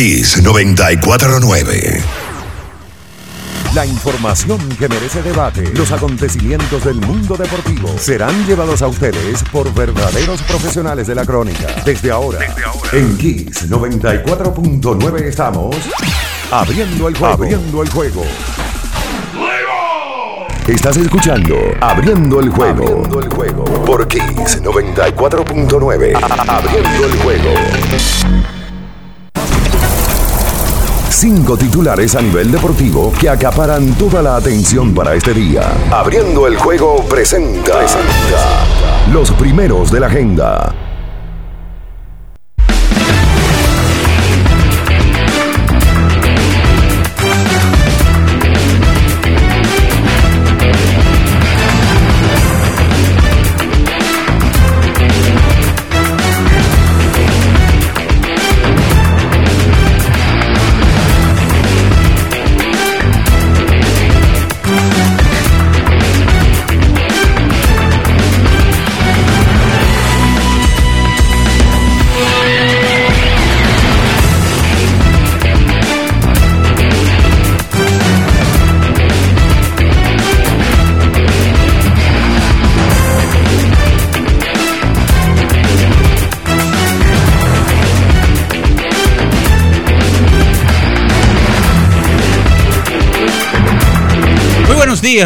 [0.00, 2.02] Kiss 949.
[3.74, 9.70] La información que merece debate, los acontecimientos del mundo deportivo serán llevados a ustedes por
[9.74, 11.66] verdaderos profesionales de la crónica.
[11.84, 12.38] Desde ahora,
[12.94, 15.76] en Kiss 94.9 estamos
[16.50, 17.34] abriendo el juego.
[17.34, 18.24] Abriendo el juego.
[20.66, 22.84] Estás escuchando Abriendo el juego.
[22.84, 23.64] Abriendo el juego.
[23.84, 26.14] Por Kiss 94.9.
[26.48, 27.50] Abriendo el juego.
[31.20, 35.70] Cinco titulares a nivel deportivo que acaparan toda la atención para este día.
[35.90, 38.64] Abriendo el juego presenta, presenta
[39.12, 40.89] los primeros de la agenda.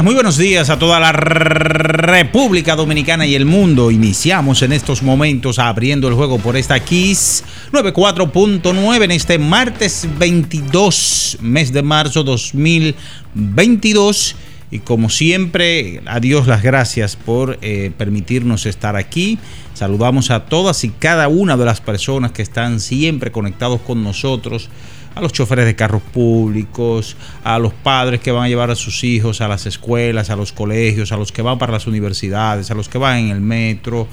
[0.03, 3.91] Muy buenos días a toda la República Dominicana y el mundo.
[3.91, 11.39] Iniciamos en estos momentos abriendo el juego por esta Kiss 94.9 en este martes 22,
[11.41, 14.36] mes de marzo 2022.
[14.70, 19.41] Y como siempre, a Dios las gracias por eh, permitirnos estar aquí.
[19.75, 24.70] Saludamos a todas y cada una de las personas que están siempre conectados con nosotros
[25.14, 29.04] a los choferes de carros públicos, a los padres que van a llevar a sus
[29.04, 32.75] hijos a las escuelas, a los colegios, a los que van para las universidades, a
[32.75, 34.08] los que van en el metro,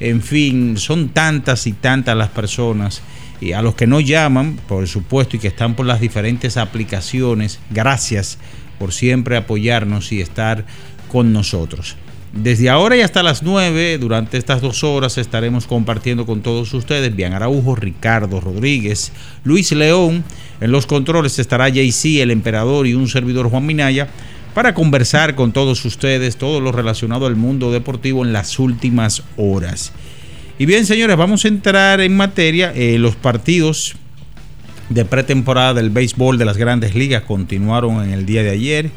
[0.00, 3.02] en fin, son tantas y tantas las personas
[3.40, 7.60] y a los que no llaman, por supuesto, y que están por las diferentes aplicaciones,
[7.70, 8.38] gracias
[8.78, 10.64] por siempre apoyarnos y estar
[11.08, 11.96] con nosotros.
[12.36, 17.16] Desde ahora y hasta las 9, durante estas dos horas, estaremos compartiendo con todos ustedes
[17.16, 19.10] Bian Araujo, Ricardo Rodríguez,
[19.42, 20.22] Luis León.
[20.60, 24.08] En los controles estará JC, el emperador y un servidor Juan Minaya
[24.52, 29.92] para conversar con todos ustedes todo lo relacionado al mundo deportivo en las últimas horas.
[30.58, 32.70] Y bien, señores, vamos a entrar en materia.
[32.74, 33.96] Eh, los partidos
[34.90, 38.90] de pretemporada del béisbol de las grandes ligas continuaron en el día de ayer.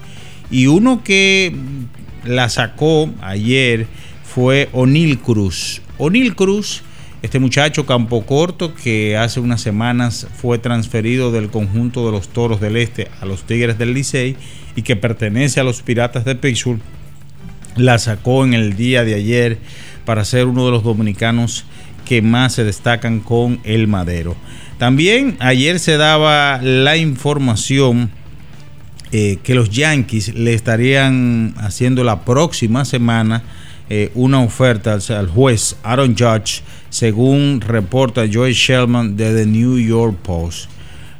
[0.51, 1.53] Y uno que
[2.23, 3.87] la sacó ayer
[4.23, 5.81] fue O'Neill Cruz.
[5.97, 6.83] O'Neill Cruz,
[7.21, 12.61] este muchacho campo corto que hace unas semanas fue transferido del conjunto de los Toros
[12.61, 14.37] del Este a los Tigres del Licey
[14.75, 16.79] y que pertenece a los Piratas de Pittsburgh,
[17.75, 19.57] la sacó en el día de ayer
[20.05, 21.65] para ser uno de los dominicanos
[22.05, 24.35] que más se destacan con el madero.
[24.77, 28.11] También ayer se daba la información
[29.11, 33.43] eh, que los Yankees le estarían haciendo la próxima semana
[33.89, 36.61] eh, una oferta al, juez Aaron Judge,
[36.91, 40.69] según reporta Joey Shelman de The New York Post.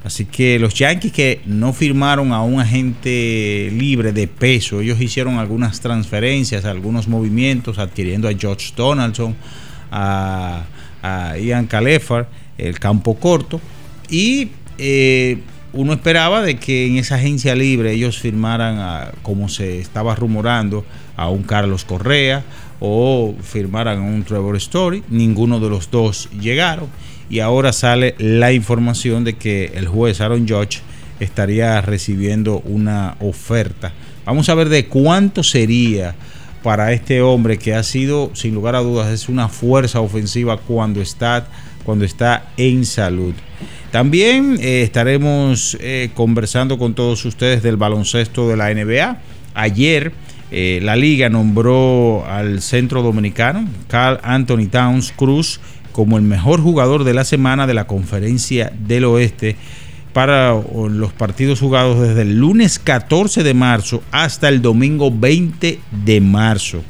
[0.04, 5.40] Así que los Yankees que no firmaron a un agente libre de peso, ellos hicieron
[5.40, 9.36] algunas transferencias, algunos movimientos, adquiriendo a George Donaldson,
[9.92, 10.66] a,
[11.42, 13.60] Ian Calefar, el campo corto,
[14.10, 15.40] y eh,
[15.74, 20.86] uno esperaba de que en esa agencia libre ellos firmaran, como se estaba rumorando,
[21.16, 22.44] a un Carlos Correa
[22.80, 25.04] o firmaran a un Trevor Story.
[25.10, 26.88] Ninguno de los dos llegaron.
[27.30, 30.80] Y ahora sale la información de que el juez Aaron Judge
[31.20, 33.92] estaría recibiendo una oferta.
[34.26, 36.16] Vamos a ver de cuánto sería
[36.64, 41.02] para este hombre que ha sido, sin lugar a dudas, es una fuerza ofensiva cuando
[41.02, 41.48] está,
[41.84, 43.34] cuando está en salud.
[43.92, 49.18] También eh, estaremos eh, conversando con todos ustedes del baloncesto de la NBA.
[49.56, 50.12] Ayer
[50.52, 55.60] eh, la liga nombró al centro dominicano, Carl Anthony Towns Cruz,
[55.92, 59.56] como el mejor jugador de la semana de la conferencia del oeste
[60.14, 66.22] para los partidos jugados desde el lunes 14 de marzo hasta el domingo 20 de
[66.22, 66.84] marzo.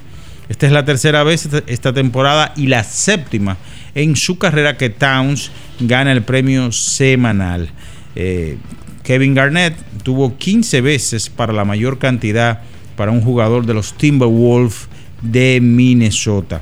[0.50, 3.58] Esta es la tercera vez esta temporada y la séptima
[3.96, 7.70] en su carrera que Towns gana el premio semanal.
[8.16, 8.58] Eh,
[9.04, 12.62] Kevin Garnett tuvo 15 veces para la mayor cantidad
[12.96, 14.88] para un jugador de los Timberwolves
[15.22, 16.62] de Minnesota.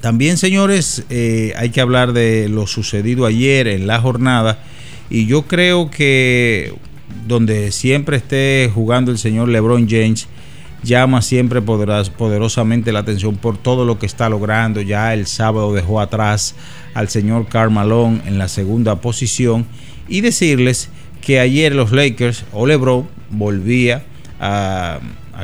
[0.00, 4.62] También, señores, eh, hay que hablar de lo sucedido ayer en la jornada
[5.10, 6.74] Y yo creo que
[7.26, 10.28] donde siempre esté jugando el señor LeBron James,
[10.82, 14.80] llama siempre poderosamente la atención por todo lo que está logrando.
[14.80, 16.54] Ya el sábado dejó atrás
[16.94, 19.66] al señor Carmalón en la segunda posición
[20.08, 20.88] y decirles
[21.20, 24.04] que ayer los Lakers o LeBron volvía
[24.38, 25.00] a,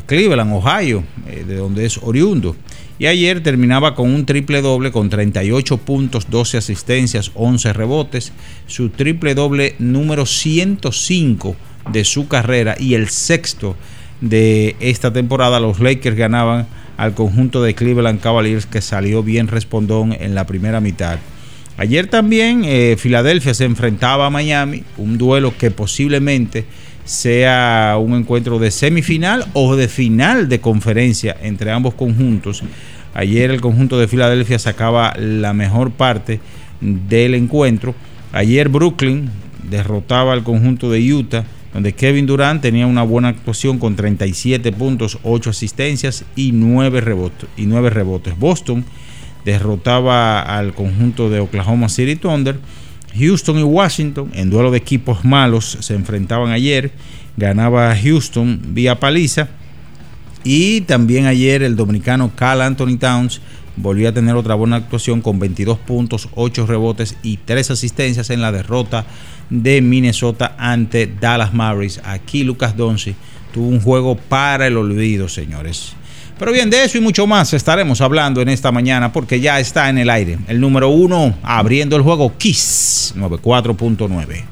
[0.07, 2.57] Cleveland, Ohio, eh, de donde es oriundo.
[2.99, 8.33] Y ayer terminaba con un triple doble con 38 puntos, 12 asistencias, 11 rebotes.
[8.67, 11.57] Su triple doble número 105
[11.91, 13.77] de su carrera y el sexto
[14.23, 15.61] de esta temporada.
[15.61, 16.67] Los Lakers ganaban
[16.97, 21.19] al conjunto de Cleveland Cavaliers que salió bien respondón en la primera mitad.
[21.77, 26.65] Ayer también eh, Filadelfia se enfrentaba a Miami, un duelo que posiblemente
[27.05, 32.63] sea un encuentro de semifinal o de final de conferencia entre ambos conjuntos.
[33.15, 36.41] Ayer el conjunto de Filadelfia sacaba la mejor parte
[36.81, 37.95] del encuentro.
[38.33, 39.31] Ayer Brooklyn
[39.69, 45.19] derrotaba al conjunto de Utah, donde Kevin Durant tenía una buena actuación con 37 puntos,
[45.23, 47.49] 8 asistencias y 9 rebotes.
[47.57, 48.39] Y 9 rebotes.
[48.39, 48.85] Boston
[49.45, 52.59] derrotaba al conjunto de Oklahoma City Thunder
[53.19, 56.93] Houston y Washington en duelo de equipos malos se enfrentaban ayer.
[57.37, 59.49] Ganaba Houston vía paliza.
[60.45, 63.41] Y también ayer el dominicano Carl Anthony Towns
[63.77, 68.41] volvió a tener otra buena actuación con 22 puntos, 8 rebotes y 3 asistencias en
[68.41, 69.07] la derrota
[69.53, 72.01] de Minnesota ante Dallas Mavericks.
[72.05, 73.15] Aquí Lucas Donzi
[73.53, 75.95] tuvo un juego para el olvido, señores.
[76.39, 79.91] Pero bien, de eso y mucho más estaremos hablando en esta mañana porque ya está
[79.91, 80.39] en el aire.
[80.49, 84.45] El número uno, abriendo el juego, Kiss 94.9.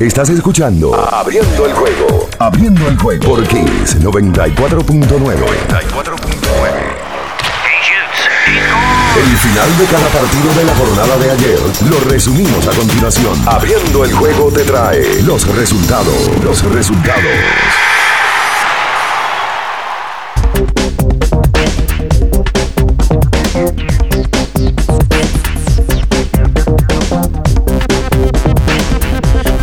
[0.00, 2.28] Estás escuchando Abriendo el juego.
[2.38, 5.06] Abriendo el juego por Kiss 94.9.
[5.06, 6.63] 94.9.
[9.16, 13.32] El final de cada partido de la jornada de ayer lo resumimos a continuación.
[13.46, 16.30] Abriendo el juego te trae los resultados.
[16.42, 17.83] Los resultados.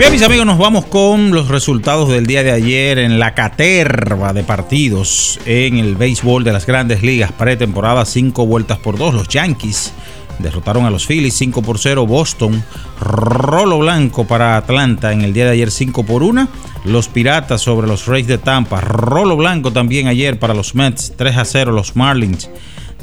[0.02, 4.34] Bien, mis amigos, nos vamos con los resultados del día de ayer en la caterva
[4.34, 9.14] de partidos en el béisbol de las grandes ligas pretemporada, cinco vueltas por dos.
[9.14, 9.94] Los Yankees
[10.40, 12.08] derrotaron a los Phillies 5 por 0.
[12.08, 12.64] Boston,
[13.00, 16.48] rolo blanco para Atlanta en el día de ayer 5 por 1.
[16.86, 21.38] Los Piratas sobre los Rays de Tampa, rolo blanco también ayer para los Mets 3
[21.38, 21.74] a 0.
[21.74, 22.50] Los Marlins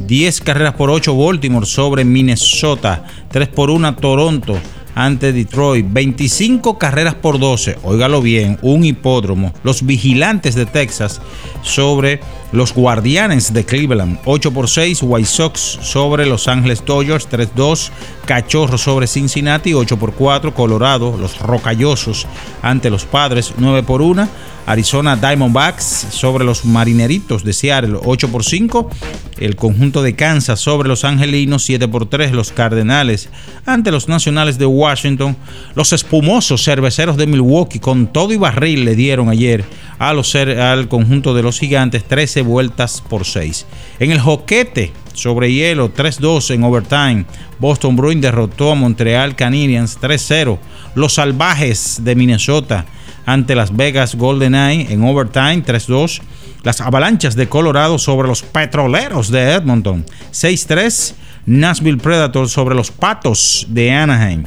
[0.04, 4.58] 10 carreras por 8 Baltimore sobre Minnesota, 3 por 1 Toronto
[4.98, 5.86] ante Detroit.
[5.88, 7.78] 25 carreras por 12.
[7.84, 9.54] Óigalo bien, un hipódromo.
[9.62, 11.20] Los vigilantes de Texas
[11.62, 14.18] sobre los guardianes de Cleveland.
[14.24, 14.98] 8 por 6.
[15.04, 17.28] White Sox sobre Los Ángeles Dodgers.
[17.30, 17.90] 3-2.
[18.26, 19.72] Cachorros sobre Cincinnati.
[19.72, 20.52] 8 por 4.
[20.52, 21.16] Colorado.
[21.16, 22.26] Los rocallosos
[22.60, 23.54] ante los padres.
[23.56, 24.28] 9 por 1.
[24.68, 28.90] Arizona Diamondbacks sobre los Marineritos de Seattle 8 por 5.
[29.38, 32.32] El conjunto de Kansas sobre los Angelinos 7 por 3.
[32.32, 33.30] Los Cardenales
[33.64, 35.38] ante los Nacionales de Washington.
[35.74, 39.64] Los espumosos cerveceros de Milwaukee con todo y barril le dieron ayer
[39.98, 43.64] a los, al conjunto de los Gigantes 13 vueltas por 6.
[44.00, 47.24] En el joquete sobre hielo 3-2 en overtime.
[47.58, 50.58] Boston Bruins derrotó a Montreal Canadiens 3-0.
[50.94, 52.84] Los Salvajes de Minnesota
[53.28, 56.22] ante Las Vegas Golden Eye en overtime 3-2.
[56.62, 61.12] Las Avalanchas de Colorado sobre los Petroleros de Edmonton 6-3.
[61.44, 64.44] Nashville Predators sobre los Patos de Anaheim.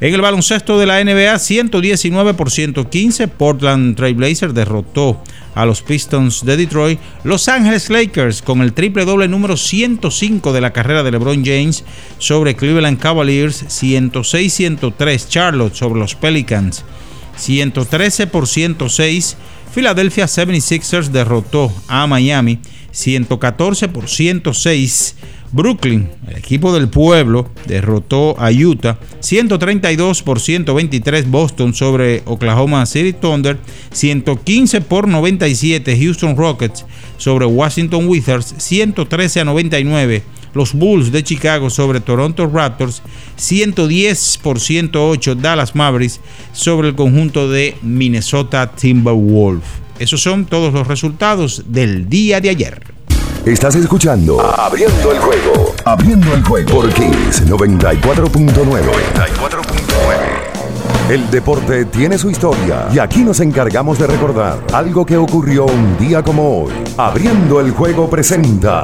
[0.00, 5.22] En el baloncesto de la NBA, 119 por 115, Portland Trailblazer derrotó
[5.54, 6.98] a los Pistons de Detroit.
[7.24, 11.84] Los Angeles Lakers con el triple doble número 105 de la carrera de LeBron James
[12.18, 16.84] sobre Cleveland Cavaliers, 106-103 Charlotte sobre los Pelicans
[17.36, 19.36] 113 por 106.
[19.74, 22.60] Philadelphia 76ers derrotó a Miami
[22.92, 25.16] 114 por 106.
[25.52, 31.30] Brooklyn, el equipo del pueblo, derrotó a Utah 132 por 123.
[31.30, 33.58] Boston sobre Oklahoma City Thunder
[33.92, 35.96] 115 por 97.
[35.96, 36.84] Houston Rockets
[37.18, 40.22] sobre Washington Wizards 113 a 99
[40.54, 43.02] los Bulls de Chicago sobre Toronto Raptors,
[43.36, 46.20] 110 por 108 Dallas Mavericks
[46.52, 49.68] sobre el conjunto de Minnesota Timberwolves.
[49.98, 52.82] Esos son todos los resultados del día de ayer.
[53.44, 55.74] Estás escuchando Abriendo el juego.
[55.84, 58.54] Abriendo el juego por Kings 94.9.
[58.54, 59.63] 94.9.
[61.10, 65.98] El deporte tiene su historia y aquí nos encargamos de recordar algo que ocurrió un
[65.98, 66.72] día como hoy.
[66.96, 68.80] Abriendo el juego presenta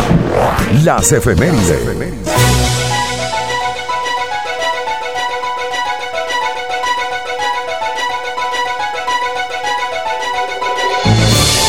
[0.85, 1.81] Las efemérides.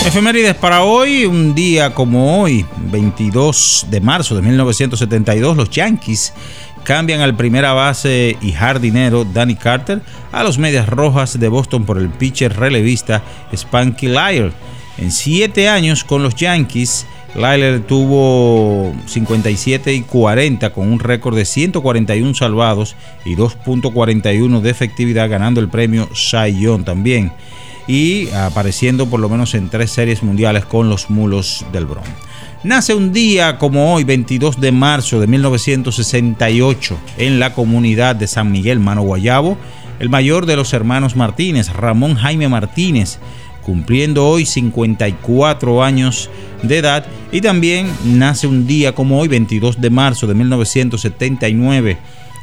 [0.06, 6.34] Efemérides para hoy, un día como hoy, 22 de marzo de 1972, los Yankees
[6.84, 11.98] cambian al primera base y jardinero Danny Carter a los Medias Rojas de Boston por
[11.98, 13.22] el pitcher relevista
[13.54, 14.52] Spanky Lyle.
[14.98, 21.46] En siete años con los Yankees, Lyle tuvo 57 y 40 con un récord de
[21.46, 27.32] 141 salvados y 2.41 de efectividad ganando el premio Cy también
[27.88, 32.10] y apareciendo por lo menos en tres series mundiales con los Mulos del Bronx
[32.64, 38.52] nace un día como hoy, 22 de marzo de 1968, en la comunidad de San
[38.52, 39.58] Miguel Mano Guayabo,
[40.00, 43.20] el mayor de los hermanos Martínez, Ramón Jaime Martínez,
[43.64, 46.30] cumpliendo hoy 54 años
[46.64, 51.98] de edad y también nace un día como hoy, 22 de marzo de 1979,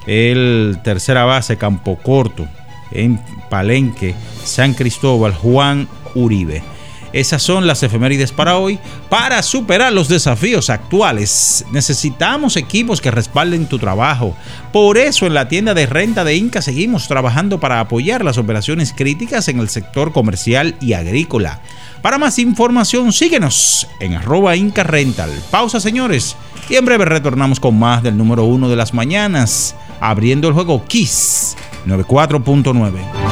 [0.07, 2.47] el tercera base Campo Corto
[2.93, 3.21] en
[3.51, 6.63] Palenque, San Cristóbal, Juan Uribe.
[7.13, 8.79] Esas son las efemérides para hoy.
[9.09, 14.37] Para superar los desafíos actuales, necesitamos equipos que respalden tu trabajo.
[14.73, 18.93] Por eso en la tienda de renta de Inca seguimos trabajando para apoyar las operaciones
[18.97, 21.61] críticas en el sector comercial y agrícola.
[22.03, 25.31] Para más información, síguenos en arroba Inca Rental.
[25.51, 26.37] Pausa, señores.
[26.69, 30.85] Y en breve retornamos con más del número uno de las mañanas, abriendo el juego
[30.87, 33.28] Kiss 94.9.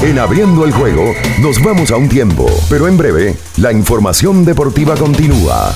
[0.00, 4.94] En abriendo el juego nos vamos a un tiempo, pero en breve la información deportiva
[4.94, 5.74] continúa.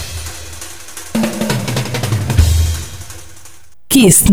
[3.89, 4.27] Kiss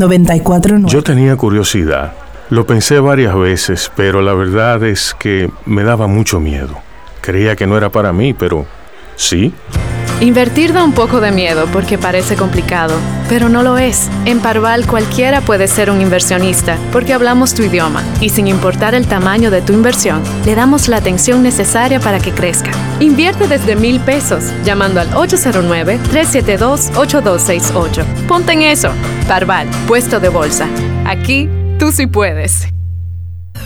[0.86, 2.14] Yo tenía curiosidad.
[2.52, 6.78] Lo pensé varias veces, pero la verdad es que me daba mucho miedo.
[7.22, 8.68] Creía que no era para mí, pero
[9.16, 9.52] sí.
[10.22, 12.94] Invertir da un poco de miedo porque parece complicado,
[13.30, 14.10] pero no lo es.
[14.26, 19.08] En Parval cualquiera puede ser un inversionista porque hablamos tu idioma y sin importar el
[19.08, 22.72] tamaño de tu inversión, le damos la atención necesaria para que crezca.
[23.00, 28.04] Invierte desde mil pesos llamando al 809-372-8268.
[28.28, 28.90] Ponte en eso.
[29.26, 30.68] Parval, puesto de bolsa.
[31.06, 31.48] Aquí,
[31.80, 32.68] tú sí puedes.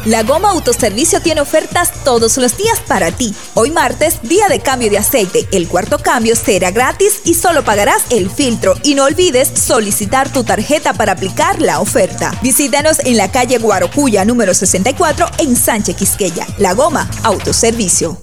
[0.06, 3.34] La Goma Autoservicio tiene ofertas todos los días para ti.
[3.54, 5.48] Hoy martes, día de cambio de aceite.
[5.52, 8.76] El cuarto cambio será gratis y solo pagarás el filtro.
[8.84, 12.32] Y no olvides solicitar tu tarjeta para aplicar la oferta.
[12.42, 16.48] Visítanos en la calle Guarocuya número 64 en Sánchez Quisqueya.
[16.58, 18.23] La Goma Autoservicio.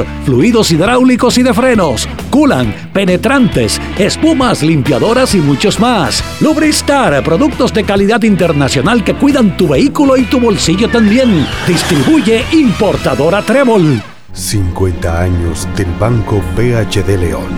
[0.25, 6.23] fluidos hidráulicos y de frenos, culan, penetrantes, espumas, limpiadoras y muchos más.
[6.39, 11.45] Lubristar, productos de calidad internacional que cuidan tu vehículo y tu bolsillo también.
[11.67, 14.01] Distribuye importadora Trébol.
[14.33, 17.49] 50 años del Banco BHD León.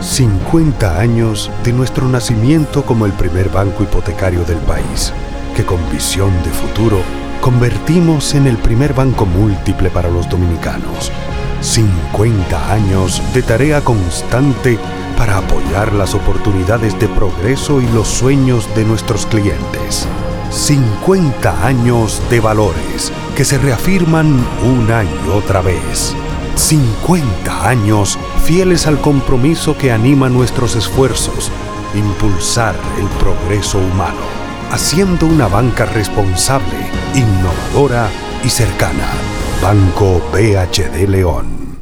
[0.00, 5.12] 50 años de nuestro nacimiento como el primer banco hipotecario del país,
[5.54, 7.02] que con visión de futuro
[7.40, 11.12] convertimos en el primer banco múltiple para los dominicanos
[11.60, 14.78] 50 años de tarea constante
[15.16, 20.08] para apoyar las oportunidades de progreso y los sueños de nuestros clientes.
[20.50, 26.14] 50 años de valores que se reafirman una y otra vez.
[26.56, 31.52] 50 años fieles al compromiso que anima nuestros esfuerzos,
[31.94, 34.24] impulsar el progreso humano,
[34.72, 36.78] haciendo una banca responsable,
[37.14, 38.08] innovadora
[38.42, 39.29] y cercana
[39.62, 41.78] Banco BHD León.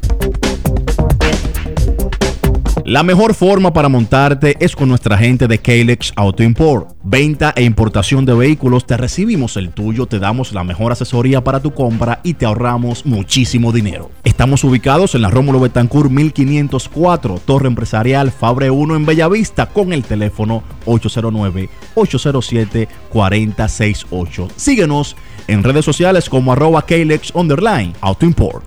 [2.83, 6.89] La mejor forma para montarte es con nuestra gente de Kalex Auto Import.
[7.03, 11.61] Venta e importación de vehículos, te recibimos el tuyo, te damos la mejor asesoría para
[11.61, 14.11] tu compra y te ahorramos muchísimo dinero.
[14.23, 20.03] Estamos ubicados en la Rómulo Betancourt 1504, Torre Empresarial Fabre 1 en Bellavista con el
[20.03, 24.47] teléfono 809 807 4068.
[24.55, 25.15] Síguenos
[25.49, 28.63] en redes sociales como arroba Kalex underline autoimport.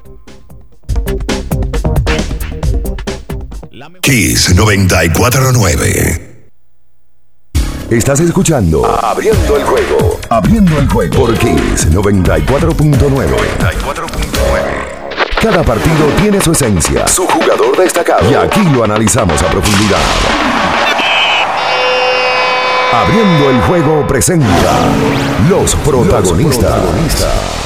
[4.02, 6.50] Kiss 949.
[7.90, 10.18] Estás escuchando Abriendo el juego.
[10.28, 12.96] Abriendo el juego por Kiss 94.9.
[12.98, 14.92] 94.9.
[15.40, 18.30] Cada partido tiene su esencia, su jugador destacado.
[18.30, 19.98] Y aquí lo analizamos a profundidad.
[22.92, 24.46] Abriendo el juego presenta
[25.48, 27.61] los protagonistas.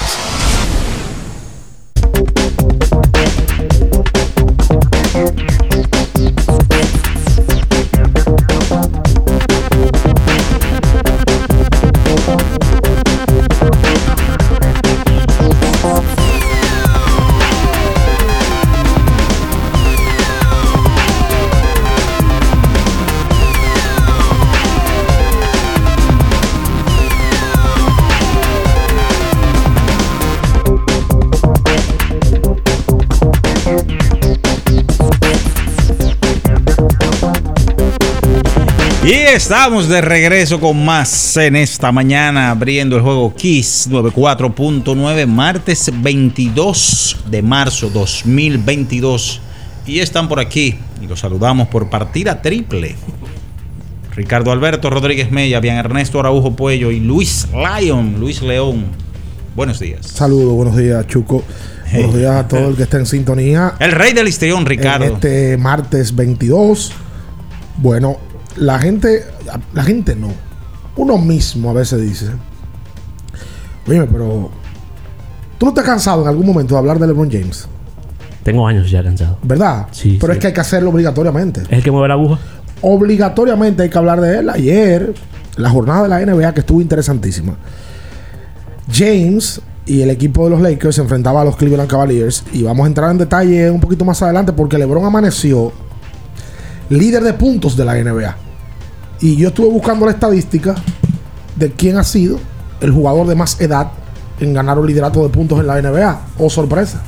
[39.36, 47.18] Estamos de regreso con más en esta mañana, abriendo el juego Kiss 94.9, martes 22
[47.30, 49.42] de marzo 2022.
[49.84, 52.96] Y están por aquí y los saludamos por partida triple.
[54.14, 58.86] Ricardo Alberto Rodríguez Mella, Bian Ernesto Araujo Puello y Luis Lyon, Luis León.
[59.54, 60.06] Buenos días.
[60.06, 61.44] Saludos, buenos días, Chuco.
[61.92, 63.74] Buenos días a todo el que está en sintonía.
[63.80, 65.04] El rey del histrión, Ricardo.
[65.04, 66.92] este martes 22.
[67.76, 68.16] Bueno,
[68.56, 69.24] la gente,
[69.72, 70.28] la gente no.
[70.96, 72.26] Uno mismo a veces dice,
[73.86, 74.50] oye, pero
[75.58, 77.68] ¿tú no te has cansado en algún momento de hablar de LeBron James?
[78.42, 79.38] Tengo años ya cansado.
[79.42, 79.88] ¿Verdad?
[79.90, 80.18] Sí.
[80.20, 80.36] Pero sí.
[80.36, 81.62] es que hay que hacerlo obligatoriamente.
[81.62, 82.38] ¿Es el que mueve la aguja?
[82.80, 84.50] Obligatoriamente hay que hablar de él.
[84.50, 85.14] Ayer,
[85.56, 87.56] la jornada de la NBA que estuvo interesantísima.
[88.90, 92.44] James y el equipo de los Lakers se enfrentaba a los Cleveland Cavaliers.
[92.52, 95.72] Y vamos a entrar en detalle un poquito más adelante porque LeBron amaneció
[96.88, 98.45] líder de puntos de la NBA.
[99.20, 100.74] Y yo estuve buscando la estadística
[101.56, 102.38] de quién ha sido
[102.80, 103.88] el jugador de más edad
[104.40, 106.20] en ganar un liderato de puntos en la NBA.
[106.38, 107.02] Oh, sorpresa.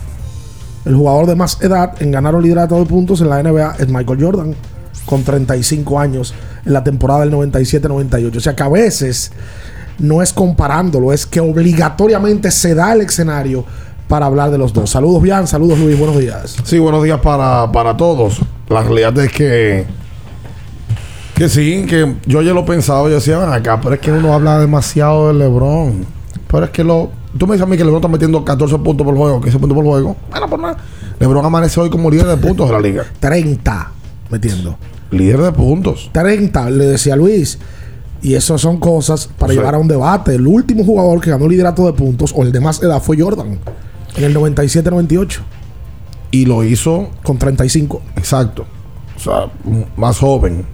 [0.84, 3.88] El jugador de más edad en ganar un liderato de puntos en la NBA es
[3.88, 4.54] Michael Jordan,
[5.04, 6.32] con 35 años
[6.64, 8.36] en la temporada del 97-98.
[8.36, 9.32] O sea que a veces
[9.98, 13.64] no es comparándolo, es que obligatoriamente se da el escenario
[14.08, 14.88] para hablar de los dos.
[14.88, 16.56] Saludos, Bian, saludos, Luis, buenos días.
[16.64, 18.40] Sí, buenos días para, para todos.
[18.68, 19.86] La realidad es que.
[21.38, 23.08] Que sí, que yo ya lo he pensado.
[23.08, 26.04] Yo decía, acá, pero es que uno habla demasiado de LeBron.
[26.50, 27.10] Pero es que lo.
[27.38, 29.76] Tú me dices a mí que LeBron está metiendo 14 puntos por juego, 15 puntos
[29.76, 30.16] por juego.
[30.32, 30.78] Bueno, pues nada.
[31.20, 33.04] LeBron amanece hoy como líder de puntos de la liga.
[33.20, 33.92] 30
[34.30, 34.78] metiendo.
[35.12, 36.10] Líder de puntos.
[36.12, 37.60] 30, le decía Luis.
[38.20, 40.34] Y eso son cosas para llevar a un debate.
[40.34, 43.60] El último jugador que ganó liderato de puntos, o el de más edad, fue Jordan.
[44.16, 45.38] En el 97-98.
[46.32, 47.10] Y lo hizo.
[47.22, 48.02] Con 35.
[48.16, 48.66] Exacto.
[49.16, 49.52] O sea,
[49.96, 50.66] más joven.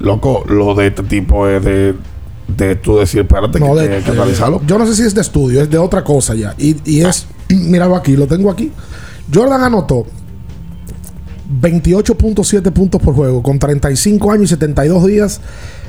[0.00, 1.94] Loco, lo de este tipo es de.
[2.56, 4.62] De tú decir, espérate, No, que, de- que- que analizarlo.
[4.66, 6.54] yo no sé si es de estudio, es de otra cosa ya.
[6.56, 8.72] Y, y es, míralo aquí, lo tengo aquí.
[9.32, 10.06] Jordan anotó
[11.60, 15.40] 28.7 puntos por juego con 35 años y 72 días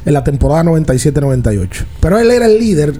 [0.06, 1.86] en la temporada 97-98.
[2.00, 3.00] Pero él era el líder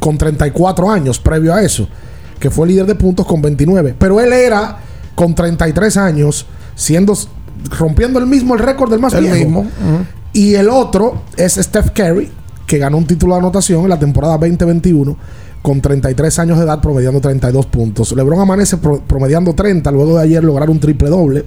[0.00, 1.88] con 34 años previo a eso,
[2.40, 3.94] que fue líder de puntos con 29.
[3.98, 4.78] Pero él era
[5.14, 7.14] con 33 años, siendo
[7.78, 9.36] rompiendo el mismo el récord del más El viejo.
[9.36, 9.66] mismo.
[10.32, 12.30] Y el otro es Steph Curry,
[12.66, 15.16] que ganó un título de anotación en la temporada 2021
[15.62, 18.12] con 33 años de edad, promediando 32 puntos.
[18.12, 21.44] LeBron amanece pro- promediando 30, luego de ayer lograr un triple doble.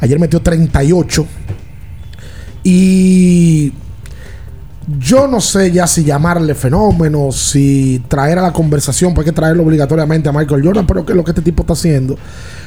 [0.00, 1.26] Ayer metió 38.
[2.62, 3.72] Y
[4.98, 9.36] yo no sé ya si llamarle fenómeno, si traer a la conversación, porque hay que
[9.36, 12.16] traerlo obligatoriamente a Michael Jordan, pero que lo que este tipo está haciendo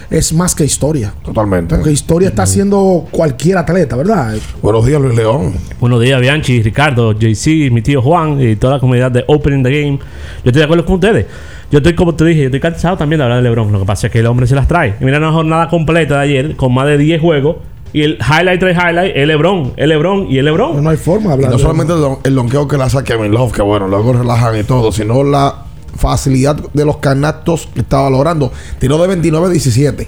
[0.09, 1.13] es más que historia.
[1.23, 1.75] Totalmente.
[1.75, 4.35] Porque historia está haciendo cualquier atleta, ¿verdad?
[4.61, 5.53] Buenos días, Luis León.
[5.79, 9.71] Buenos días, Bianchi, Ricardo, JC, mi tío Juan y toda la comunidad de Opening the
[9.71, 9.97] Game.
[9.97, 11.25] Yo estoy de acuerdo con ustedes.
[11.71, 13.71] Yo estoy, como te dije, yo estoy cansado también de hablar de LeBron.
[13.71, 14.95] Lo que pasa es que el hombre se las trae.
[15.01, 17.57] Y mira una jornada completa de ayer con más de 10 juegos.
[17.93, 20.83] Y el highlight tras highlight, el LeBron, el LeBron y el LeBron.
[20.83, 22.97] No hay forma de Y hablar no de- solamente el, el donqueo que le hace
[22.97, 27.69] a Kevin Love, que bueno, luego relajan y todo, sino la facilidad de los canastos
[27.73, 28.51] que estaba logrando.
[28.79, 30.07] Tiró de 29-17.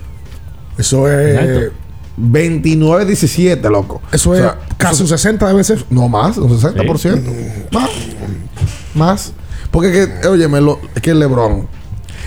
[0.79, 1.35] Eso es.
[1.39, 1.75] Exacto.
[2.19, 4.01] 29-17, loco.
[4.11, 4.43] Eso O es
[4.77, 5.83] casi un 60 debe ser.
[5.89, 7.21] No más, un 60%.
[7.71, 7.89] Más.
[8.93, 9.33] Más.
[9.71, 11.67] Porque, que, óyeme, lo, es que el LeBron.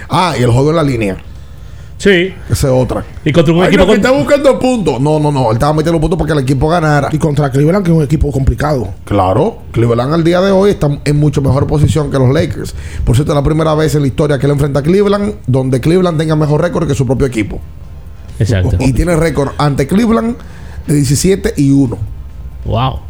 [0.09, 1.17] Ah, y el juego en la línea.
[1.99, 2.33] Sí.
[2.49, 3.05] Esa es otra.
[3.25, 5.01] Y contra un Ay, equipo no, que está buscando puntos.
[5.01, 5.51] No, no, no.
[5.51, 7.09] Él estaba metiendo puntos para que el equipo ganara.
[7.11, 8.95] Y contra Cleveland, que es un equipo complicado.
[9.05, 12.75] Claro, Cleveland al día de hoy está en mucho mejor posición que los Lakers.
[13.05, 15.81] Por cierto, es la primera vez en la historia que él enfrenta a Cleveland donde
[15.81, 17.61] Cleveland tenga mejor récord que su propio equipo.
[18.39, 18.77] Exacto.
[18.79, 20.37] Y tiene récord ante Cleveland
[20.87, 21.99] de 17 y 1.
[22.65, 23.01] Wow.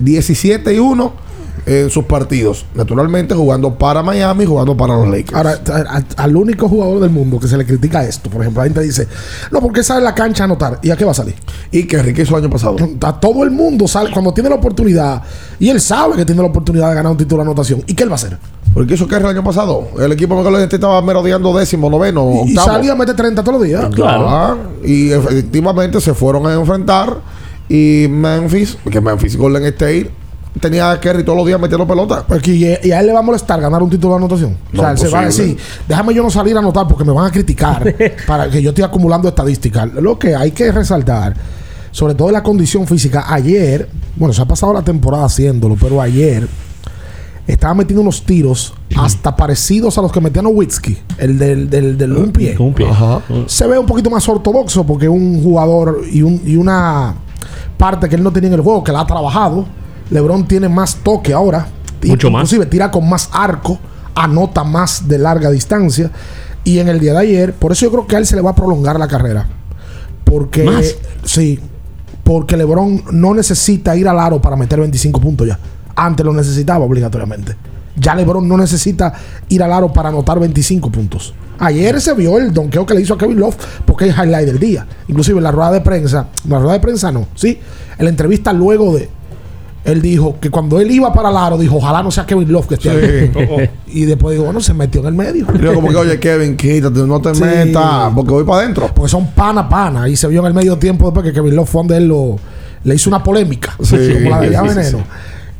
[0.00, 1.27] 17 y 1
[1.68, 2.64] en sus partidos.
[2.74, 5.34] Naturalmente jugando para Miami, jugando para los Lakers.
[5.34, 8.62] Ahora, a- a- al único jugador del mundo que se le critica esto, por ejemplo,
[8.62, 9.06] la gente dice,
[9.50, 10.78] no, porque sale a la cancha a anotar.
[10.82, 11.34] ¿Y a qué va a salir?
[11.70, 12.76] y que Enrique hizo el año pasado.
[13.02, 15.22] A todo el mundo sale cuando tiene la oportunidad,
[15.58, 17.82] y él sabe que tiene la oportunidad de ganar un título de anotación.
[17.86, 18.38] ¿Y qué él va a hacer?
[18.72, 19.88] Porque hizo que el año pasado.
[19.98, 22.66] El equipo de Golden State estaba merodeando décimo, noveno, Y octavo.
[22.72, 23.84] salía a meter 30 todos los días.
[24.02, 27.16] Ah, y efectivamente se fueron a enfrentar.
[27.68, 30.10] Y Memphis, que Memphis Golden State,
[30.60, 32.24] tenía a Kerry todos los días metiendo pelota.
[32.26, 34.56] Porque y, y a él le va a molestar ganar un título de anotación.
[34.72, 37.12] o sea, él se va a decir, déjame yo no salir a anotar porque me
[37.12, 37.94] van a criticar
[38.26, 39.92] para que yo esté acumulando estadísticas.
[39.94, 41.34] Lo que hay que resaltar,
[41.90, 46.00] sobre todo en la condición física, ayer, bueno, se ha pasado la temporada haciéndolo, pero
[46.00, 46.48] ayer
[47.48, 52.12] estaba metiendo unos tiros hasta parecidos a los que metían Nowitzki, el del, del, del
[52.12, 52.56] un pie.
[52.58, 52.86] Un pie.
[52.88, 53.22] Ajá.
[53.46, 57.14] Se ve un poquito más ortodoxo porque un jugador y, un, y una
[57.78, 59.66] parte que él no tenía en el juego, que la ha trabajado.
[60.10, 61.68] LeBron tiene más toque ahora.
[62.04, 62.40] Mucho más.
[62.40, 63.78] Inclusive tira con más arco,
[64.14, 66.10] anota más de larga distancia.
[66.64, 68.42] Y en el día de ayer, por eso yo creo que a él se le
[68.42, 69.46] va a prolongar la carrera.
[70.24, 70.96] Porque, ¿Más?
[71.24, 71.58] sí,
[72.22, 75.58] porque LeBron no necesita ir al aro para meter 25 puntos ya.
[75.96, 77.56] Antes lo necesitaba obligatoriamente.
[77.96, 79.12] Ya LeBron no necesita
[79.48, 81.34] ir al aro para anotar 25 puntos.
[81.58, 84.58] Ayer se vio el donqueo que le hizo a Kevin Love porque es highlight del
[84.58, 84.86] día.
[85.08, 87.58] Inclusive en la rueda de prensa, la rueda de prensa no, sí,
[87.98, 89.08] en la entrevista luego de
[89.84, 92.66] él dijo que cuando él iba para el aro dijo, ojalá no sea Kevin Love
[92.68, 93.70] que esté ahí.
[93.88, 95.46] Y después dijo, bueno, se metió en el medio.
[95.54, 97.42] Y yo como que, oye, Kevin, quítate, no te Sí.
[97.42, 98.90] metas, porque voy para adentro.
[98.94, 100.08] Porque son pana pana.
[100.08, 102.36] Y se vio en el medio tiempo después que Kevin Love fue donde él lo,
[102.84, 103.74] le hizo una polémica.
[103.82, 104.98] Sí, como la de Veneno.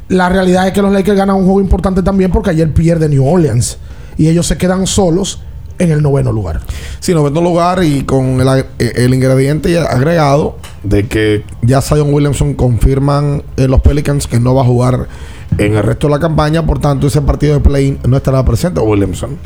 [0.09, 3.27] La realidad es que los Lakers ganan un juego importante también porque ayer pierde New
[3.27, 3.79] Orleans.
[4.17, 5.41] Y ellos se quedan solos
[5.79, 6.61] en el noveno lugar.
[7.01, 12.55] Sí, noveno lugar y con el, eh, el ingrediente agregado de que ya Zion Williamson
[12.55, 15.09] confirman en los Pelicans que no va a jugar
[15.57, 18.81] en el resto de la campaña, por tanto ese partido de play no estará presente
[18.81, 19.39] Williamson.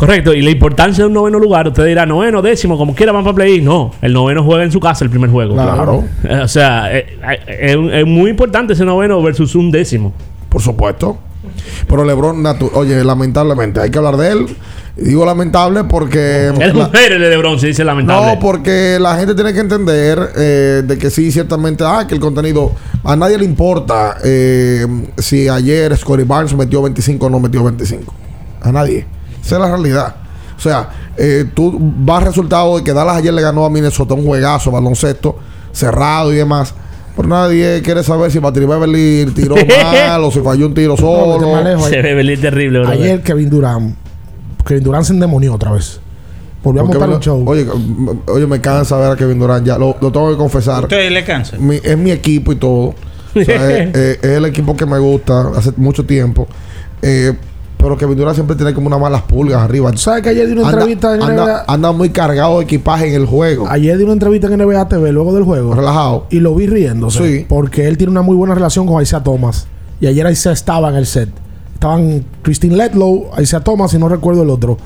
[0.00, 3.22] Correcto, y la importancia de un noveno lugar, usted dirá noveno, décimo, como quiera van
[3.22, 3.60] para play.
[3.60, 5.52] No, el noveno juega en su casa el primer juego.
[5.52, 6.04] Claro.
[6.24, 10.14] Eh, O sea, eh, eh, es, es muy importante ese noveno versus un décimo.
[10.48, 11.18] Por supuesto.
[11.86, 14.46] Pero LeBron, oye, lamentablemente, hay que hablar de él.
[15.00, 16.52] Digo lamentable porque...
[16.60, 18.34] Es la- mujer el de LeBron, se dice lamentable.
[18.34, 22.20] No, porque la gente tiene que entender eh, de que sí, ciertamente, ah, que el
[22.20, 24.86] contenido a nadie le importa eh,
[25.18, 28.12] si ayer Scottie Barnes metió 25 o no metió 25.
[28.62, 29.06] A nadie.
[29.42, 30.16] Esa es la realidad.
[30.56, 34.26] O sea, eh, tú vas resultado de que Dallas ayer le ganó a Minnesota un
[34.26, 35.38] juegazo, baloncesto,
[35.72, 36.74] cerrado y demás.
[37.16, 39.54] Pero nadie quiere saber si Patrick Beverly tiró
[39.94, 41.62] mal o si falló un tiro No, solo.
[41.64, 41.88] lejos.
[41.88, 42.88] se ve venir terrible, bro.
[42.90, 43.94] Ayer Kevin Durant.
[44.70, 46.00] Kevin Durant se endemonió otra vez.
[46.62, 47.42] Volvió a montar me- un show.
[47.48, 49.76] Oye, m- oye, me cansa ver a Kevin Durant ya.
[49.78, 50.84] Lo, lo tengo que confesar.
[50.84, 51.56] ¿Usted le cansa?
[51.58, 52.94] Mi- es mi equipo y todo.
[53.34, 56.46] O sea, es, es- es el equipo que me gusta hace mucho tiempo.
[57.02, 57.32] Eh,
[57.78, 59.90] pero Kevin Durant siempre tiene como unas malas pulgas arriba.
[59.90, 61.64] ¿Tú sabes que ayer di una Anda, entrevista en anda- NBA?
[61.66, 63.66] anda muy cargado de equipaje en el juego.
[63.68, 65.74] Ayer di una entrevista en NBA TV luego del juego.
[65.74, 66.26] Relajado.
[66.30, 67.26] Y lo vi riéndose.
[67.38, 67.46] Sí.
[67.48, 69.66] Porque él tiene una muy buena relación con Isaiah Thomas.
[69.98, 71.30] Y ayer Isaiah estaba en el set.
[71.80, 74.76] Estaban Christine Letlow, Isaiah Thomas y no recuerdo el otro.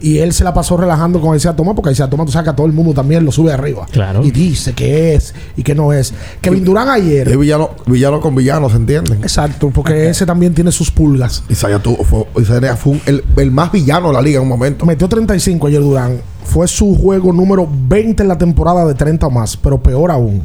[0.00, 2.50] Y él se la pasó relajando con Isaiah Thomas porque Isaiah Thomas tú sabes que
[2.50, 3.84] a todo el mundo también lo sube arriba.
[3.90, 4.24] Claro.
[4.24, 6.14] Y dice que es y que no es.
[6.40, 7.28] Kevin Durant ayer.
[7.28, 9.18] Es villano, villano con villano, ¿se entienden?
[9.20, 11.42] Exacto, porque ese también tiene sus pulgas.
[11.50, 14.86] Isaiah fue, Isaiah fue un- el, el más villano de la liga en un momento.
[14.86, 16.18] Metió 35 ayer Durán.
[16.44, 20.40] Fue su juego número 20 en la temporada de 30 o más, pero peor aún.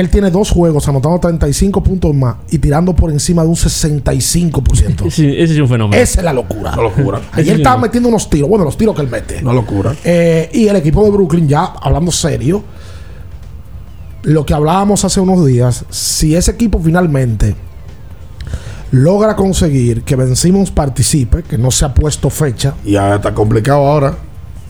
[0.00, 5.06] Él tiene dos juegos anotando 35 puntos más y tirando por encima de un 65%.
[5.06, 6.00] Ese, ese es un fenómeno.
[6.02, 6.72] Esa es la locura.
[6.72, 7.20] Una locura.
[7.32, 9.40] Ayer estaba metiendo unos tiros, bueno, los tiros que él mete.
[9.42, 9.94] Una locura.
[10.04, 12.62] Eh, y el equipo de Brooklyn, ya hablando serio,
[14.22, 17.54] lo que hablábamos hace unos días, si ese equipo finalmente
[18.92, 23.32] logra conseguir que Ben Simmons participe, que no se ha puesto fecha, Y ya está
[23.34, 24.14] complicado ahora.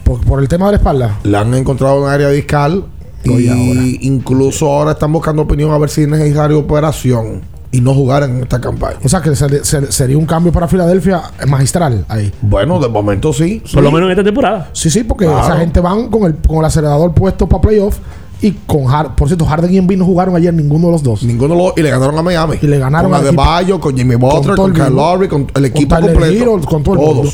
[0.05, 2.85] por, por el tema de la espalda, Le han encontrado un área discal.
[3.24, 3.80] Y ahora.
[4.00, 8.42] incluso ahora están buscando opinión a ver si es necesaria operación y no jugar en
[8.42, 8.96] esta campaña.
[9.04, 12.33] o sea que ser- ser- sería un cambio para Filadelfia magistral ahí.
[12.42, 13.62] Bueno, de momento sí.
[13.72, 14.70] Por lo menos en esta temporada.
[14.72, 15.44] Sí, sí, porque Claro.
[15.44, 17.98] esa gente van con el, con el acelerador puesto para playoff
[18.42, 21.22] y con por cierto, Harden y Embiid no jugaron ayer ninguno de los dos.
[21.22, 22.56] Ninguno lo, y le ganaron a Miami.
[22.62, 24.94] Y le ganaron con Adebayo, con Jimmy Butler, con, el Kyle.
[24.96, 26.42] Lowry, con el equipo con completo.
[26.42, 27.30] Hero, con todo el mundo.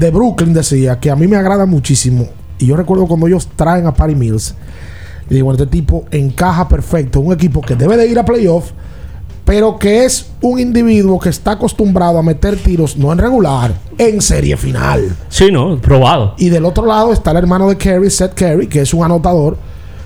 [0.00, 2.26] De Brooklyn decía que a mí me agrada muchísimo.
[2.58, 4.54] Y yo recuerdo cuando ellos traen a Patty Mills.
[5.32, 7.20] Y digo, este tipo encaja perfecto.
[7.20, 8.72] Un equipo que debe de ir a playoff,
[9.46, 14.20] pero que es un individuo que está acostumbrado a meter tiros, no en regular, en
[14.20, 15.16] serie final.
[15.30, 16.34] Sí, no, probado.
[16.36, 19.56] Y del otro lado está el hermano de Kerry, Seth Kerry, que es un anotador.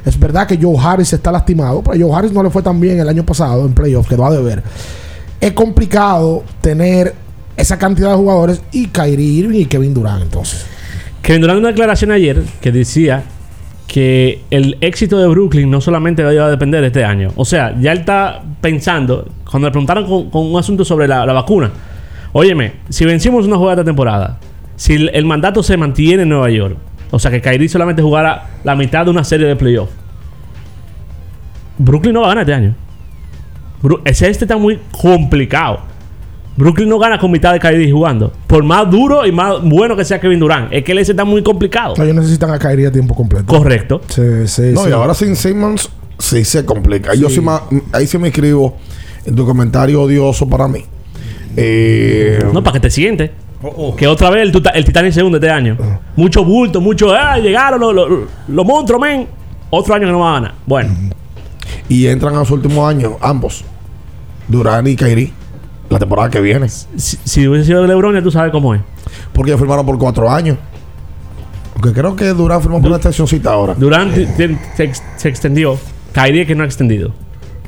[0.04, 3.00] Es verdad que Joe Harris está lastimado, pero Joe Harris no le fue tan bien
[3.00, 4.62] el año pasado en playoff, quedó a deber.
[5.40, 7.16] Es complicado tener
[7.56, 10.66] esa cantidad de jugadores y Kyrie Irving y Kevin Durant entonces.
[11.20, 13.24] Kevin Durant una declaración ayer que decía
[13.86, 17.32] que el éxito de Brooklyn no solamente va a depender de este año.
[17.36, 21.70] O sea, ya él está pensando, cuando le preguntaron con, un asunto sobre la, vacuna,
[22.32, 24.38] óyeme, si vencimos una jugada esta temporada,
[24.74, 26.76] si el, mandato se mantiene en Nueva York,
[27.10, 29.92] o sea que Kyrie solamente jugara la mitad de una serie de playoffs,
[31.78, 32.74] Brooklyn no va a ganar este año.
[34.04, 35.80] Ese este está muy complicado.
[36.56, 38.32] Brooklyn no gana con mitad de Kyrie jugando.
[38.46, 40.72] Por más duro y más bueno que sea Kevin Durant.
[40.72, 41.94] Es que el ese está muy complicado.
[42.02, 43.46] Ellos necesitan a Kyrie a tiempo completo.
[43.46, 44.00] Correcto.
[44.08, 44.88] Sí, sí, No, sí.
[44.90, 47.14] y ahora sin Simmons sí se complica.
[47.14, 48.76] Yo sí ma- ahí sí me escribo
[49.26, 50.82] en tu comentario odioso para mí.
[51.56, 53.30] Eh, No, para que te sientes.
[53.62, 55.76] Oh, Que otra vez el, el Titanic segundo este año.
[56.16, 57.12] Mucho bulto, mucho.
[57.14, 57.38] ¡Ah!
[57.38, 58.08] Llegaron los, los,
[58.48, 59.26] los monstruos, men.
[59.70, 60.54] Otro año que no van a ganar.
[60.66, 60.90] Bueno,
[61.88, 63.64] y entran a su último año, ambos,
[64.48, 65.32] Durán y Kairi,
[65.90, 66.68] la temporada que viene.
[66.68, 66.86] Si,
[67.24, 68.80] si hubiese sido LeBron, ya tú sabes cómo es.
[69.32, 70.56] Porque ellos firmaron por cuatro años.
[71.74, 73.74] Porque creo que Durán firmó por una extensióncita ahora.
[73.74, 74.54] Durán se,
[75.16, 75.78] se- extendió.
[76.12, 77.12] Kyrie es que no ha extendido.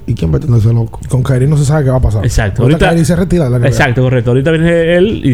[0.06, 1.00] ¿Y quién va a tener ese loco?
[1.10, 2.24] Con Kyrie no se sabe qué va a pasar.
[2.24, 2.62] Exacto.
[2.62, 3.68] Ahorita, Ahorita- Kyrie se retira de la NBA.
[3.68, 4.30] Exacto, correcto.
[4.30, 5.30] Ahorita viene él y,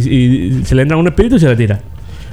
[0.59, 1.81] y se le entra un espíritu y se retira.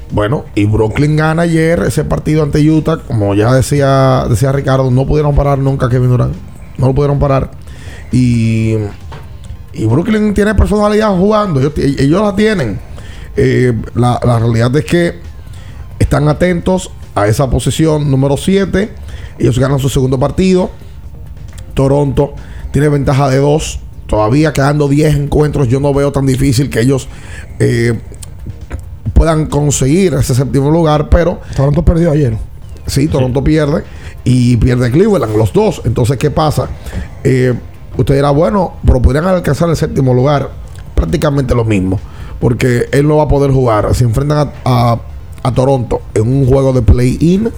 [0.09, 2.97] Bueno, y Brooklyn gana ayer ese partido ante Utah.
[2.97, 6.33] Como ya decía, decía Ricardo, no pudieron parar nunca a Kevin Durant.
[6.79, 7.51] No lo pudieron parar.
[8.11, 8.73] Y,
[9.73, 11.59] y Brooklyn tiene personalidad jugando.
[11.59, 12.79] Ellos, ellos la tienen.
[13.35, 15.19] Eh, la, la realidad es que
[15.99, 18.91] están atentos a esa posición número 7.
[19.39, 20.69] Ellos ganan su segundo partido.
[21.73, 22.33] Toronto
[22.71, 23.79] tiene ventaja de 2.
[24.07, 27.07] Todavía quedando 10 encuentros, yo no veo tan difícil que ellos
[27.59, 27.97] eh,
[29.13, 32.37] puedan conseguir ese séptimo lugar, pero Toronto perdió ayer.
[32.87, 33.83] Sí, Toronto pierde
[34.25, 35.81] y pierde Cleveland, los dos.
[35.85, 36.67] Entonces, ¿qué pasa?
[37.23, 37.53] Eh,
[37.97, 40.49] usted dirá, bueno, pero podrían alcanzar el séptimo lugar.
[40.95, 41.99] Prácticamente lo mismo,
[42.39, 43.93] porque él no va a poder jugar.
[43.95, 44.99] Si enfrentan a, a-
[45.43, 47.49] a Toronto en un juego de play-in,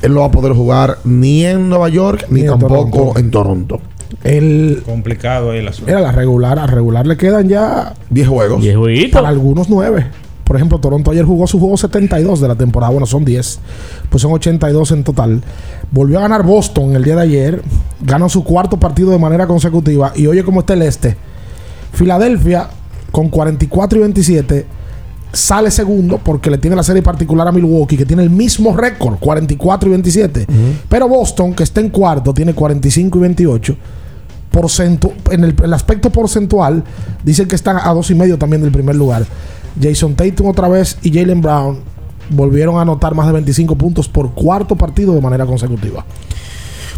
[0.00, 3.18] él no va a poder jugar ni en Nueva York ni, Ni en tampoco Toronto.
[3.18, 3.80] en Toronto.
[4.24, 5.90] El, Complicado ahí el asunto.
[5.90, 6.58] era la regular.
[6.58, 8.62] A regular le quedan ya 10 juegos.
[8.62, 9.12] 10 jueguitos.
[9.12, 10.06] para algunos 9.
[10.44, 12.90] Por ejemplo, Toronto ayer jugó su juego 72 de la temporada.
[12.90, 13.60] Bueno, son 10.
[14.08, 15.42] Pues son 82 en total.
[15.92, 17.62] Volvió a ganar Boston el día de ayer.
[18.00, 20.12] Ganó su cuarto partido de manera consecutiva.
[20.14, 21.16] Y oye cómo está el este.
[21.92, 22.68] Filadelfia
[23.10, 24.66] con 44 y 27
[25.32, 29.16] sale segundo porque le tiene la serie particular a Milwaukee que tiene el mismo récord,
[29.20, 30.46] 44 y 27.
[30.88, 33.76] Pero Boston, que está en cuarto, tiene 45 y 28.
[34.52, 36.82] Porcentu- en el, el aspecto porcentual,
[37.24, 39.24] dicen que están a dos y medio también del primer lugar.
[39.80, 41.78] Jason Tatum otra vez y Jalen Brown
[42.30, 46.04] volvieron a anotar más de 25 puntos por cuarto partido de manera consecutiva.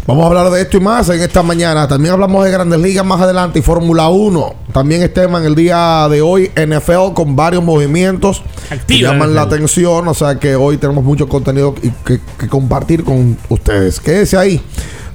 [0.05, 1.87] Vamos a hablar de esto y más en esta mañana.
[1.87, 4.53] También hablamos de Grandes Ligas más adelante y Fórmula 1.
[4.73, 8.43] También este tema en el día de hoy NFL con varios movimientos
[8.85, 10.05] que llaman la atención.
[10.09, 14.01] O sea que hoy tenemos mucho contenido y que, que compartir con ustedes.
[14.01, 14.61] Quédese ahí,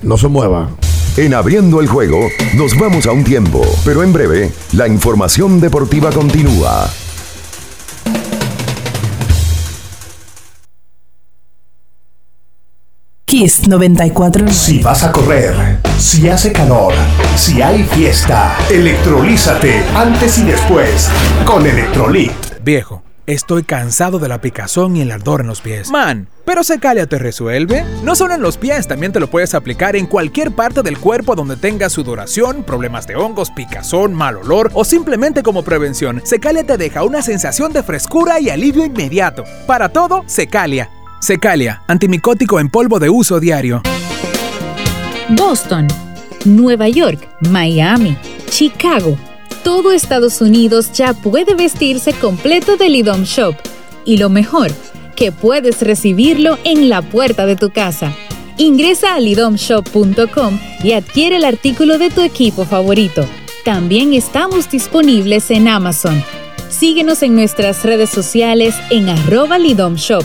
[0.02, 0.70] no se mueva.
[1.18, 2.20] En abriendo el juego,
[2.54, 6.88] nos vamos a un tiempo, pero en breve, la información deportiva continúa.
[13.28, 14.48] Kiss 94.
[14.48, 15.54] Si vas a correr,
[15.98, 16.94] si hace calor,
[17.36, 21.10] si hay fiesta, electrolízate antes y después
[21.44, 22.32] con Electrolit.
[22.62, 25.90] Viejo, estoy cansado de la picazón y el ardor en los pies.
[25.90, 27.84] Man, pero Secalia te resuelve.
[28.02, 31.34] No solo en los pies, también te lo puedes aplicar en cualquier parte del cuerpo
[31.34, 36.22] donde tengas sudoración, problemas de hongos, picazón, mal olor o simplemente como prevención.
[36.24, 39.44] Secalia te deja una sensación de frescura y alivio inmediato.
[39.66, 40.88] Para todo, Secalia.
[41.20, 43.82] Secalia, antimicótico en polvo de uso diario.
[45.30, 45.88] Boston,
[46.44, 48.16] Nueva York, Miami,
[48.50, 49.18] Chicago.
[49.64, 53.56] Todo Estados Unidos ya puede vestirse completo del IDOM Shop.
[54.04, 54.70] Y lo mejor,
[55.16, 58.14] que puedes recibirlo en la puerta de tu casa.
[58.56, 63.26] Ingresa a lidomshop.com y adquiere el artículo de tu equipo favorito.
[63.64, 66.22] También estamos disponibles en Amazon.
[66.68, 70.24] Síguenos en nuestras redes sociales en arroba lidomshop.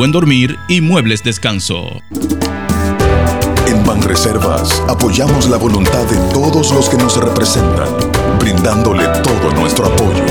[0.00, 2.00] buen dormir y muebles descanso.
[3.66, 7.86] En Banreservas apoyamos la voluntad de todos los que nos representan,
[8.38, 10.24] brindándole todo nuestro apoyo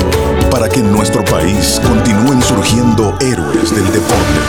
[0.50, 4.40] para que en nuestro país continúen surgiendo héroes del deporte.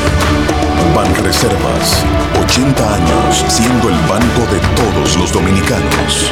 [0.95, 2.03] Banreservas,
[2.43, 6.31] 80 años siendo el banco de todos los dominicanos.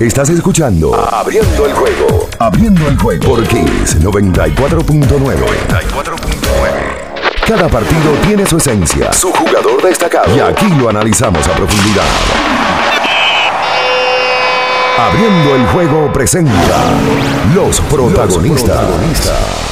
[0.00, 2.26] Estás escuchando Abriendo el juego.
[2.38, 4.56] Abriendo el juego por Kiss 94.9.
[4.56, 5.36] 94.9.
[7.46, 10.34] Cada partido tiene su esencia, su jugador destacado.
[10.34, 12.06] Y aquí lo analizamos a profundidad.
[14.98, 16.54] Abriendo el juego presenta
[17.54, 18.68] los protagonistas.
[18.68, 19.69] Los protagonistas.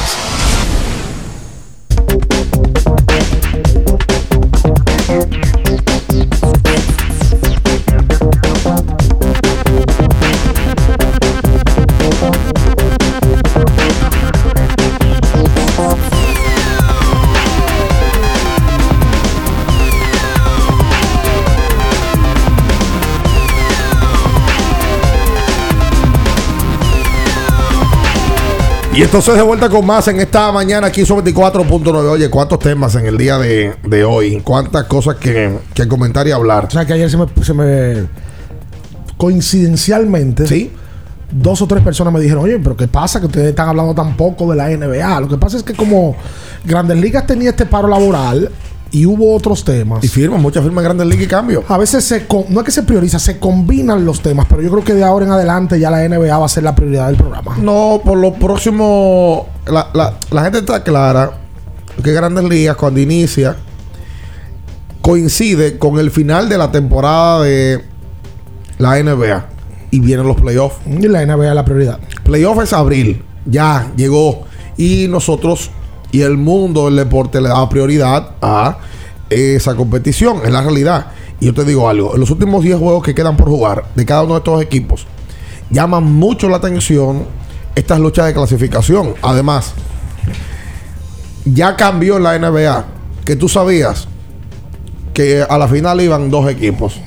[28.98, 31.94] Y entonces de vuelta con más en esta mañana aquí sobre 24.9.
[32.11, 34.40] Oye, ¿cuántos temas en el día de, hoy?
[34.40, 35.56] ¿Cuántas cosas que,
[35.87, 36.64] comentar y hablar?
[36.64, 38.08] O sea, que ayer se me, se me
[39.16, 40.72] coincidencialmente, ¿Sí?
[41.30, 44.16] dos o tres personas me dijeron, oye, pero ¿qué pasa que ustedes están hablando tan
[44.16, 45.20] poco de la NBA?
[45.20, 46.16] Lo que pasa es que como
[46.64, 48.50] Grandes Ligas tenía este paro laboral,
[48.90, 50.03] y hubo otros temas.
[50.03, 51.64] Y firman, muchas firmas Grandes Ligas y cambio.
[51.68, 54.85] A veces se no es que se prioriza, se combinan los temas, pero yo creo
[54.85, 57.57] que de ahora en adelante ya la NBA va a ser la prioridad del programa.
[57.59, 59.90] No, por lo próximo, la,
[60.31, 61.33] la, gente está clara
[62.03, 63.57] que Grandes Ligas cuando inicia
[65.03, 67.85] coincide con el final de la temporada de
[68.79, 69.46] la NBA
[69.90, 70.77] y vienen los playoffs.
[70.87, 71.98] Y la NBA es la prioridad.
[72.24, 74.44] Playoff es abril, ya llegó
[74.77, 75.70] y nosotros
[76.10, 78.78] y el mundo del deporte le da prioridad a
[79.30, 81.06] esa competición, es la realidad.
[81.40, 84.04] Y yo te digo algo, en los últimos 10 juegos que quedan por jugar de
[84.04, 85.06] cada uno de estos equipos,
[85.70, 87.24] llaman mucho la atención
[87.74, 89.14] estas luchas de clasificación.
[89.22, 89.74] Además,
[91.44, 92.84] ya cambió en la NBA,
[93.24, 94.08] que tú sabías
[95.14, 97.00] que a la final iban dos equipos.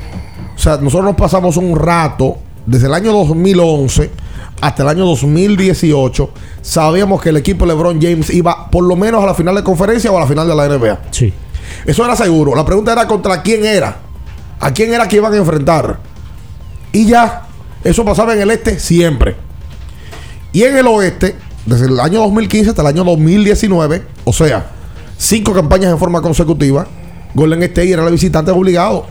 [0.56, 4.12] O sea, nosotros nos pasamos un rato desde el año 2011
[4.62, 6.30] hasta el año 2018
[6.62, 9.64] sabíamos que el equipo de LeBron James iba por lo menos a la final de
[9.64, 11.02] conferencia o a la final de la NBA.
[11.12, 11.34] Sí.
[11.86, 12.56] Eso era seguro.
[12.56, 13.98] La pregunta era contra quién era.
[14.60, 16.00] ¿A quién era que iban a enfrentar?
[16.92, 17.48] Y ya,
[17.84, 19.36] eso pasaba en el este siempre.
[20.54, 24.70] Y en el oeste, desde el año 2015 hasta el año 2019, o sea,
[25.18, 26.86] cinco campañas en forma consecutiva,
[27.34, 29.08] Golden State era el visitante obligado.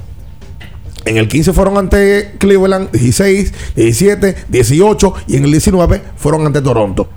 [1.05, 6.61] En el 15 fueron ante Cleveland, 16, 17, 18 y en el 19 fueron ante
[6.61, 7.09] Toronto.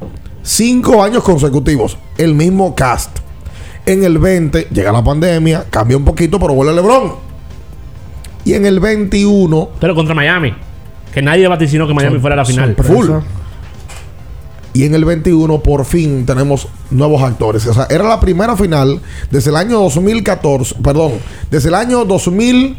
[0.41, 3.19] Cinco años consecutivos, el mismo cast.
[3.86, 7.13] En el 20 llega la pandemia, cambia un poquito, pero vuelve LeBron.
[8.45, 9.69] Y en el 21.
[9.79, 10.53] Pero contra Miami.
[11.13, 12.75] Que nadie vaticinó que Miami fuera a la final.
[12.75, 13.09] Full.
[14.73, 17.67] Y en el 21 por fin tenemos nuevos actores.
[17.67, 21.13] O sea, era la primera final desde el año 2014, perdón,
[21.51, 22.77] desde el año 2000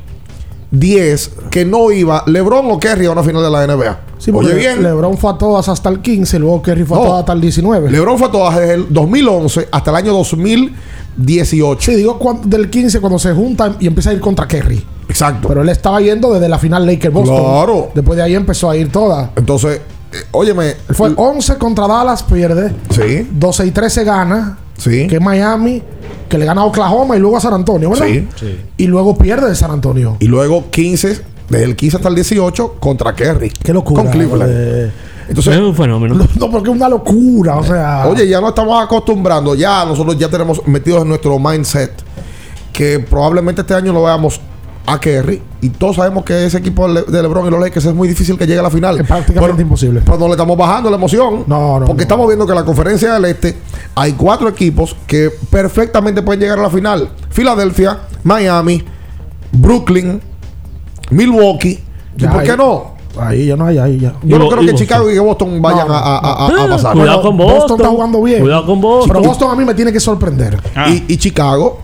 [0.79, 4.01] 10 que no iba LeBron o Kerry a una final de la NBA.
[4.19, 4.83] Sí, Oye bien.
[4.83, 7.91] LeBron fue a todas hasta el 15, luego Kerry fue a todas hasta el 19.
[7.91, 11.81] LeBron fue a todas desde el 2011 hasta el año 2018.
[11.81, 14.85] Sí, digo del 15 cuando se juntan y empieza a ir contra Kerry.
[15.09, 15.49] Exacto.
[15.49, 17.37] Pero él estaba yendo desde la final Lakers Boston.
[17.37, 17.91] Claro.
[17.95, 19.31] Después de ahí empezó a ir toda.
[19.37, 19.81] Entonces,
[20.13, 20.75] eh, óyeme.
[20.91, 22.75] Fue 11 contra Dallas, pierde.
[22.91, 23.29] Sí.
[23.31, 24.59] 12 y 13 gana.
[24.79, 25.07] Sí.
[25.07, 25.83] Que Miami
[26.35, 28.07] que le gana a Oklahoma y luego a San Antonio, ¿verdad?
[28.35, 28.59] Sí.
[28.77, 30.17] Y luego pierde de San Antonio.
[30.19, 33.51] Y luego 15, desde el 15 hasta el 18, contra Kerry.
[33.51, 34.03] Qué locura.
[34.03, 34.93] Con Cleveland.
[35.29, 36.27] Entonces, es un fenómeno.
[36.37, 38.09] No, porque es una locura, o sea.
[38.09, 41.93] Oye, ya no estamos acostumbrando, ya nosotros ya tenemos metidos en nuestro mindset
[42.73, 44.41] que probablemente este año lo veamos
[44.87, 47.87] a Kerry y todos sabemos que ese equipo de Le- de LeBron y los Lakers
[47.87, 49.01] es muy difícil que llegue a la final.
[49.01, 50.03] Es prácticamente imposible.
[50.05, 51.45] Pero no le estamos bajando la emoción.
[51.47, 51.87] No, no.
[51.87, 53.57] Porque estamos viendo que en la conferencia del Este
[53.95, 57.09] hay cuatro equipos que perfectamente pueden llegar a la final.
[57.31, 58.85] Filadelfia, Miami,
[59.53, 60.21] Brooklyn,
[61.11, 61.79] Milwaukee.
[62.17, 62.95] ¿Y por qué ahí- no?
[63.19, 64.13] Ahí ya no hay, ahí ya.
[64.25, 66.97] Yo no creo que Chicago y que Boston vayan a, a- a- a- a pasar.
[66.97, 68.41] Bueno, Boston está jugando bien.
[68.41, 69.09] Cuidado con Boston.
[69.17, 70.59] Pero Boston a mí me tiene que sorprender.
[70.89, 71.79] Y, y Chicago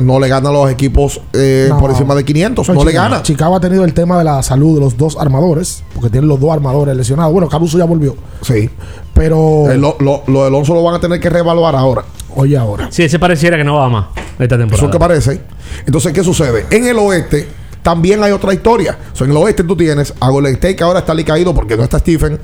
[0.00, 1.78] no le gana a los equipos eh, No.
[1.78, 2.66] por encima de 500.
[2.66, 3.22] Pues no le gana.
[3.22, 6.40] Chicago ha tenido el tema de la salud de los dos armadores, porque tienen los
[6.40, 7.32] dos armadores lesionados.
[7.32, 8.16] Bueno, Caruso ya volvió.
[8.42, 8.70] Sí.
[9.14, 9.70] Pero.
[9.70, 12.04] Eh, lo, lo, lo de Alonso lo van a tener que reevaluar ahora.
[12.36, 12.88] Oye, ahora.
[12.90, 14.06] Si ese pareciera que no va más
[14.38, 14.74] esta temporada.
[14.76, 15.40] Eso es lo que parece.
[15.86, 16.66] Entonces, ¿qué sucede?
[16.70, 17.48] En el oeste
[17.82, 18.98] también hay otra historia.
[19.12, 21.76] O sea, en el oeste tú tienes a Golden State que ahora está caído porque
[21.76, 22.38] no está Stephen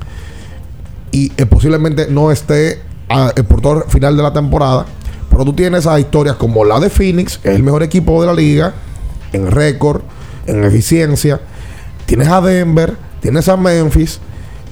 [1.11, 3.45] y eh, posiblemente no esté ah, el
[3.87, 4.85] final de la temporada.
[5.29, 8.27] Pero tú tienes a historias como la de Phoenix, que es el mejor equipo de
[8.27, 8.73] la liga,
[9.33, 10.01] en récord,
[10.45, 11.39] en eficiencia.
[12.05, 14.19] Tienes a Denver, tienes a Memphis.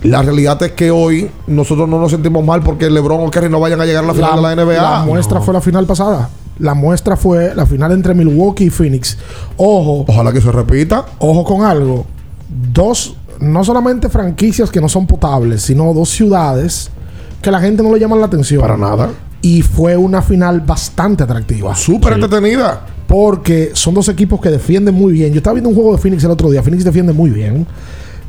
[0.04, 3.60] La realidad es que hoy nosotros no nos sentimos mal porque LeBron o Kerry no
[3.60, 4.82] vayan a llegar a la final de la NBA.
[4.82, 6.30] La muestra fue la final pasada.
[6.60, 9.18] La muestra fue la final entre Milwaukee y Phoenix.
[9.58, 10.06] Ojo.
[10.08, 11.06] Ojalá que se repita.
[11.20, 12.06] Ojo con algo.
[12.48, 16.92] Dos, no solamente franquicias que no son potables, sino dos ciudades
[17.42, 18.62] que la gente no le llama la atención.
[18.62, 19.10] Para nada.
[19.46, 21.76] Y fue una final bastante atractiva.
[21.76, 22.84] Súper entretenida.
[23.06, 25.34] Porque son dos equipos que defienden muy bien.
[25.34, 26.64] Yo estaba viendo un juego de Phoenix el otro día.
[26.64, 27.68] Phoenix defiende muy bien.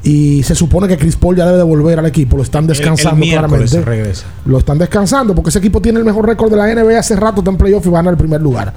[0.03, 2.37] Y se supone que Chris Paul ya debe de volver al equipo.
[2.37, 3.81] Lo están descansando el claramente.
[3.81, 4.27] regresa.
[4.45, 7.41] Lo están descansando porque ese equipo tiene el mejor récord de la NBA hace rato,
[7.41, 8.75] está en playoff y van al primer lugar.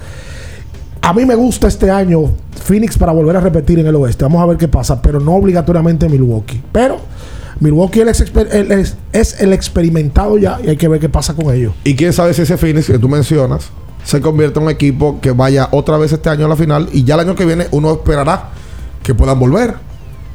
[1.02, 2.22] A mí me gusta este año
[2.64, 4.24] Phoenix para volver a repetir en el oeste.
[4.24, 6.62] Vamos a ver qué pasa, pero no obligatoriamente Milwaukee.
[6.72, 7.02] Pero
[7.60, 11.10] Milwaukee es, el exper- el- es- es el experimentado ya y hay que ver qué
[11.10, 11.74] pasa con ellos.
[11.84, 13.70] Y quién sabe si ese Phoenix que tú mencionas
[14.04, 17.04] se convierte en un equipo que vaya otra vez este año a la final y
[17.04, 18.50] ya el año que viene uno esperará
[19.04, 19.74] que puedan volver.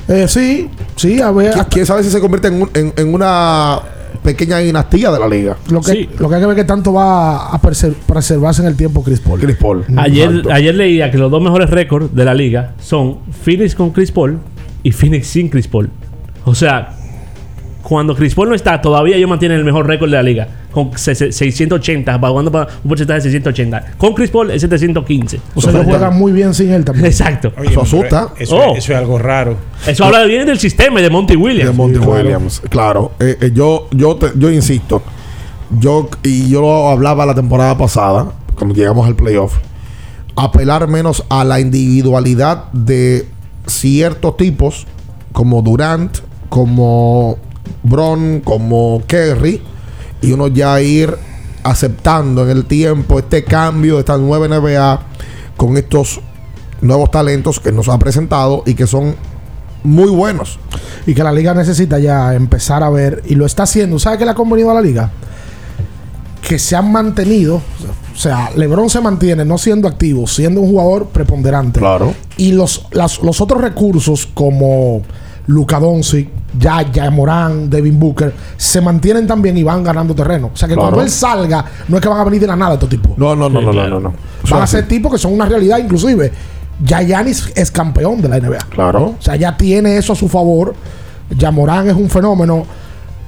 [0.07, 1.55] Eh, sí, sí, a ver.
[1.55, 3.81] ¿Qui- ¿Quién sabe si se convierte en, un- en- en una
[4.23, 5.57] pequeña dinastía de la liga?
[5.71, 8.77] Lo que, lo que hay que ver que tanto va a preser- preservarse en el
[8.77, 9.41] tiempo Chris Paul.
[9.41, 9.85] Chris Paul.
[9.97, 14.13] Ayer, ayer leía que los dos mejores récords de la liga son Phoenix con Chris
[14.13, 14.39] Paul
[14.83, 15.89] y Phoenix sin Chris Paul.
[16.45, 16.97] O sea,
[17.87, 20.49] cuando Chris Paul no está, todavía ellos mantienen el mejor récord de la liga.
[20.73, 23.97] Con se- se- 680, jugando para un porcentaje de 680.
[23.99, 25.41] Con Chris Paul es 715.
[25.55, 27.07] O sea, ellos juegan muy bien sin él también.
[27.07, 27.53] Exacto.
[27.59, 28.75] Oye, Eso, Oh.
[28.75, 29.57] eso es algo raro.
[29.87, 31.71] Eso habla bien del sistema y de Monty Williams.
[31.71, 33.13] De Monty Williams, claro.
[33.21, 35.03] Eh, eh, yo, yo, te- yo insisto.
[35.79, 39.55] Yo, y yo lo hablaba la temporada pasada, cuando llegamos al playoff.
[40.37, 43.29] Apelar menos a la individualidad de
[43.67, 44.87] ciertos tipos,
[45.33, 46.19] como Durant,
[46.49, 47.39] como
[47.83, 49.63] Bron, como Kerry,
[50.23, 51.15] y uno ya ir
[51.63, 55.01] aceptando en el tiempo este cambio de esta nueva NBA
[55.57, 56.21] con estos
[56.81, 59.15] nuevos talentos que nos ha presentado y que son
[59.83, 60.59] muy buenos.
[61.07, 63.99] Y que la liga necesita ya empezar a ver, y lo está haciendo.
[63.99, 65.11] ¿Sabe qué le ha convenido a la liga?
[66.47, 71.07] Que se han mantenido, o sea, LeBron se mantiene no siendo activo, siendo un jugador
[71.07, 71.81] preponderante.
[71.81, 72.15] Claro.
[72.37, 75.03] Y los, las- los otros recursos como
[75.47, 76.29] Luka Doncic,
[76.59, 80.51] Yaya, Morán, Devin Booker, se mantienen también y van ganando terreno.
[80.53, 80.91] O sea que Claro.
[80.91, 83.17] cuando él salga, no es que van a venir de la nada estos tipos.
[83.19, 84.15] No, no, no, no, no, no, no.
[84.51, 86.33] Van a ser tipos que son una realidad, inclusive.
[86.85, 88.59] Ya Yanis es campeón de la NBA.
[88.71, 89.15] Claro.
[89.19, 90.75] O sea, ya tiene eso a su favor.
[91.37, 92.65] Ya Morán es un fenómeno.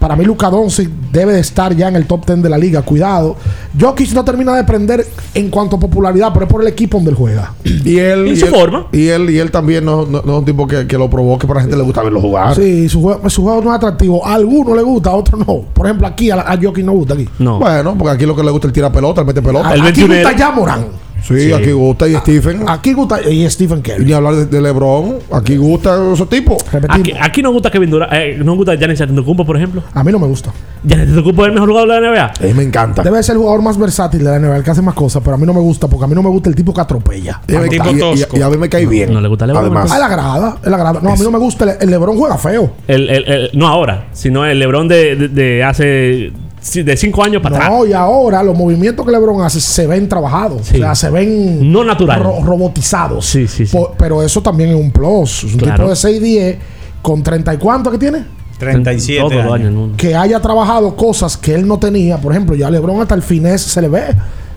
[0.06, 2.82] Para mí, Luka Doncic debe de estar ya en el top 10 de la liga.
[2.82, 3.34] Cuidado.
[3.76, 5.04] Jokic no termina de prender
[5.34, 7.54] en cuanto a popularidad, pero es por el equipo donde él juega.
[7.64, 8.28] Y él.
[8.28, 8.86] ¿Y y su él- forma?
[8.92, 11.48] Y él, y él también no, no- no es un tipo que, que lo provoque,
[11.48, 12.54] pero a la gente le gusta verlo jugar.
[12.54, 14.24] Sí, su juego, su juego no es atractivo.
[14.24, 15.62] A algunos le gusta, a otros no.
[15.74, 17.28] Por ejemplo, aquí a, a Jokic no gusta aquí.
[17.40, 17.58] No.
[17.58, 19.70] Bueno, porque aquí lo que le gusta es el tira pelota, el mete pelota.
[19.70, 20.86] A- aquí gusta ya Morán.
[21.26, 21.52] Sí, Sí.
[21.52, 22.64] aquí gusta y Stephen.
[22.68, 24.04] Aquí gusta y Stephen Y Curry.
[24.04, 25.16] ni hablar de, de LeBron.
[25.32, 26.58] Aquí gusta esos tipos.
[26.88, 28.12] Aquí, aquí nos gusta Kevin Durant.
[28.12, 29.82] Eh, nos gusta Giannis Antetokounmpo, por ejemplo.
[29.92, 30.52] A mí no me gusta.
[30.84, 32.24] Giannis Antetokounmpo es el mejor jugador de la NBA.
[32.26, 33.02] A mí me encanta.
[33.02, 35.34] Debe ser el jugador más versátil de la NBA, el que hace más cosas, pero
[35.34, 37.40] a mí no me gusta porque a mí no me gusta el tipo que atropella.
[37.48, 38.36] Y, me- tipo y- y- tosco.
[38.38, 39.12] y a mí me cae bien.
[39.12, 39.90] no le gusta LeBron, Además.
[39.92, 41.00] A él agrada, él agrada.
[41.02, 41.64] No, a mí no me gusta.
[41.64, 42.70] El, el LeBron juega feo.
[42.86, 46.32] El, el- el- no ahora, sino el LeBron de, de, de hace
[46.72, 47.70] de cinco años para atrás.
[47.70, 50.66] No, y ahora los movimientos que LeBron hace se ven trabajados.
[50.66, 50.76] Sí.
[50.76, 52.22] O sea, se ven No natural.
[52.22, 53.24] ro- robotizados.
[53.26, 53.76] Sí, sí, sí.
[53.98, 55.44] Pero eso también es un plus.
[55.44, 55.76] Es un Claro.
[55.76, 56.58] tipo de 6'10
[57.02, 58.24] con 30 y cuánto que tiene.
[58.58, 59.68] 37 Todos los años.
[59.68, 59.90] años.
[59.96, 62.18] Que haya trabajado cosas que él no tenía.
[62.18, 64.04] Por ejemplo, ya LeBron hasta el finés se le ve.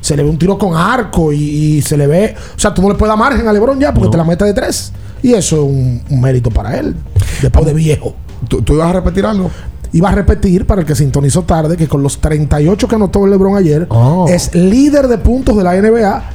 [0.01, 1.38] Se le ve un tiro con arco y,
[1.78, 2.34] y se le ve.
[2.55, 4.12] O sea, tú no le puedes dar margen a LeBron ya porque No.
[4.12, 4.93] te la mete de tres.
[5.22, 6.95] Y eso es un, un mérito para él.
[7.41, 8.16] Después de viejo.
[8.47, 9.51] ¿Tú, tú ibas a repetir algo?
[9.92, 13.32] Iba a repetir para el que sintonizó tarde que con los 38 que anotó el
[13.32, 13.88] LeBron ayer
[14.28, 16.34] es líder de puntos de la NBA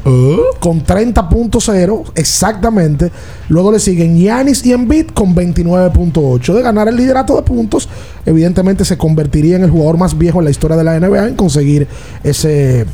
[0.59, 3.13] con 30.0 exactamente.
[3.49, 6.53] Luego le siguen Giannis y Embiid con 29.8.
[6.53, 7.89] De ganar el liderato de puntos,
[8.27, 11.37] evidentemente se convertiría en el jugador más viejo en la historia de la NBA en
[11.37, 11.87] conseguir
[12.25, 12.87] ese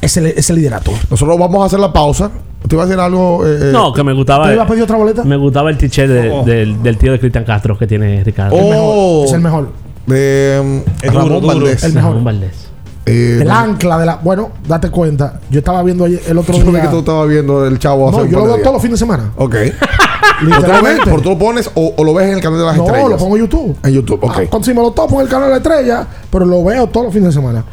[0.00, 0.92] ese, ese liderato.
[1.10, 2.30] Nosotros vamos a hacer la pausa.
[2.66, 3.46] ¿Te iba a decir algo?
[3.46, 4.46] eh, eh, No, que me gustaba.
[4.48, 5.24] ¿Te iba a pedir otra boleta?
[5.24, 6.44] Me gustaba el de- Oh.
[6.44, 8.56] del, del tío de Cristian Castro que tiene Ricardo.
[8.58, 9.24] Oh.
[9.24, 9.68] Es el mejor.
[10.06, 11.46] De Es duro, Ramón duro.
[11.46, 11.84] Valdés.
[11.84, 12.10] El mejor.
[12.10, 12.68] Ramón Valdés.
[13.06, 14.16] Eh, El ancla de la.
[14.16, 15.40] Bueno, date cuenta.
[15.50, 16.72] Yo estaba viendo ayer, el otro Yo día.
[16.74, 18.98] sé que tú estabas viendo el chavo hace no, yo lo veo todos los fines
[19.00, 19.32] de semana.
[19.36, 19.54] Ok.
[20.40, 21.02] ¿Pero tú, lo ves, Literalmente.
[21.04, 23.10] pero tú lo pones o, o lo ves en el canal de las No, estrellas?
[23.10, 23.76] lo pongo en YouTube.
[23.82, 24.32] En YouTube, ok.
[24.52, 27.12] Ah, me lo topo en el canal de la estrella, pero lo veo todos los
[27.12, 27.64] fines de semana.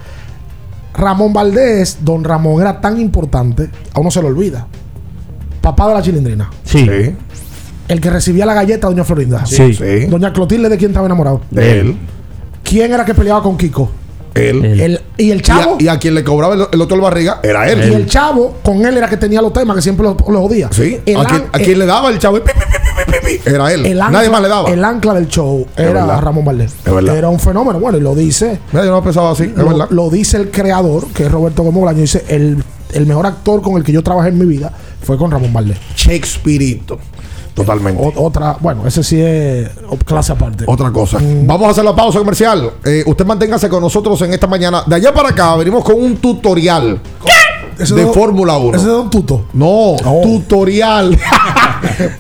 [0.97, 4.67] Ramón Valdés, don Ramón, era tan importante, a uno se lo olvida.
[5.61, 6.49] Papá de la chilindrina.
[6.63, 6.87] Sí.
[7.87, 9.45] El que recibía la galleta, doña Florinda.
[9.45, 9.73] Sí.
[9.73, 10.05] Sí.
[10.07, 11.41] Doña Clotilde, ¿de quién estaba enamorado?
[11.51, 11.97] De él.
[12.63, 13.91] ¿Quién era que peleaba con Kiko?
[14.33, 14.65] Él.
[14.65, 15.77] El- y el chavo.
[15.79, 17.89] Y a, y a quien le cobraba el, el otro el barriga era él.
[17.89, 20.69] Y el chavo, con él era que tenía los temas que siempre los lo jodía.
[20.71, 20.99] Sí.
[21.05, 22.37] El a quien, quien le daba el chavo.
[22.43, 22.84] pi, pi, pi, pi,
[23.45, 23.85] Era él.
[23.85, 24.69] el ancla- Nadie más le daba.
[24.69, 26.21] El ancla del show era verdad.
[26.21, 26.73] Ramón Valdés.
[26.85, 27.79] Era un fenómeno.
[27.79, 28.59] Bueno, y lo dice.
[28.71, 29.43] Mira, yo no pensaba así.
[29.43, 29.87] Es Lo, verdad.
[29.89, 31.99] lo dice el creador, que es Roberto Gómez Bolaño.
[32.01, 34.71] Dice: el, el mejor actor con el que yo trabajé en mi vida
[35.03, 35.77] fue con Ramón Valdés.
[35.95, 36.97] Shakespeareito.
[37.53, 38.01] Totalmente.
[38.03, 39.69] O- otra, bueno, ese sí es
[40.05, 40.65] clase aparte.
[40.67, 41.19] Otra cosa.
[41.19, 41.47] Mm.
[41.47, 42.69] Vamos a hacer la pausa comercial.
[42.83, 44.83] Eh, usted manténgase con nosotros en esta mañana.
[44.85, 47.33] De allá para acá venimos con un tutorial Ese
[47.95, 48.69] de Fórmula 1.
[48.78, 49.45] Ese es Don Tuto.
[49.53, 51.17] No, tutorial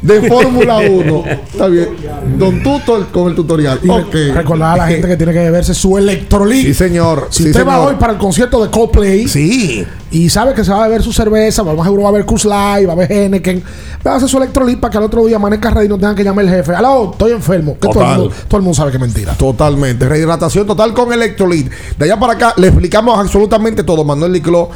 [0.01, 1.23] de Fórmula 1.
[1.51, 1.89] Está bien.
[2.37, 3.79] Don Tuto con el tutorial.
[3.83, 6.65] Y recordar a la gente que tiene que beberse su electrolit.
[6.65, 7.27] Sí, señor.
[7.31, 9.85] Si Sí, usted va hoy para el concierto de Coldplay Sí.
[10.11, 12.11] y sabe que se va a beber su cerveza, a lo más seguro va a
[12.11, 13.63] haber Coors Light, va a haber Henneken,
[14.05, 16.15] va a hacer su electrolit para que al otro día amanezca ready y no tengan
[16.15, 16.73] que llamar el jefe.
[16.73, 17.77] Aló, estoy enfermo.
[17.79, 19.33] Que todo el, mundo, todo el mundo sabe que es mentira.
[19.33, 20.07] Totalmente.
[20.07, 21.69] Rehidratación total con electrolit.
[21.97, 24.03] De allá para acá le explicamos absolutamente todo.
[24.03, 24.69] Manuel Licló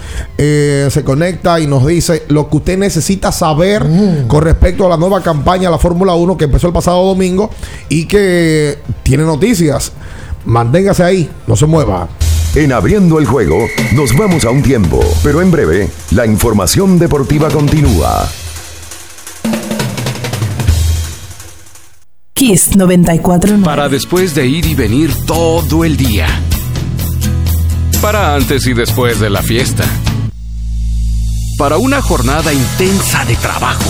[0.69, 4.27] eh, se conecta y nos dice lo que usted necesita saber Mm.
[4.27, 7.49] con respecto a la nueva campaña, la Fórmula 1 que empezó el pasado domingo
[7.89, 9.91] y que tiene noticias.
[10.45, 12.07] Manténgase ahí, no se mueva.
[12.55, 17.49] En abriendo el juego, nos vamos a un tiempo, pero en breve, la información deportiva
[17.49, 18.27] continúa.
[22.33, 23.63] Kiss 94.9.
[23.63, 26.27] Para después de ir y venir todo el día.
[28.01, 29.83] Para antes y después de la fiesta.
[31.59, 33.83] Para una jornada intensa de trabajo.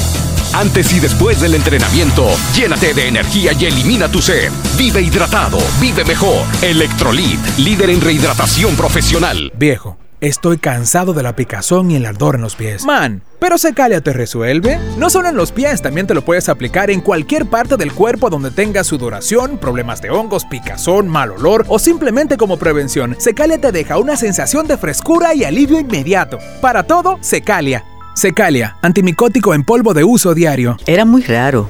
[0.56, 4.52] Antes y después del entrenamiento, llénate de energía y elimina tu sed.
[4.76, 6.48] Vive hidratado, vive mejor.
[6.64, 9.52] Electrolit, líder en rehidratación profesional.
[9.56, 12.86] Viejo, estoy cansado de la picazón y el ardor en los pies.
[12.86, 14.80] Man, pero Secalia te resuelve.
[14.98, 18.30] No solo en los pies, también te lo puedes aplicar en cualquier parte del cuerpo
[18.30, 23.16] donde tengas sudoración, problemas de hongos, picazón, mal olor o simplemente como prevención.
[23.20, 26.40] Secalia te deja una sensación de frescura y alivio inmediato.
[26.62, 27.86] Para todo, Secalia.
[28.16, 30.78] Secalia, antimicótico en polvo de uso diario.
[30.86, 31.70] Era muy raro.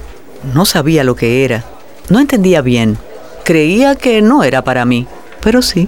[0.54, 1.64] No sabía lo que era.
[2.10, 2.98] No entendía bien.
[3.44, 5.08] Creía que no era para mí,
[5.42, 5.88] pero sí.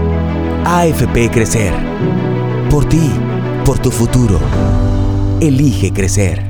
[0.65, 1.73] AFP Crecer.
[2.69, 3.11] Por ti,
[3.65, 4.39] por tu futuro.
[5.41, 6.45] Elige crecer.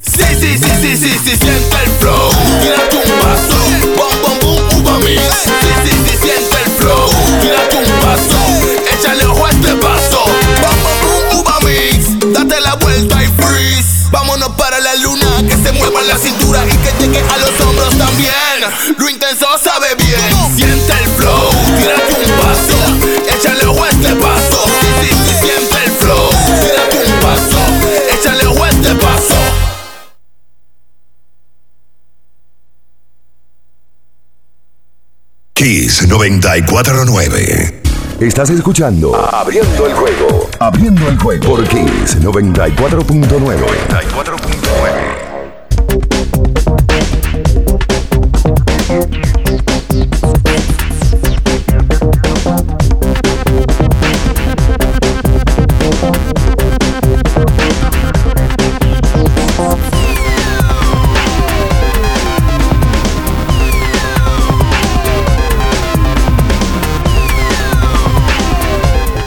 [0.00, 2.30] Sí, sí, sí, sí, sí, sí, siente el flow.
[2.60, 3.56] Tírate un paso.
[3.96, 5.20] Bom, bom, boom, uva mix.
[5.42, 5.50] Sí,
[5.84, 7.08] sí, sí, siente el flow.
[7.40, 8.38] Tírate un paso.
[8.92, 10.24] Échale ojo a este paso.
[10.62, 12.32] Bom, bom, boom, uva mix.
[12.32, 14.08] Date la vuelta y freeze.
[14.10, 15.42] Vámonos para la luna.
[15.48, 18.32] Que se mueva la cintura y que llegue a los hombros también.
[18.98, 20.01] Lo intenso sabe bien.
[21.82, 22.78] Tírate un paso.
[23.28, 24.64] Échale ojo a este paso.
[25.00, 26.30] Sí, sí, sí, siente el flow.
[26.60, 27.58] Tírate un paso.
[28.14, 29.34] Échale ojo a este paso.
[35.54, 37.82] Kiss 949.
[38.20, 40.48] Estás escuchando Abriendo el juego.
[40.60, 43.26] Abriendo el juego por Kiss 94.9.
[43.28, 45.01] 94.9.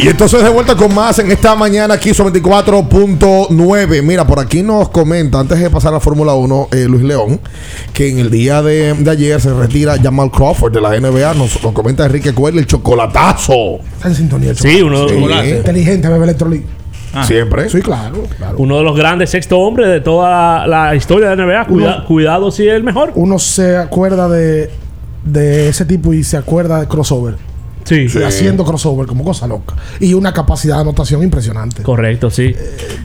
[0.06, 4.04] Y entonces de vuelta con más en esta mañana aquí sobre 24.9.
[4.04, 7.40] Mira, por aquí nos comenta, antes de pasar a la Fórmula 1, eh, Luis León,
[7.92, 11.34] que en el día de, de ayer se retira Jamal Crawford de la NBA.
[11.34, 13.80] Nos, nos comenta Enrique Cuello, el chocolatazo.
[13.96, 14.52] Está en sintonía.
[14.52, 15.48] el Sí, uno, chocolate.
[15.50, 16.66] uno- Inteligente, bebe electrolit.
[17.26, 17.68] Siempre.
[17.70, 18.26] Sí, claro.
[18.38, 18.58] claro.
[18.60, 21.66] uno de los grandes sexto hombres de toda la, la historia de NBA.
[21.66, 23.12] Cuida- Uno- cuidado si es el mejor.
[23.16, 24.70] Uno se acuerda de,
[25.24, 27.38] de ese tipo y se acuerda de crossover.
[27.86, 28.08] Sí.
[28.24, 29.76] Haciendo crossover como cosa loca.
[30.00, 31.84] Y una capacidad de anotación impresionante.
[31.84, 32.54] Correcto, sí.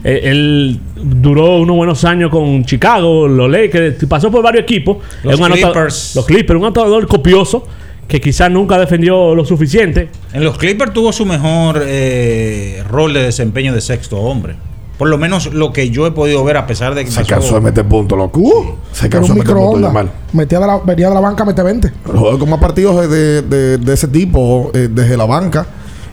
[0.03, 4.97] Eh, él duró unos buenos años con Chicago, los Lakers, pasó por varios equipos.
[5.23, 6.15] Los Es Clippers.
[6.15, 7.65] Los Clippers, un anotador copioso
[8.07, 10.09] que quizás nunca defendió lo suficiente.
[10.33, 14.55] En los Clippers tuvo su mejor eh, rol de desempeño de sexto hombre.
[15.01, 17.29] Por lo menos lo que yo he podido ver, a pesar de que Se pasó-
[17.33, 18.39] cansó de meter puntos, loco.
[18.39, 19.89] Uh, se cansó de meter puntos, microondas.
[19.89, 20.11] Jamal.
[20.31, 21.91] Metía de la, venía de la banca, mete 20.
[22.05, 25.65] Pero jugó con más partidos de, de- de- de ese tipo eh, desde la banca.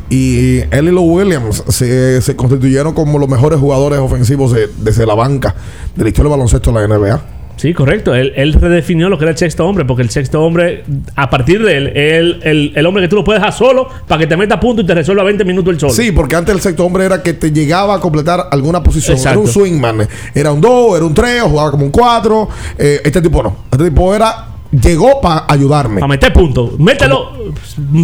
[0.08, 5.04] Y él y los Williams se, se constituyeron como los mejores jugadores ofensivos de- desde
[5.04, 5.54] la banca
[5.94, 7.20] de la historia del baloncesto de la NBA.
[7.58, 8.14] Sí, correcto.
[8.14, 10.84] Él, él redefinió lo que era el sexto hombre, porque el sexto hombre,
[11.16, 12.12] a partir de él, es
[12.44, 14.86] el, el- hombre que tú lo puedes dejar solo para que te meta punto y
[14.86, 15.92] te resuelva 20 minutos el solo.
[15.92, 19.16] Sí, porque antes el sexto hombre era que te llegaba a completar alguna posición.
[19.16, 19.40] Exacto.
[19.40, 20.08] Era un swingman.
[20.34, 22.48] Era un 2, era un 3, jugaba como un 4.
[22.78, 23.56] este tipo no.
[23.70, 24.46] Este tipo era.
[24.70, 26.00] Llegó para ayudarme.
[26.00, 26.78] Para meter puntos.
[26.78, 27.32] Mételo,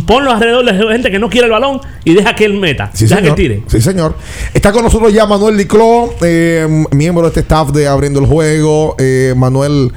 [0.07, 2.91] ponlo alrededor de gente que no quiere el balón y deja que él meta.
[2.95, 3.35] Sí, deja señor.
[3.35, 3.63] que tire.
[3.67, 4.15] Sí, señor.
[4.55, 8.97] Está con nosotros ya Manuel Licló, eh, miembro de este staff de Abriendo el Juego.
[8.99, 9.93] Eh, Manuel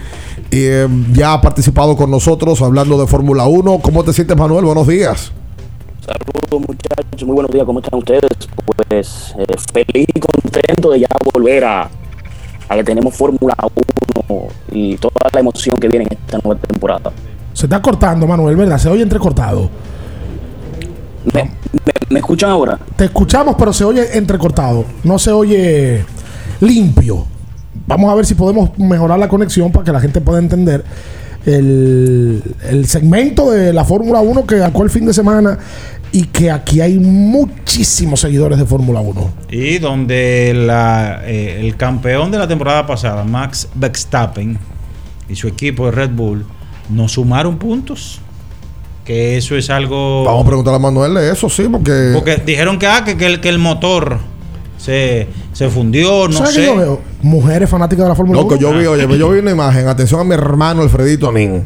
[0.51, 3.79] eh, ya ha participado con nosotros hablando de Fórmula 1.
[3.79, 4.65] ¿Cómo te sientes, Manuel?
[4.65, 5.31] Buenos días.
[6.07, 8.21] Saludos muchachos, muy buenos días, ¿cómo están ustedes?
[8.87, 11.89] Pues eh, feliz y contento de ya volver a,
[12.69, 13.55] a que tenemos Fórmula
[14.29, 17.11] 1 y toda la emoción que viene en esta nueva temporada.
[17.53, 18.77] Se está cortando, Manuel, ¿verdad?
[18.77, 19.69] Se oye entrecortado.
[21.33, 21.49] ¿Me, me-
[22.09, 22.79] me escuchan ahora?
[22.95, 24.85] Te escuchamos, pero se oye entrecortado.
[25.03, 26.05] No se oye
[26.61, 27.25] limpio.
[27.85, 30.83] Vamos a ver si podemos mejorar la conexión para que la gente pueda entender
[31.45, 35.57] el, el segmento de la Fórmula 1 que sacó el fin de semana
[36.11, 39.31] y que aquí hay muchísimos seguidores de Fórmula 1.
[39.51, 44.57] Y donde la, eh, el campeón de la temporada pasada, Max Verstappen,
[45.29, 46.45] y su equipo de Red Bull,
[46.89, 48.21] no sumaron puntos.
[49.03, 50.25] Que eso es algo.
[50.25, 52.11] Vamos a preguntar a Manuel de eso, sí, porque.
[52.13, 54.19] Porque dijeron que, ah, que, que el, que el motor
[54.77, 56.59] se, se fundió, no ¿Sabes sé.
[56.61, 57.01] qué yo veo?
[57.21, 58.49] Mujeres fanáticas de la Fórmula 1.
[58.49, 59.87] Loco, yo vi, oye, yo vi una imagen.
[59.87, 61.65] Atención a mi hermano Alfredito Nin.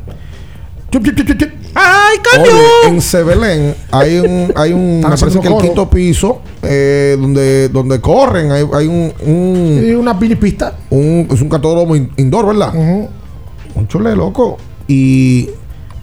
[1.74, 2.52] ¡Ay, Oye,
[2.90, 8.02] en Sebelén hay un, hay un, me parece que el quinto piso, eh, donde, donde
[8.02, 10.76] corren, hay, hay un, un, Y una pinipista.
[10.90, 12.74] un- es un cartódromo in- indoor, ¿verdad?
[12.76, 14.58] Un chule, loco.
[14.88, 15.50] Y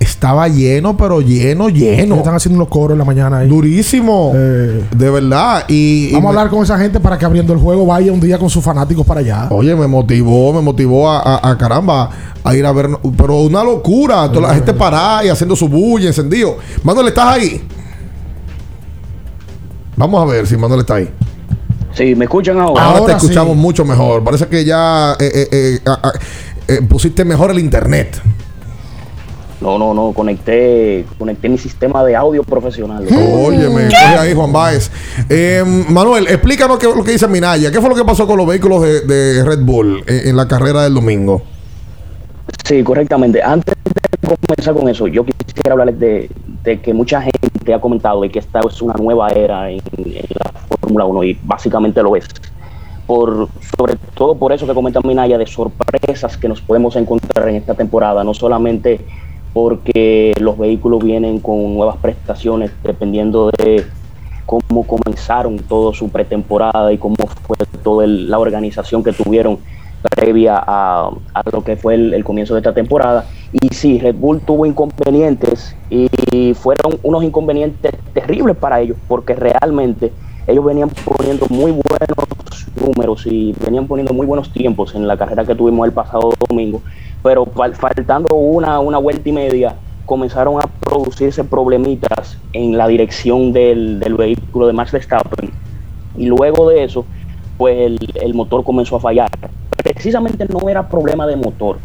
[0.09, 2.16] estaba lleno, pero lleno, lleno.
[2.16, 3.48] Están haciendo unos coros en la mañana ahí.
[3.48, 4.32] Durísimo.
[4.34, 5.64] de verdad.
[5.68, 8.12] Y, y Vamos a me- hablar con esa gente para que abriendo el juego vaya
[8.12, 9.46] un día con sus fanáticos para allá.
[9.50, 12.11] Oye, me motivó, me motivó a, a- a caramba
[12.44, 12.88] a ir a ver.
[13.16, 14.30] Pero una locura.
[14.32, 16.56] Toda la gente parada y haciendo su bulla, encendido.
[16.82, 17.62] Manuel, ¿estás ahí?
[19.96, 21.11] Vamos a ver si Manuel está ahí.
[21.92, 22.84] Sí, ¿me escuchan ahora?
[22.84, 24.22] Ahora, te escuchamos mucho mejor.
[24.22, 25.80] Parece que ya eh, eh, eh,
[26.68, 28.20] eh, pusiste mejor el internet.
[29.61, 33.04] No, no, no, conecté, conecté mi sistema de audio profesional.
[33.11, 34.90] Óyeme, oye ahí Juan Báez.
[35.28, 37.72] Eh, Manuel, explícanos qué es lo que dice Minaya.
[37.72, 40.46] ¿Qué fue lo que pasó con los vehículos de, de Red Bull en, en la
[40.46, 41.42] carrera del domingo?
[42.64, 43.42] Sí, correctamente.
[43.42, 46.30] Antes de comenzar con eso, yo quisiera hablarles de,
[46.62, 50.26] de que mucha gente ha comentado de que esta es una nueva era en, en
[50.34, 52.26] la Fórmula 1 y básicamente lo es.
[53.06, 57.56] Por, sobre todo por eso que comenta Minaya de sorpresas que nos podemos encontrar en
[57.56, 59.00] esta temporada, no solamente
[59.53, 63.84] porque los vehículos vienen con nuevas prestaciones dependiendo de
[64.46, 69.59] cómo comenzaron toda su pretemporada y cómo fue toda la organización que tuvieron
[70.14, 73.26] previa a, a lo que fue el, el comienzo de esta temporada.
[73.53, 80.12] Y sí, Red Bull tuvo inconvenientes y fueron unos inconvenientes terribles para ellos, porque realmente
[80.46, 82.28] ellos venían poniendo muy buenos
[82.80, 86.80] números y venían poniendo muy buenos tiempos en la carrera que tuvimos el pasado domingo,
[87.22, 89.74] pero fal- faltando una, una vuelta y media
[90.06, 95.50] comenzaron a producirse problemitas en la dirección del, del vehículo de Max Verstappen.
[96.16, 97.04] Y luego de eso
[97.58, 99.28] pues el, el motor comenzó a fallar.
[99.82, 101.78] Precisamente no era problema de motor.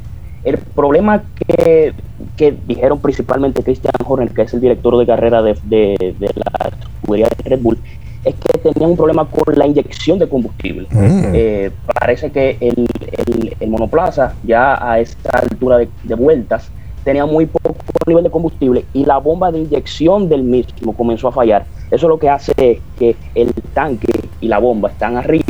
[0.43, 1.93] El problema que,
[2.37, 6.69] que dijeron principalmente Christian Horner que es el director de carrera de, de- de la
[7.01, 7.77] escudería de Red Bull
[8.23, 11.31] es que tenían un problema con la inyección de combustible Mm.
[11.33, 12.87] Eh, parece que el,
[13.27, 16.69] el- el monoplaza ya a esta altura de, de vueltas
[17.03, 17.75] tenía muy poco
[18.07, 21.65] nivel de combustible y la bomba de inyección del mismo comenzó a fallar.
[21.91, 24.11] Eso lo que hace es que el tanque
[24.41, 25.43] y la bomba están arriba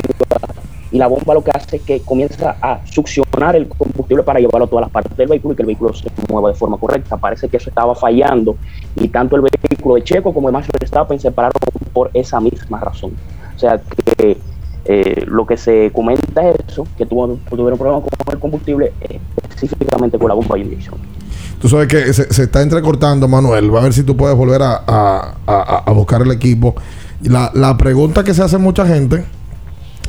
[0.94, 4.66] y la bomba lo que hace es que comienza a succionar el combustible para llevarlo
[4.66, 7.18] a todas las partes del vehículo y que el vehículo se mueva de forma correcta.
[7.18, 8.56] Parece que eso estaba fallando
[8.96, 11.60] y tanto el vehículo de Checo como el Max Verstappen se separaron
[11.92, 13.12] por esa misma razón.
[13.56, 13.82] O sea
[14.18, 14.38] que
[14.86, 19.20] eh, lo que se comenta es eso, que tuvo, tuvieron problemas con el combustible eh,
[19.50, 20.96] específicamente con la bomba de inyección.
[21.60, 23.74] Tú sabes que se, está entrecortando, Manuel.
[23.74, 26.76] Va a ver si tú puedes volver a, a- a- buscar el equipo.
[27.22, 29.24] La, la pregunta que se hace mucha gente.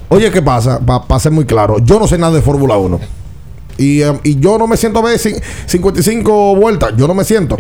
[0.09, 0.81] Oye, ¿qué pasa?
[0.81, 3.01] Para ser muy claro, yo no sé nada de Fórmula 1.
[3.79, 6.93] Y, eh, y yo no me siento a ver cin- 55 vueltas.
[6.97, 7.57] Yo no me siento.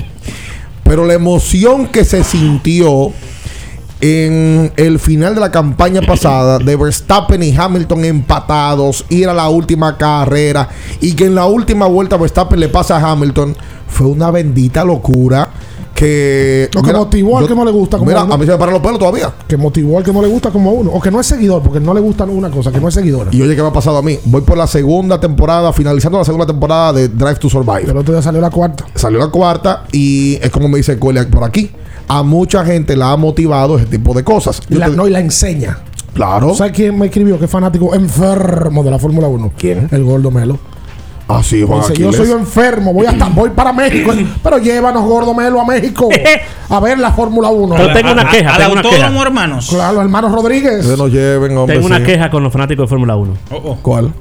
[0.84, 3.10] Pero la emoción que se sintió
[4.00, 9.48] en el final de la campaña pasada de Verstappen y Hamilton empatados, ir a la
[9.48, 10.68] última carrera
[11.00, 13.56] y que en la última vuelta Verstappen le pasa a Hamilton,
[13.88, 15.48] fue una bendita locura
[15.94, 16.68] que...
[16.74, 18.34] Motivó al que no le gusta como Mira, a uno.
[18.34, 19.32] a mí se me paran los pelos todavía.
[19.46, 20.90] Que motivó al que no le gusta como a uno.
[20.90, 23.28] O que no es seguidor, porque no le gusta una cosa, que no es seguidor.
[23.32, 24.18] Y oye, ¿qué me ha pasado a mí?
[24.24, 27.90] Voy por la segunda temporada, finalizando la segunda temporada de Drive to Survive.
[27.90, 28.84] El otro día salió la cuarta.
[28.94, 31.70] Salió la cuarta y es como me dice Colia por aquí.
[32.08, 34.60] A mucha gente la ha motivado ese tipo de cosas.
[34.68, 35.78] Y la, no, y la enseña.
[36.12, 36.54] Claro.
[36.54, 37.38] ¿Sabes quién me escribió?
[37.38, 39.52] Que es fanático enfermo de la Fórmula 1.
[39.56, 39.88] ¿Quién?
[39.90, 40.58] El Gordo Melo.
[41.26, 42.28] Ah, sí, Juan Dice, yo Aquiles.
[42.28, 44.12] soy enfermo, voy hasta voy para México.
[44.42, 46.08] pero llévanos Gordo Melo a México
[46.68, 47.74] a ver la Fórmula 1.
[47.76, 49.66] Pero tengo una queja, Al tengo una autódromo, hermanos.
[49.70, 50.86] Claro, hermanos Rodríguez.
[50.86, 51.76] Que nos lleven, hombre.
[51.76, 52.04] Tengo una sí.
[52.04, 53.32] queja con los fanáticos de Fórmula 1.
[53.80, 54.12] ¿Cuál?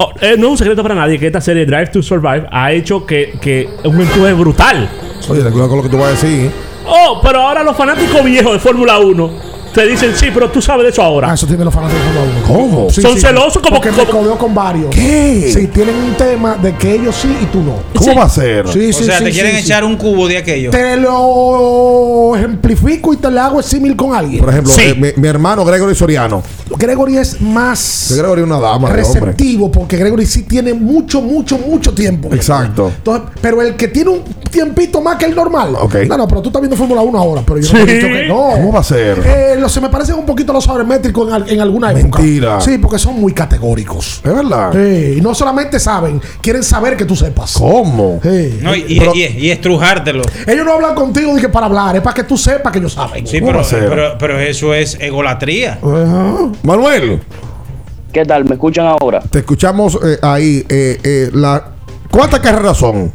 [0.00, 2.72] Oh, eh, no es un secreto para nadie que esta serie Drive to Survive ha
[2.72, 4.88] hecho que, que un empuje brutal.
[5.28, 6.50] Oye, ten cuidado con lo que tú vas a decir.
[6.86, 9.30] Oh, pero ahora los fanáticos viejos de Fórmula 1
[9.72, 11.30] te dicen, sí, pero tú sabes de eso ahora.
[11.30, 12.46] Ah, eso tiene los fanáticos de Fórmula 1.
[12.46, 12.90] ¿Cómo?
[12.90, 14.04] Son celosos como que me
[14.38, 14.90] con varios.
[14.90, 15.50] ¿Qué?
[15.52, 17.76] Sí, tienen un tema de que ellos sí y tú no.
[17.96, 18.68] ¿Cómo va a ser?
[18.68, 19.64] Sí, o sí, sea, sí, te quieren sí, sí.
[19.64, 20.70] echar un cubo de aquello.
[20.70, 24.40] Te lo ejemplifico y te le hago símil con alguien.
[24.40, 26.42] Por ejemplo, eh, mi, mi hermano Gregory Soriano.
[26.76, 28.92] Gregory es más Gregory es una dama, hombre.
[29.02, 32.28] receptivo porque Gregory sí tiene mucho, mucho, mucho tiempo.
[32.32, 32.92] Exacto.
[32.94, 35.74] Entonces, pero el que tiene un tiempito más que el normal.
[35.80, 35.94] Ok.
[36.08, 38.06] No, no, pero tú estás viendo Fórmula 1 ahora, pero yo no te he dicho
[38.08, 38.50] que no.
[38.54, 39.18] ¿Cómo va a ser?
[39.24, 42.18] Eh, lo- se me parecen un poquito a los sabermétricos en, en alguna época.
[42.20, 42.60] Mentira.
[42.60, 44.20] Sí, porque son muy categóricos.
[44.24, 44.72] ¿Es verdad?
[44.72, 47.54] Sí, y no solamente saben, quieren saber que tú sepas.
[47.54, 48.20] ¿Cómo?
[48.22, 48.58] Sí.
[48.62, 50.22] No, y, y- Pero- y- y estrujártelo.
[50.46, 52.92] Ellos no hablan contigo de que para hablar, es para que tú sepas que ellos
[52.92, 53.26] saben.
[53.26, 53.88] Sí, ¿Cómo pero, va a ser?
[53.88, 55.78] pero, pero eso es egolatría.
[56.62, 57.20] Manuel,
[58.12, 58.44] ¿Qué tal?
[58.46, 59.20] ¿Me escuchan ahora?
[59.20, 60.64] te escuchamos eh, ahí.
[60.68, 61.72] eh, eh, la,
[62.10, 63.12] ¿Cuántas carreras son?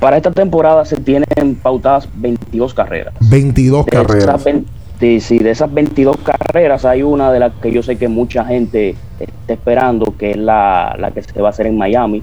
[0.00, 3.14] Para esta temporada se tienen pautadas 22 carreras.
[3.20, 4.44] 22 De carreras.
[4.44, 8.44] 20 sí, de esas 22 carreras hay una de las que yo sé que mucha
[8.44, 12.22] gente está esperando, que es la, la que se va a hacer en Miami,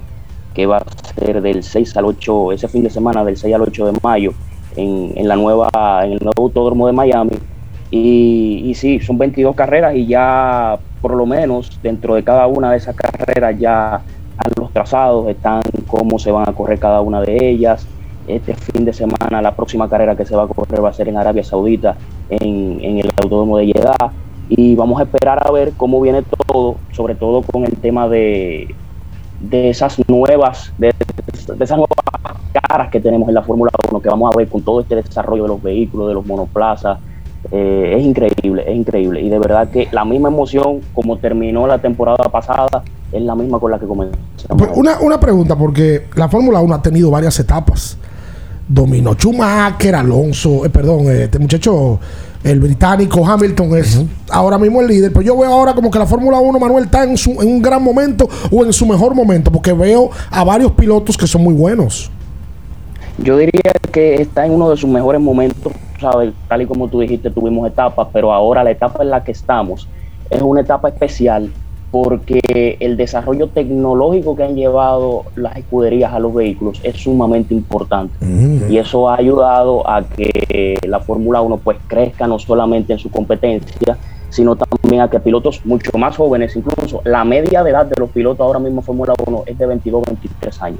[0.54, 3.62] que va a ser del 6 al 8, ese fin de semana del 6 al
[3.62, 4.34] 8 de mayo,
[4.76, 5.70] en, en la nueva,
[6.04, 7.38] en el nuevo autódromo de Miami.
[7.92, 12.72] Y, y sí, son 22 carreras y ya por lo menos dentro de cada una
[12.72, 14.02] de esas carreras ya
[14.38, 17.88] a los trazados están cómo se van a correr cada una de ellas.
[18.28, 21.08] Este fin de semana la próxima carrera que se va a correr va a ser
[21.08, 21.96] en Arabia Saudita,
[22.30, 24.12] en, en el autódromo de Jeddah.
[24.50, 28.74] Y vamos a esperar a ver cómo viene todo, sobre todo con el tema de,
[29.40, 31.96] de esas nuevas, de, de esas nuevas
[32.52, 35.44] caras que tenemos en la Fórmula 1, que vamos a ver con todo este desarrollo
[35.44, 37.00] de los vehículos, de los monoplazas.
[37.52, 39.22] Eh, es increíble, es increíble.
[39.22, 42.84] Y de verdad que la misma emoción como terminó la temporada pasada
[43.16, 44.20] es la misma con la que comenzamos.
[44.76, 47.98] Una, una pregunta, porque la Fórmula 1 ha tenido varias etapas.
[48.68, 52.00] Dominó Schumacher, Alonso, eh, perdón, eh, este muchacho,
[52.44, 55.14] el británico Hamilton es ahora mismo el líder.
[55.14, 57.62] Pero yo veo ahora como que la Fórmula 1, Manuel, está en, su, en un
[57.62, 61.54] gran momento o en su mejor momento, porque veo a varios pilotos que son muy
[61.54, 62.12] buenos.
[63.18, 66.34] Yo diría que está en uno de sus mejores momentos, ¿sabes?
[66.50, 69.88] Tal y como tú dijiste, tuvimos etapas, pero ahora la etapa en la que estamos
[70.30, 71.50] es una etapa especial
[71.92, 78.14] porque el desarrollo tecnológico que han llevado las escuderías a los vehículos es sumamente importante.
[78.70, 83.10] Y eso ha ayudado a que la Fórmula 1 pues crezca no solamente en su
[83.10, 83.98] competencia,
[84.30, 88.10] sino también a que pilotos mucho más jóvenes, incluso la media de edad de los
[88.10, 90.80] pilotos ahora mismo en Fórmula 1 es de 22, 23 años.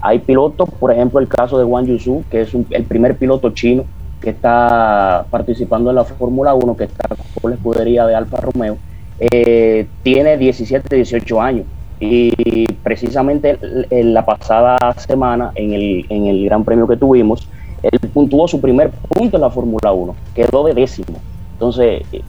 [0.00, 3.50] Hay pilotos, por ejemplo, el caso de Wang Yusu, que es un- el primer piloto
[3.50, 3.84] chino
[4.20, 7.08] que está participando en la Fórmula 1, que está
[7.42, 8.78] con la escudería de Alfa Romeo,
[9.18, 11.66] eh, tiene 17, 18 años.
[11.98, 13.58] Y precisamente
[13.88, 17.48] en la pasada semana, en el, en el Gran Premio que tuvimos,
[17.82, 21.18] él puntuó su primer punto en la Fórmula 1, quedó de décimo.
[21.52, 22.22] Entonces, eh,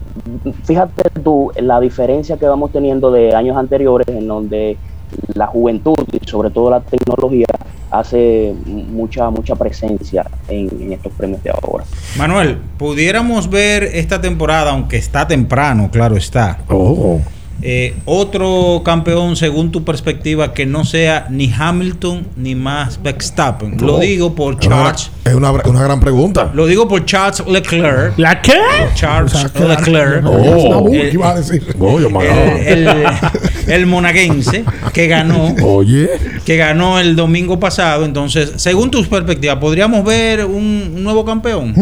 [0.63, 4.77] fíjate tú la diferencia que vamos teniendo de años anteriores, en donde
[5.34, 7.47] la juventud y sobre todo la tecnología
[7.89, 11.86] hace mucha mucha presencia en, en estos premios de ahora.
[12.18, 16.59] Manuel, pudiéramos ver esta temporada, aunque está temprano, claro está.
[16.70, 17.22] Oh.
[17.62, 23.78] Eh, otro campeón, según tu perspectiva, que no sea ni Hamilton ni más Verstappen.
[23.80, 25.12] Lo digo por Es una- Charles.
[25.26, 26.51] Es una, una gran pregunta.
[26.53, 28.14] Lo digo por Charles Leclerc.
[28.18, 28.53] ¿La qué?
[28.95, 30.24] Charles Leclerc.
[30.26, 30.88] Oh.
[30.93, 31.76] El- iba a decir.
[31.80, 32.60] Oh, yo me agarraba.
[32.60, 33.05] el, el-
[33.68, 36.10] el monaguense que ganó Oye.
[36.45, 41.74] que ganó el domingo pasado entonces según tus perspectivas podríamos ver un, un nuevo campeón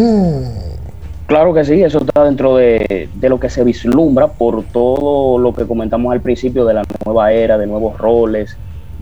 [1.27, 5.53] Claro que sí, eso está dentro de, de lo que se vislumbra por todo lo
[5.55, 8.55] que comentamos al principio de la nueva era, de nuevos roles,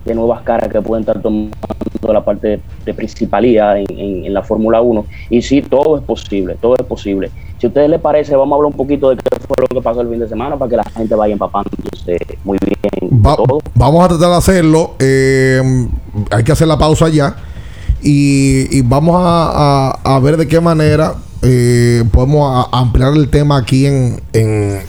[0.05, 1.51] de nuevas caras que pueden estar tomando
[2.07, 5.05] la parte de, de principalía en, en- en la Fórmula 1.
[5.31, 7.29] Y sí, todo es posible, todo es posible.
[7.57, 9.81] Si a ustedes les parece, vamos a hablar un poquito de qué fue lo que
[9.81, 13.35] pasó el fin de semana para que la gente vaya empapándose muy bien de Va-
[13.35, 13.59] todo.
[13.75, 14.91] vamos a tratar de hacerlo.
[14.99, 15.61] eh,
[16.31, 17.35] hay que hacer la pausa ya.
[18.01, 23.57] Y, y vamos a, a- a ver de qué manera eh, podemos ampliar el tema
[23.57, 24.81] aquí en, en,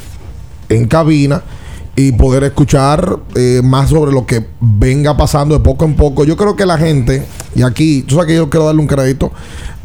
[0.68, 1.42] en cabina
[1.96, 6.24] y poder escuchar eh, más sobre lo que venga pasando de poco en poco.
[6.24, 9.32] Yo creo que la gente, y aquí, tú sabes que yo quiero darle un crédito,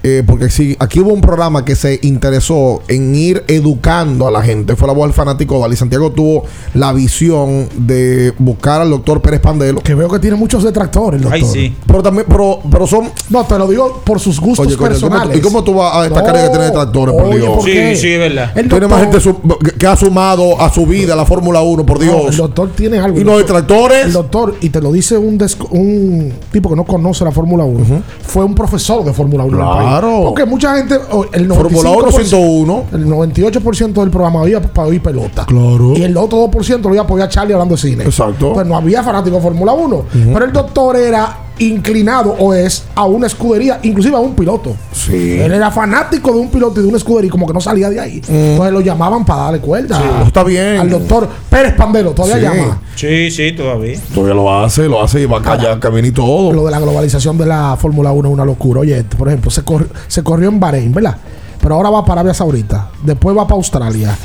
[0.03, 4.41] eh, porque sí, aquí hubo un programa que se interesó en ir educando a la
[4.41, 4.75] gente.
[4.75, 5.75] Fue la voz del fanático Dali.
[5.75, 6.43] Santiago tuvo
[6.73, 9.81] la visión de buscar al doctor Pérez Pandelo.
[9.81, 11.33] Que veo que tiene muchos detractores, doctor.
[11.41, 11.75] Ay, sí.
[11.85, 13.09] Pero también, pero, pero son.
[13.29, 15.37] No, te lo digo por sus gustos Oye, coño, ¿cómo tú- personales.
[15.37, 17.49] ¿y cómo tú vas a destacar No, que tiene detractores, por oye, Dios?
[17.55, 19.35] ¿por sí sí es verdad El Tiene más gente su-
[19.77, 22.25] que- ha sumado a su vida la Fórmula 1, por No, Dios.
[22.31, 23.19] el doctor tiene algo.
[23.19, 24.05] y los detractores.
[24.05, 25.37] El doctor, y te lo dice un,
[25.71, 29.57] un tipo que no conoce la Fórmula 1, fue un profesor de Fórmula 1.
[29.57, 29.88] en el país.
[29.89, 30.23] Claro.
[30.27, 30.95] Porque mucha gente,
[31.33, 32.85] el Fórmula 1 95%, 101.
[32.93, 35.45] el 98% del programa había para oír pelota.
[35.45, 35.93] Claro.
[35.95, 38.03] Y el otro 2% lo iba a apoyar a Charlie hablando de cine.
[38.03, 38.53] Exacto.
[38.53, 40.05] Pues no había fanático de Fórmula 1.
[40.33, 44.75] Pero el doctor era inclinado o es a una escudería, inclusive a un piloto.
[44.91, 45.39] Sí.
[45.39, 47.89] Él era fanático de un piloto y de una escudería y como que no salía
[47.89, 48.21] de ahí.
[48.27, 49.97] Entonces lo llamaban para darle cuerda.
[49.99, 50.77] Eso está bien.
[50.79, 52.57] Al doctor Pérez Pandelo, todavía Sí.
[52.57, 52.81] llama.
[52.95, 56.51] sí sí todavía Todavía lo hace, lo hace y va a callar, camina y todo.
[56.53, 58.81] Lo de la globalización de la Fórmula 1 es una locura.
[58.81, 59.61] Oye, por ejemplo, se,
[60.07, 61.17] se corrió en Bahrein, ¿verdad?
[61.61, 62.89] Pero ahora va para Arabia Saudita.
[63.03, 64.17] Después va para Australia.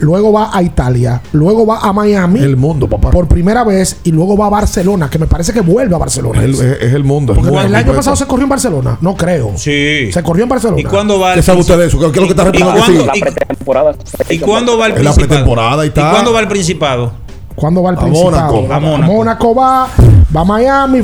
[0.00, 1.20] Luego va a Italia.
[1.32, 2.40] Luego va a Miami.
[2.40, 3.10] El mundo, papá.
[3.10, 3.96] Por primera vez.
[4.04, 6.38] Y luego va a Barcelona, que me parece que vuelve a Barcelona.
[6.42, 7.34] Es el, es- es el mundo.
[7.34, 8.98] Porque el año pasado se corrió en Barcelona.
[9.00, 9.52] No creo.
[9.56, 10.80] sí Se corrió en Barcelona.
[10.80, 12.12] y cuándo va ¿Qué el sabe usted de princip- eso?
[12.12, 13.94] ¿Qué es lo que está ¿Y cuándo- y- pretemporada.
[14.30, 15.26] ¿Y cuándo va el la principado?
[15.28, 16.10] pretemporada y está.
[16.10, 17.12] cuándo va el principado?
[17.58, 18.52] ¿Cuándo va el A Principado?
[18.62, 18.74] Mónaco.
[18.74, 19.12] A Mónaco.
[19.12, 19.88] Mónaco va,
[20.36, 21.02] va a Miami.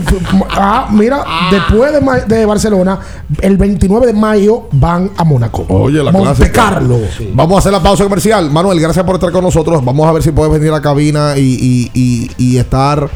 [0.50, 2.98] Ah, mira, después de, Ma- de Barcelona,
[3.40, 5.66] el 29 de mayo van a Mónaco.
[5.68, 6.52] Oye, la Monte clásica.
[6.70, 6.98] Carlo.
[7.34, 8.50] Vamos a hacer la pausa comercial.
[8.50, 9.84] Manuel, gracias por estar con nosotros.
[9.84, 13.08] Vamos a ver si puedes venir a la cabina y, y- y- y estar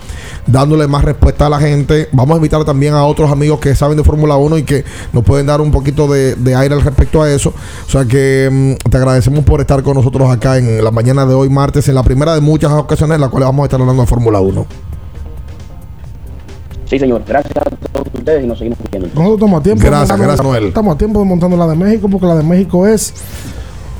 [0.49, 2.09] dándole más respuesta a la gente.
[2.13, 5.23] Vamos a invitar también a otros amigos que saben de Fórmula 1 y que nos
[5.25, 7.53] pueden dar un poquito de, de aire al respecto a eso.
[7.87, 11.35] O sea que mm, te agradecemos por estar con nosotros acá en la mañana de
[11.35, 14.03] hoy, martes, en la primera de muchas ocasiones en las cuales vamos a estar hablando
[14.03, 14.67] de Fórmula 1.
[16.87, 17.23] Sí, señor.
[17.27, 19.09] Gracias a todos ustedes y nos seguimos viendo.
[19.09, 19.83] Nosotros estamos a tiempo.
[19.83, 20.65] de Gracias, gracias, Noel.
[20.69, 23.13] Estamos a tiempo de montando la de México, porque la de México es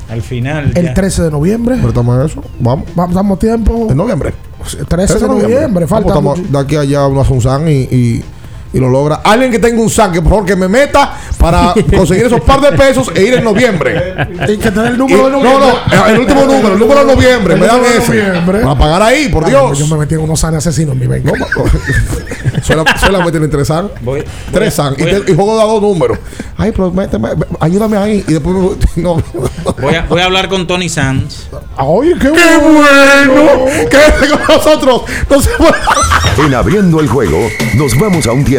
[0.09, 0.71] Al final.
[0.75, 0.93] el ya.
[0.95, 1.75] 13 de noviembre.
[1.75, 2.43] Pero estamos en eso.
[2.59, 2.87] Vamos.
[2.95, 3.87] Vamos, estamos a tiempo.
[3.91, 4.33] En noviembre.
[4.87, 5.87] 13 de noviembre.
[5.87, 6.47] Falta Vamos, mucho.
[6.47, 8.23] estamos de aquí a allá uno hace un SAN y, y,
[8.71, 9.21] y lo logra.
[9.23, 12.61] Alguien que tenga un SAN, que por favor que me meta para conseguir esos par
[12.61, 14.13] de pesos e ir en noviembre.
[14.47, 15.67] Y que te dé el Y- número de no, noviembre.
[15.97, 18.07] no, el último número, el número de noviembre, El me dan ese.
[18.15, 18.59] noviembre.
[18.59, 19.77] Para pagar ahí, por Dios.
[19.79, 21.31] Yo me metí en unos sanes asesinos en mi venga.
[22.63, 23.89] Sola- Solamente tienen tres SAN.
[24.01, 24.93] Voy- Tres SAN.
[24.97, 26.17] Y, te- y juego de a dos números.
[26.57, 28.23] Ay, pero méteme, ayúdame ahí.
[28.27, 28.69] Y después me-
[29.03, 29.21] no.
[29.81, 31.47] Voy a, voy a hablar con Tony Sanz.
[31.77, 33.65] Oye, qué, ¡Qué bueno!
[33.89, 35.01] Quédate con nosotros.
[35.29, 35.77] No se mueva.
[36.45, 37.37] En abriendo el juego,
[37.75, 38.58] nos vamos a un tiempo,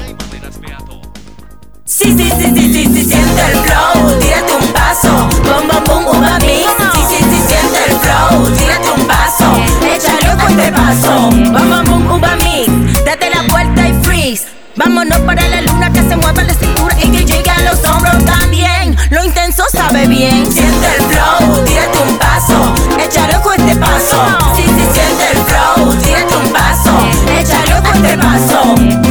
[1.85, 5.11] Sí, sí, sí, sí, sí, sí, siente el flow, tírate un paso,
[5.43, 6.65] bom, bom, bom, uva mix.
[6.93, 9.51] Sí, sí, sí, siente el flow, tírate un paso,
[9.83, 13.03] échale con este paso, bom, bom, bom, uva mix.
[13.03, 14.45] Date la vuelta y freeze.
[14.75, 18.23] Vámonos para la luna que se mueva la cintura y que llegue a los hombros
[18.25, 18.95] también.
[19.09, 20.49] Lo intenso sabe bien.
[20.51, 24.23] Siente el flow, tírate un paso, échale con este paso.
[24.55, 26.91] Sí, sí, siente el flow, tírate un paso,
[27.37, 29.10] échale con este paso.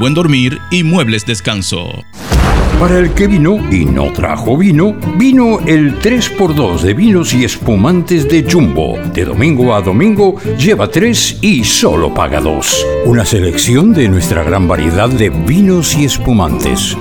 [0.01, 2.03] buen dormir y muebles descanso.
[2.79, 8.27] Para el que vino y no trajo vino, vino el 3x2 de vinos y espumantes
[8.27, 8.97] de Jumbo.
[9.13, 12.85] De domingo a domingo, lleva 3 y solo paga 2.
[13.05, 16.97] Una selección de nuestra gran variedad de vinos y espumantes.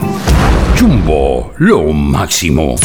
[0.79, 2.77] Jumbo, lo máximo.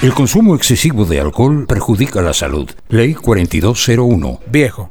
[0.00, 2.70] El consumo excesivo de alcohol perjudica la salud.
[2.88, 4.40] Ley 4201.
[4.50, 4.90] Viejo,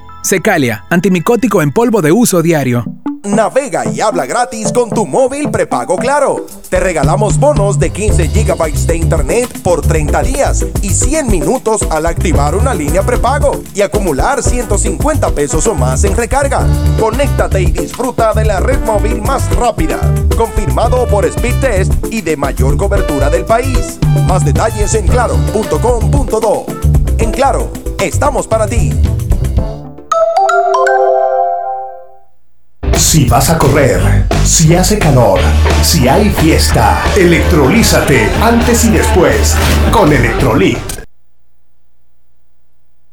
[0.23, 2.85] Secalia, antimicótico en polvo de uso diario.
[3.23, 6.45] Navega y habla gratis con tu móvil prepago Claro.
[6.69, 12.05] Te regalamos bonos de 15 GB de internet por 30 días y 100 minutos al
[12.05, 16.65] activar una línea prepago y acumular 150 pesos o más en recarga.
[16.99, 19.99] Conéctate y disfruta de la red móvil más rápida,
[20.37, 23.99] confirmado por Speedtest y de mayor cobertura del país.
[24.27, 26.65] Más detalles en claro.com.do.
[27.17, 28.91] En Claro, estamos para ti.
[33.01, 35.39] Si vas a correr, si hace calor,
[35.83, 39.55] si hay fiesta, electrolízate antes y después
[39.91, 40.77] con Electrolit.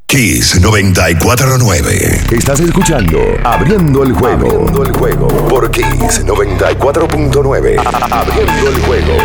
[0.06, 2.20] Kiss 949.
[2.30, 4.46] Estás escuchando Abriendo el juego.
[4.46, 7.80] Abriendo el juego por Kiss 94.9.
[8.12, 9.16] Abriendo el juego.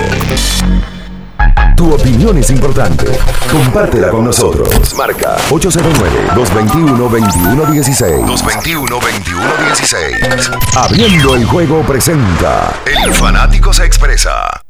[1.75, 3.05] Tu opinión es importante.
[3.51, 4.95] Compártela con nosotros.
[4.95, 8.25] Marca 809-221-2116.
[8.25, 10.57] 221-2116.
[10.75, 12.73] Abriendo el juego presenta.
[12.85, 14.63] El fanático se expresa.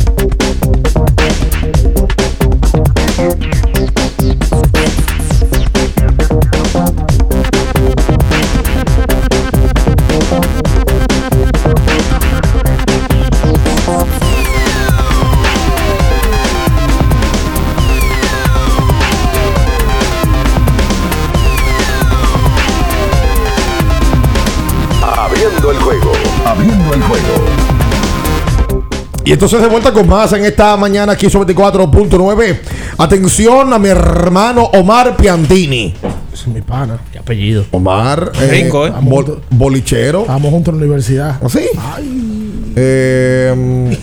[29.26, 32.60] Y entonces de vuelta con más en esta mañana aquí sobre 24.9.
[32.98, 35.94] Atención a mi hermano Omar Piantini.
[36.34, 36.98] Es mi pana.
[37.12, 37.66] ¿Qué apellido?
[37.72, 38.92] Omar, eh, Rico, ¿eh?
[39.02, 40.22] bol- bolichero.
[40.22, 41.38] Estamos juntos en la universidad.
[41.42, 41.62] ¿Ah, sí?
[42.76, 43.98] Eh,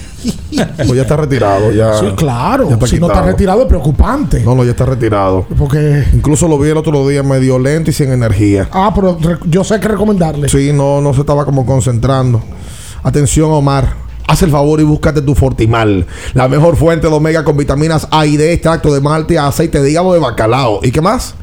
[0.76, 1.70] pues ya está retirado.
[1.72, 2.70] Ya, Sí, claro.
[2.70, 4.40] ya si no está retirado es preocupante.
[4.40, 5.46] No, no, ya está retirado.
[5.58, 6.04] Porque.
[6.14, 8.68] Incluso lo vi el otro día medio lento y sin energía.
[8.72, 10.48] Ah, pero yo sé que recomendarle.
[10.48, 12.40] Sí, no, no se estaba como concentrando.
[13.02, 14.08] Atención, Omar.
[14.31, 18.26] Haz el favor y búscate tu Fortimal, la mejor fuente de omega con vitaminas A
[18.26, 20.78] y D, extracto de malte, aceite de hígado de bacalao.
[20.85, 21.35] ¿Y qué más?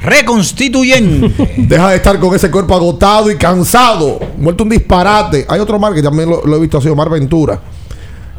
[0.00, 1.54] Reconstituyente.
[1.58, 4.18] Deja de estar con ese cuerpo agotado y cansado.
[4.38, 5.44] Muerto un disparate.
[5.46, 7.60] Hay otro Omar que también lo, lo he visto así, Omar Ventura.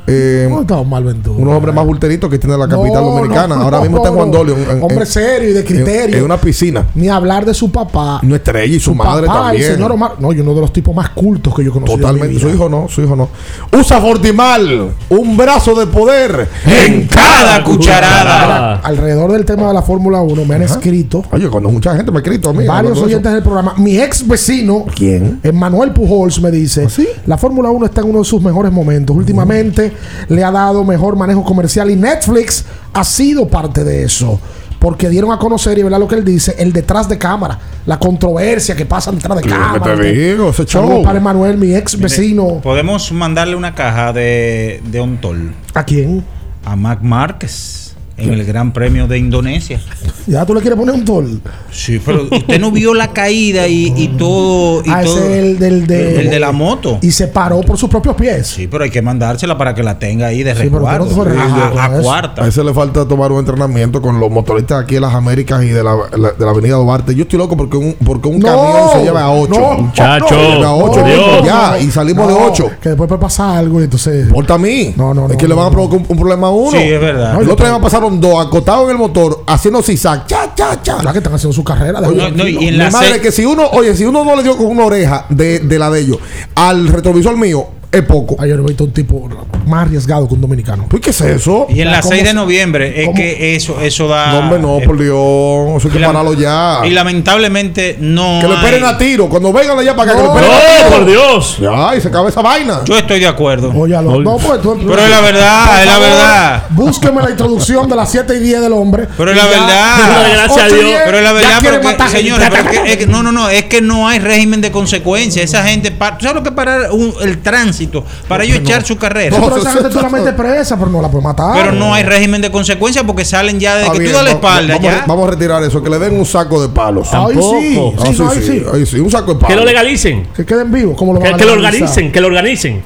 [0.06, 1.38] Eh, ¿Cómo está Ventura?
[1.38, 3.56] unos hombres más bulteritos que tiene la capital No, dominicana.
[3.56, 4.38] no, Ahora mismo no, está en Juan no.
[4.38, 4.56] Dolio.
[4.82, 6.18] Hombre serio y de criterio.
[6.18, 6.86] En, una piscina.
[6.96, 8.20] Ni hablar de su papá.
[8.22, 9.64] Una estrella y su, madre papá, también.
[9.64, 10.16] El señor Omar.
[10.20, 11.96] No, y uno de los tipos más cultos que yo conocí.
[11.96, 12.40] Totalmente.
[12.40, 13.30] Su hijo no, su hijo no.
[13.72, 18.82] Usa Fortimal, un brazo de poder en cada cucharada.
[18.84, 22.18] Alrededor del tema de la Fórmula 1 me han escrito Oye, cuando mucha gente me
[22.18, 22.66] ha escrito a mí.
[22.66, 23.34] varios oyentes eso.
[23.36, 23.76] del programa.
[23.78, 25.40] Mi ex vecino, ¿Quién?
[25.44, 26.88] Emmanuel Pujols, me dice:
[27.26, 29.16] La Fórmula 1 está en uno de sus mejores momentos.
[29.16, 29.93] Últimamente
[30.30, 34.40] le ha dado mejor manejo comercial y Netflix ha sido parte de eso.
[34.80, 37.98] Porque dieron a conocer, y verdad lo que él dice, el detrás de cámara, la
[37.98, 39.96] controversia que pasa detrás de cámara.
[39.96, 41.04] te digo, ese Saludos show.
[41.04, 42.60] para Emmanuel, mi ex vecino.
[42.62, 46.26] Podemos mandarle una caja de, de Ontol ¿A quién?
[46.66, 47.83] a Mac Márquez
[48.18, 49.80] en el Gran Premio de Indonesia.
[50.28, 51.42] Ya tú le quieres poner un tol.
[51.72, 54.82] Sí, pero usted no vio la caída y, y todo.
[54.86, 57.00] Y Ah, ese todo es el del de, el de la moto.
[57.02, 58.48] Y se paró por sus propios pies.
[58.48, 61.06] Sí, pero hay que mandársela para que la tenga ahí de Sí, pero resguardo.
[61.26, 62.04] no a, a a eso.
[62.04, 62.44] cuarta.
[62.44, 65.70] A ese le falta tomar un entrenamiento con los motoristas aquí en las Américas y
[65.70, 67.16] de la, la- de la Avenida Duarte.
[67.16, 69.54] Yo estoy loco porque un, porque un No, camión se lleva a 8.
[69.60, 71.44] no, Muchacho, Lleva a 8 Dios.
[71.46, 72.70] ya, y salimos de No, 8.
[72.82, 74.32] Que después puede pasar algo y entonces.
[74.32, 74.94] Porta a mí.
[74.96, 76.72] No, no, Es no, que le no, van a provocar un, un problema a uno.
[76.72, 77.42] Sí, es verdad.
[77.42, 77.82] El otro día me
[78.12, 80.26] dos acotados en el motor, haciendo zigzag.
[80.28, 81.04] Cha, cha, cha.
[81.04, 82.02] La que están haciendo su carrera.
[82.02, 84.44] de no, y en mi la madre, que si uno, oye, si uno no le
[84.44, 86.18] dio con una oreja de, de la de ellos
[86.56, 88.36] al retrovisor mío, es poco.
[88.40, 89.30] Ayer he visto un tipo
[89.68, 90.86] más arriesgado que un dominicano.
[90.90, 91.68] ¿Pues qué es eso?
[91.70, 93.16] Y en la ¿Cómo 6 de se- noviembre es cómo?
[93.18, 94.32] que eso, eso da.
[94.34, 95.78] No, hombre, no, eh, por Dios.
[95.78, 96.82] Eso hay que y pararlo ya.
[96.86, 98.40] Y lamentablemente no.
[98.42, 99.30] Que lo esperen hay- a tiro.
[99.30, 100.98] Cuando vengan allá para acá, que lo No, esperen a ¡Oh, tiro.
[100.98, 101.58] por Dios!
[101.60, 102.82] Ya, y se acaba esa vaina.
[102.86, 103.72] Yo estoy de acuerdo.
[103.74, 104.20] Óyalo.
[104.22, 106.64] No, pues, tú- Pero es la verdad, es la verdad.
[106.72, 109.08] Búsqueme la introducción de las 7 y 10 del hombre.
[109.18, 110.32] Pero es la Y verdad.
[110.34, 111.02] Gracias a y Dios.
[111.06, 113.32] Pero es la ya verdad, pero que- señores, pero es que- es que- no, no,
[113.32, 115.44] no, es que no hay régimen de consecuencia.
[115.44, 117.83] Esa gente, ¿tú sabes lo que es parar un- el tránsito?
[118.28, 119.36] Para ellos echar su carrera.
[119.36, 121.54] Sí, pero esa gente metes presa, pero no la puedes matar.
[121.54, 124.32] Pero no hay régimen de consecuencia porque salen ya desde Está que tú das la
[124.32, 124.80] espalda.
[125.08, 125.82] vamos, a- retirar eso.
[125.82, 127.14] Que le den un saco de palos.
[127.14, 127.94] Ahí sí.
[128.00, 128.64] Ah, no, ahí sí, sí.
[128.74, 129.48] ahí sí, un saco de palos.
[129.48, 130.28] Que lo legalicen.
[130.36, 132.84] Que queden vivos, como lo van Que, que lo organicen, que lo organicen.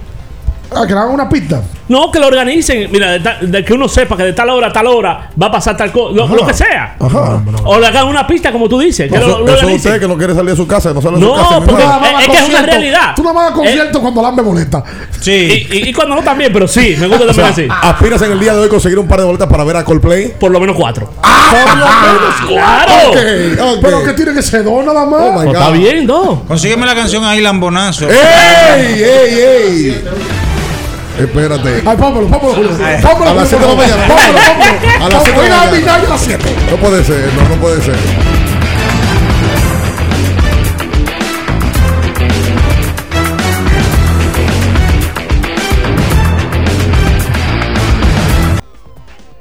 [0.74, 1.62] Ah, que le hagan una pista.
[1.90, 2.90] No, que lo organicen.
[2.92, 5.48] Mira, de, ta- de que uno sepa que de tal hora a tal hora va
[5.48, 6.14] a pasar tal cosa.
[6.16, 6.96] Lo, que sea.
[7.00, 7.42] Ajá.
[7.64, 9.10] O le hagan una pista, como tú dices.
[9.10, 9.92] Que Eso, lo, lo eso es organicen.
[9.94, 11.60] usted que no quiere salir de su casa, no sale de No, su casa.
[11.66, 13.14] porque- es vas que es una concierto- realidad.
[13.16, 14.84] Tú más vas a concierto cuando la boleta.
[15.20, 15.32] Sí.
[15.72, 17.68] Y, y- y cuando no también, pero sí, me gusta O también sea, así.
[17.84, 20.34] aspiras en el día de hoy conseguir un par de boletas para ver a Coldplay.
[20.40, 21.10] Por lo menos cuatro.
[21.22, 22.92] Por lo menos ¡Claro!
[23.10, 23.18] Ok,
[23.76, 23.80] ok.
[23.82, 25.22] Pero que tiene que ser dos nada más.
[25.22, 26.44] Oh my Pues está bien, ¿no?
[26.48, 28.08] Consígueme la canción ahí, Lambonazo.
[28.10, 30.04] ¡Ey, ey, ey!
[31.20, 31.82] Espérate.
[31.86, 32.70] Ay, póngalo, Julio.
[33.02, 34.08] Póngalo, A las siete de la mañana.
[34.08, 35.06] Póngalo, póngalo.
[35.06, 35.96] A las siete de la mañana.
[35.96, 36.56] A las 7.
[36.72, 37.96] No puede ser, no, no puede ser.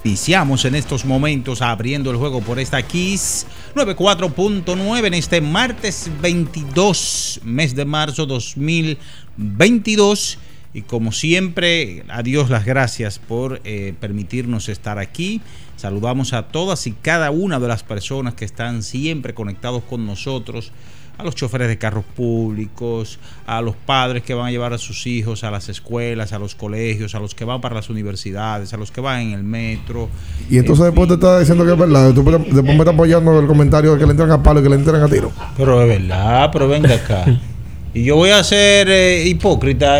[0.04, 7.40] Iniciamos en estos momentos abriendo el juego por esta Kiss 94.9 en este martes 22,
[7.42, 10.38] mes de marzo 2022.
[10.76, 15.40] Y como siempre, a Dios las gracias por eh, permitirnos estar aquí.
[15.76, 20.72] Saludamos a todas y cada una de las personas que están siempre conectados con nosotros,
[21.16, 25.06] a los choferes de carros públicos, a los padres que van a llevar a sus
[25.06, 28.76] hijos a las escuelas, a los colegios, a los que van para las universidades, a
[28.76, 30.10] los que van en el metro.
[30.50, 32.12] Y entonces después te está diciendo que es verdad.
[32.12, 34.68] Tú- después me está apoyando el comentario de que le entran a palo y que
[34.68, 35.32] le entran a tiro.
[35.56, 37.24] Pero es verdad, pero venga acá.
[37.96, 39.96] Y yo voy a ser eh, hipócrita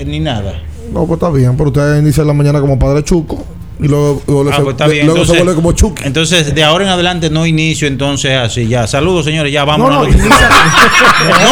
[0.00, 0.60] eh, ni nada.
[0.92, 1.56] No, pues está bien.
[1.56, 3.42] Pero usted inicia la mañana como padre chuco.
[3.80, 5.06] Y luego, luego Ah, se, pues está bien.
[5.06, 6.02] luego se Entonces, vuelve como chuki.
[6.04, 8.66] entonces, de ahora en adelante no inicio entonces así.
[8.66, 9.88] Ya, saludos señores, ya vamos.
[9.88, 10.48] No, No, no, inicia-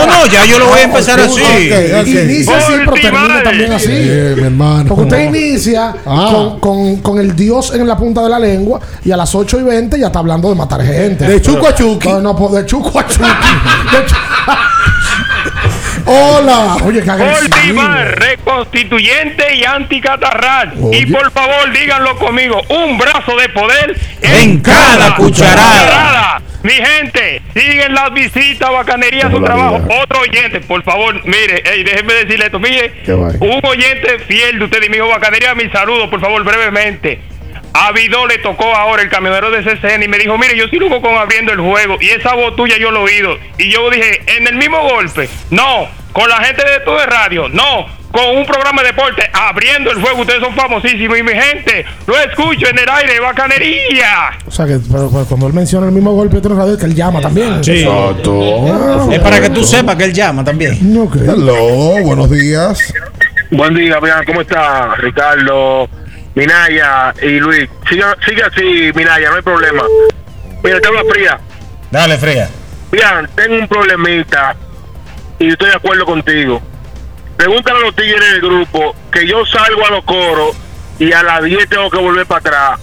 [0.07, 1.41] no, ya yo lo voy a empezar así.
[1.41, 3.89] Inicia así, pero termina también así.
[3.91, 4.85] Eh, mi hermano.
[4.89, 6.29] Porque usted inicia Ah.
[6.31, 9.61] con, con, con el Dios en la punta de la lengua y a las 8
[9.61, 11.25] y 20 ya está hablando de matar gente.
[11.27, 12.07] De chuco a chuki.
[12.09, 13.23] No, no, pues, de chuco a chuki.
[13.93, 14.17] De chu-
[16.05, 16.77] Hola.
[16.85, 17.11] Oye, qué.
[17.11, 20.75] Bolívar, reconstituyente y anticatarral.
[20.81, 20.99] Oye.
[20.99, 26.43] Y por favor, díganlo conmigo: un brazo de poder En cada cucharada.
[26.63, 29.87] Mi gente, siguen las visitas, bacanería, su trabajo.
[30.03, 32.93] Otro oyente, por favor, mire, ey, déjenme decirle esto, mire,
[33.39, 37.21] un oyente fiel de usted y mi hijo bacanería, mi saludo, por favor, brevemente.
[37.79, 40.77] A Vidó le tocó ahora el camionero de CCN y me dijo, mire, yo sí
[40.77, 43.37] luego con abriendo el juego y esa voz tuya yo lo he oído.
[43.59, 47.51] Y yo dije, en el mismo golpe, no, con la gente de todo de radio,
[47.51, 51.85] no, con un programa de deporte, abriendo el juego, ustedes son famosísimos y mi gente,
[52.07, 54.39] lo escucho en el aire, bacanería.
[54.47, 56.87] O sea, que pero, pero cuando él menciona el mismo golpe de radio, es que
[56.87, 57.63] él llama también.
[57.63, 57.83] Sí.
[57.83, 59.13] Exacto.
[59.13, 60.97] Es para que tú sepas que él llama también.
[60.97, 61.17] Ok.
[61.17, 62.91] Hello, buenos días.
[63.51, 65.91] Buen día, vean, ¿cómo está Ricardo,
[66.37, 67.69] Minaya y Luis?
[67.89, 69.83] Sigue, sigue así, Minaya, no hay problema.
[70.63, 71.41] Mira, te habla fría.
[71.91, 72.49] Dale, Frea.
[72.93, 74.55] Bien, tengo un problemita
[75.39, 76.61] y estoy de acuerdo contigo.
[77.37, 80.57] Pregúntale a los tigres del grupo que yo salgo a los coros
[80.99, 82.81] y a las 10 tengo que volver para atrás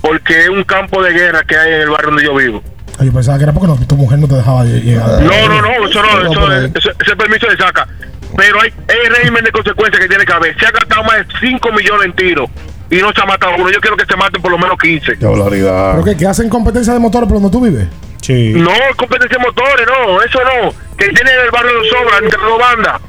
[0.00, 2.62] porque es un campo de guerra que hay en el barrio donde yo vivo.
[3.00, 5.08] Yo pensaba que era porque no, tu mujer no te dejaba lle- llegar.
[5.22, 7.88] No, no, no, eso no, eso, ese, ese permiso se saca.
[8.36, 10.58] Pero hay, hay régimen de consecuencias que tiene que haber.
[10.58, 12.48] Se ha gastado más de 5 millones en tiros
[12.90, 13.70] y no se ha matado uno.
[13.70, 15.18] Yo quiero que se maten por lo menos 15.
[15.18, 15.92] Qué barbaridad.
[15.92, 16.16] ¿Pero qué?
[16.16, 17.86] ¿Que hacen competencia de motores por donde tú vives?
[18.22, 18.54] Sí.
[18.56, 20.70] No, competencia de motores, no, eso no.
[20.96, 23.00] Que tiene en el barrio de sobra entre dos bandas.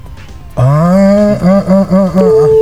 [0.57, 2.19] Ah, ah, ah, ah, ah.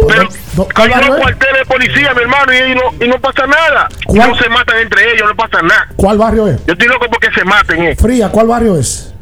[0.07, 0.23] Pero
[0.55, 1.21] Do- hay ¿Cuál unos es?
[1.23, 3.87] cuarteles de policía, mi hermano, y, y no, y no pasa nada.
[4.05, 4.29] ¿Cuál?
[4.31, 5.87] No se matan entre ellos, no pasa nada.
[5.95, 6.65] ¿Cuál barrio es?
[6.65, 7.95] Yo estoy loco porque se maten, eh.
[7.95, 9.13] Fría, ¿cuál barrio es?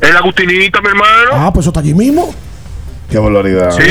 [0.00, 1.30] El Agustinita, mi hermano.
[1.32, 2.32] Ah, pues eso está allí mismo.
[3.12, 3.70] Qué barbaridad.
[3.70, 3.82] sí.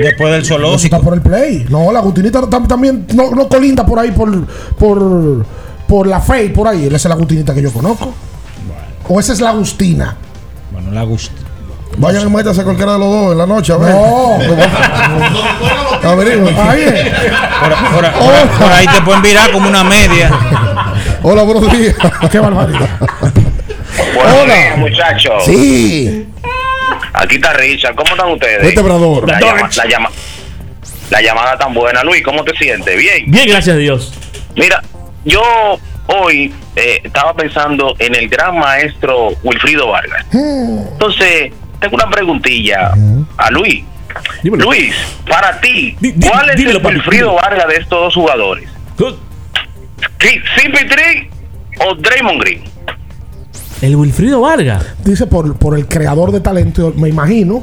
[0.00, 0.96] Después del Eso zoológico.
[0.96, 1.66] está por el play.
[1.68, 4.46] No, la Gutinita tam- también no, no colinda por ahí por,
[4.78, 5.44] por,
[5.86, 6.86] por la fe y por ahí.
[6.86, 8.12] Esa es la Gutinita que yo conozco.
[9.08, 10.16] O esa es la Agustina.
[10.70, 11.34] Bueno, la gusta.
[11.96, 13.90] Vayan y métanse a cualquiera de los dos en la noche, a ver.
[13.94, 14.38] No.
[16.10, 16.54] Averigüen.
[16.58, 17.10] Ahí es.
[17.60, 17.72] Por,
[18.02, 20.30] por- por- por ahí te pueden virar como una media.
[21.22, 21.94] Hola, buenos días.
[22.30, 22.88] Qué barbaridad.
[24.14, 25.44] Buenos días, muchachos.
[25.44, 26.28] Sí.
[27.18, 27.94] Aquí está Richard.
[27.94, 28.62] ¿Cómo están ustedes?
[28.62, 29.28] Vete, Brador.
[29.28, 30.10] La, llama- la, llama-
[31.10, 32.02] la llamada tan buena.
[32.04, 32.96] Luis, ¿cómo te sientes?
[32.96, 33.24] Bien.
[33.30, 34.12] Bien, gracias a Dios.
[34.56, 34.82] Mira,
[35.24, 35.42] yo
[36.06, 40.24] hoy eh, estaba pensando en el gran maestro Wilfrido Vargas.
[40.32, 42.92] Entonces, tengo una preguntilla
[43.36, 43.84] a Luis.
[44.42, 44.94] Luis,
[45.28, 45.96] para ti,
[46.28, 47.34] ¿cuál es dímelo, el Wilfrido.
[47.34, 48.68] Vargas de estos dos jugadores?
[48.96, 51.28] ¿Qui- ¿CP3
[51.86, 52.62] o Draymond Green?
[53.82, 54.84] El Wilfrido Vargas.
[55.04, 57.62] Dice por, por el creador de talento, me imagino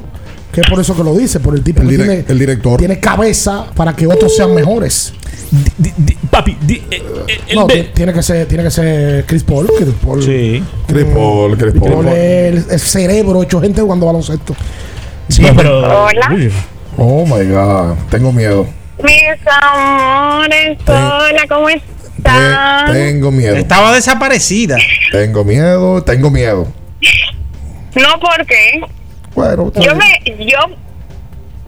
[0.52, 2.40] que es por eso que lo dice, por el tipo El que direc- tiene, el
[2.40, 2.80] director.
[2.80, 5.14] tiene cabeza para que otros sean mejores.
[6.32, 6.58] papi,
[7.54, 9.68] no, ti- tiene que ser, tiene que ser Chris Paul.
[9.78, 10.24] Chris Paul.
[10.24, 10.64] Sí.
[10.88, 12.08] Chris Paul, Chris Paul.
[12.08, 14.56] El, el cerebro hecho gente jugando baloncesto.
[15.28, 16.06] Sí, pero.
[16.06, 16.38] Hola.
[16.98, 17.96] Oh my God.
[18.10, 18.66] Tengo miedo.
[19.04, 19.14] Mis
[19.62, 21.68] amores, hola, ¿cómo
[22.18, 22.92] están?
[22.94, 23.56] Tengo miedo.
[23.56, 24.78] Estaba desaparecida.
[25.12, 26.68] Tengo miedo, tengo miedo.
[27.96, 28.82] No, porque
[29.34, 29.98] Bueno, yo bien.
[29.98, 30.60] me, yo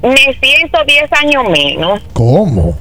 [0.10, 2.02] me siento 10 años menos.
[2.14, 2.78] ¿Cómo?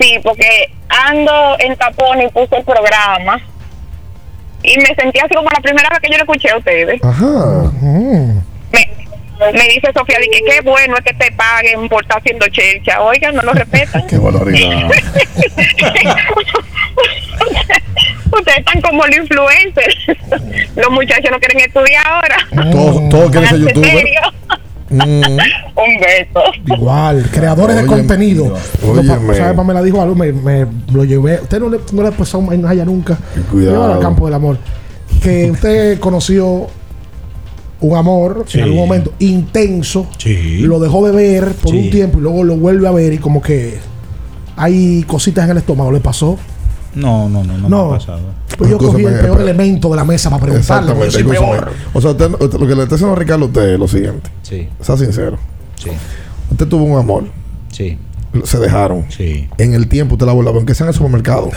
[0.00, 3.40] Sí, porque ando en tapón y puse el programa.
[4.62, 7.00] Y me sentí así como la primera vez que yo lo escuché a ustedes.
[7.04, 7.70] Ajá.
[8.72, 9.03] Me,
[9.52, 13.00] me dice Sofía, que qué bueno es que te paguen por estar haciendo chelcha.
[13.02, 14.06] Oigan, no lo respetan.
[14.08, 14.90] Qué barbaridad.
[18.32, 19.96] Ustedes están como los influencers.
[20.76, 22.36] Los muchachos no quieren estudiar ahora.
[22.72, 23.90] Todos, todos quieren ser Pónganse youtuber.
[23.90, 24.20] serio.
[24.90, 25.38] Mm.
[25.76, 26.42] Un beso.
[26.66, 28.44] Igual, creadores de contenido.
[28.82, 29.34] No, pa- óyeme.
[29.34, 29.54] ¿Sabe?
[29.54, 31.40] Pamela dijo algo, me, me lo llevé.
[31.42, 33.16] Usted no le, no le ha pasado en haya nunca.
[33.50, 33.94] Cuidado.
[33.94, 34.58] Al campo del amor.
[35.22, 36.66] Que usted conoció
[37.80, 38.58] un amor Sí.
[38.58, 40.06] en algún momento intenso.
[40.18, 40.58] Sí.
[40.60, 41.78] Lo dejó de ver por Sí.
[41.78, 43.78] un tiempo y luego lo vuelve a ver y como que
[44.56, 45.90] hay cositas en el estómago.
[45.92, 46.38] ¿Le pasó?
[46.94, 47.88] No, no, no, no, No.
[47.90, 48.20] me ha pasado.
[48.56, 50.92] Pues yo cogí el peor pero- elemento de la mesa para preguntarle.
[50.92, 51.38] Exactamente.
[51.40, 51.70] peor.
[51.92, 53.88] O sea, usted- usted- lo que le está diciendo a Ricardo a usted es lo
[53.88, 54.30] siguiente.
[54.42, 54.68] Sí.
[54.80, 55.38] Sea sincero.
[55.76, 55.90] Sí.
[56.52, 57.24] Usted tuvo un amor.
[57.72, 57.98] Sí.
[58.44, 59.06] Se dejaron.
[59.10, 59.48] Sí.
[59.58, 61.50] En el tiempo usted la volvió, aunque sea en el supermercado.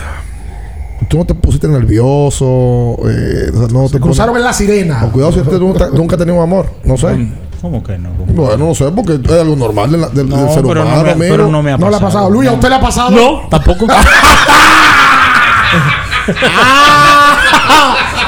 [1.08, 2.96] Tú no te pusiste nervioso.
[3.08, 5.04] Eh, o sea, no te Cruzaron en la sirena.
[5.06, 6.66] O cuidado si usted nunca, nunca ha tenido amor.
[6.84, 7.28] No sé.
[7.60, 8.10] ¿Cómo que no?
[8.16, 8.32] ¿Cómo?
[8.34, 11.14] Bueno, no sé, porque es algo normal del, del- del No, ser pero no humano,
[11.16, 12.30] me- pero no me ha No le ha pasado.
[12.30, 13.10] Luis, ¿a usted le ha pasado?
[13.10, 13.86] No, tampoco.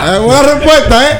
[0.03, 1.19] Eh, buena respuesta, ¿eh?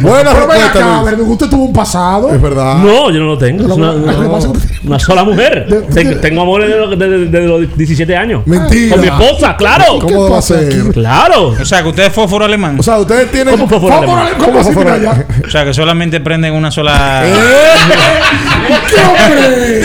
[0.00, 1.04] Buena Pero respuesta, acá, Luis.
[1.04, 2.34] Verdugo, usted tuvo un pasado.
[2.34, 2.76] Es verdad.
[2.76, 3.64] No, yo no lo tengo.
[3.66, 4.42] Es una, no,
[4.84, 5.66] una sola mujer.
[5.92, 8.42] Ten- tengo amor desde, los- desde- desde los 17 años.
[8.46, 8.92] Mentira.
[8.96, 9.98] Con mi esposa, claro.
[10.00, 10.92] ¿Cómo va a ser?
[10.92, 11.48] Claro.
[11.60, 12.76] O sea, que usted es fósforo alemán.
[12.78, 13.54] O sea, ustedes tienen.
[13.56, 14.28] ¿Cómo Fósforo, alemán?
[14.38, 14.68] ¿Cómo así?
[14.72, 14.92] fósforo?
[14.94, 15.26] Allá.
[15.46, 17.22] O sea, que solamente prenden una sola.
[18.88, 19.82] ¿Qué hombre?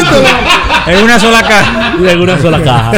[0.88, 1.94] en una sola caja.
[2.10, 2.92] En una sola caja.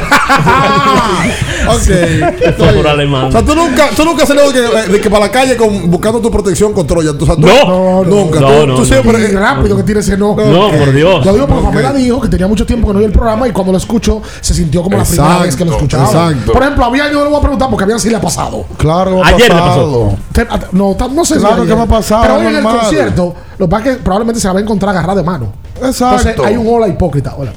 [1.70, 2.56] ok.
[2.58, 3.32] Fue por alemán.
[3.40, 5.90] Sea, tú nunca, tú nunca has salido de que, de que para la calle con,
[5.90, 7.12] buscando tu protección con Troya.
[7.12, 8.04] O sea, tú- No.
[8.04, 8.40] nunca.
[8.40, 8.86] No, tú, no, tú no.
[8.86, 9.20] siempre.
[9.32, 10.36] Y rápido que tiene ese no.
[10.36, 11.26] No, por Dios.
[11.26, 11.66] Lo digo porque.
[11.66, 14.22] Pamela dijo que tenía mucho tiempo que no oía el programa y cuando lo escuchó
[14.42, 16.06] se sintió como la primera Exacto, vez que lo escuchaba.
[16.06, 16.52] exacto.
[16.54, 18.16] Por ejemplo, a Bian yo no le voy a preguntar porque a Bian sí le
[18.16, 18.66] ha pasado.
[18.78, 20.18] Claro, Ayer me pasado.
[20.32, 21.68] Te- a- No, ta- no sé si Claro ayer.
[21.68, 22.80] que me ha pasado, Pero hoy en el normal.
[22.82, 25.48] concierto, lo que pasa es que probablemente se la va a encontrar agarrada de mano.
[25.82, 26.30] Exacto.
[26.30, 27.36] Entonces hay un hola hipócrita.
[27.38, 27.52] Hola.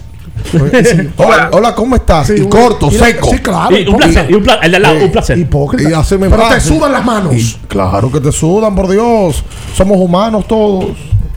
[1.16, 2.26] Hola, hola, ¿cómo estás?
[2.26, 3.28] Sí, y corto, y- seco.
[3.30, 3.76] Sí, claro.
[3.76, 4.30] Y un placer.
[4.30, 4.64] Y un placer.
[4.64, 5.38] El de al lado, un placer.
[5.38, 5.88] Hipócrita.
[5.90, 7.34] Y Pero te sudan las manos.
[7.34, 9.44] Y claro que te sudan, por Dios.
[9.74, 10.96] Somos humanos todos.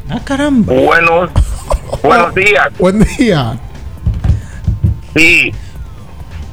[0.09, 0.73] Ah, caramba.
[0.73, 1.29] Buenos,
[2.03, 2.67] buenos días.
[2.79, 3.57] Buen día.
[5.15, 5.51] Sí.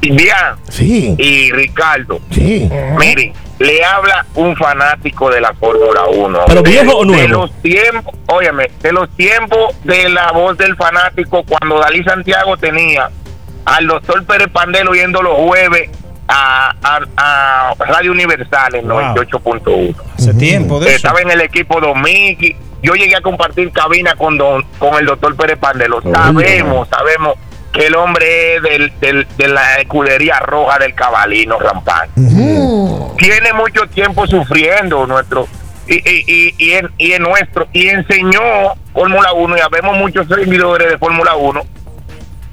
[0.01, 1.15] Y Bian Sí.
[1.19, 2.21] y Ricardo.
[2.31, 2.69] Sí.
[2.99, 3.33] Miren,
[3.63, 6.41] le habla un fanático de la Fórmula 1.
[6.47, 7.29] ¿Pero De- viejo o De nuevo?
[7.43, 13.11] los tiempos, óyeme, de los tiempos de la voz del fanático cuando Dalí Santiago tenía
[13.65, 15.91] al doctor Pérez Pandelo yendo los jueves
[16.29, 19.01] a, a- a Radio Universal en Wow.
[19.15, 19.95] 98.1.
[20.19, 20.97] Hace tiempo de eso.
[20.97, 22.57] Estaba en el equipo Domiki.
[22.83, 26.01] Yo llegué a compartir cabina con don, con el doctor Pérez Pandelo.
[26.03, 27.35] Sabemos, sabemos
[27.73, 32.13] que el hombre es del, del- de la escudería roja del cabalino rampante.
[33.17, 35.47] Tiene mucho tiempo sufriendo nuestro
[35.87, 38.41] y, y, y, y en, y en nuestro y enseñó
[38.93, 41.63] Fórmula 1 y habemos muchos seguidores de Fórmula 1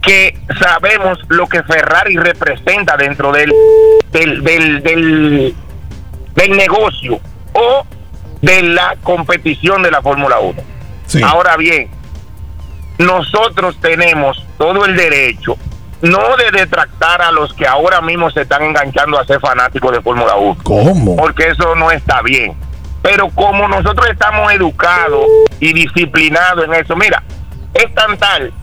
[0.02, 3.52] que sabemos lo que Ferrari representa dentro del
[4.12, 5.56] del, del, del,
[6.36, 7.20] del negocio
[7.54, 7.84] o
[8.42, 10.62] de la competición de la Fórmula 1.
[11.06, 11.22] Sí.
[11.24, 11.90] Ahora bien,
[13.00, 15.58] nosotros tenemos todo el derecho
[16.02, 20.02] no de detractar a los que ahora mismo se están enganchando a ser fanáticos de
[20.02, 21.16] Fórmula 1 ¿Cómo?
[21.16, 22.56] porque eso no está bien.
[23.02, 25.26] Pero como nosotros estamos educados
[25.60, 27.24] y disciplinados en eso, mira,
[27.74, 28.54] es tan tal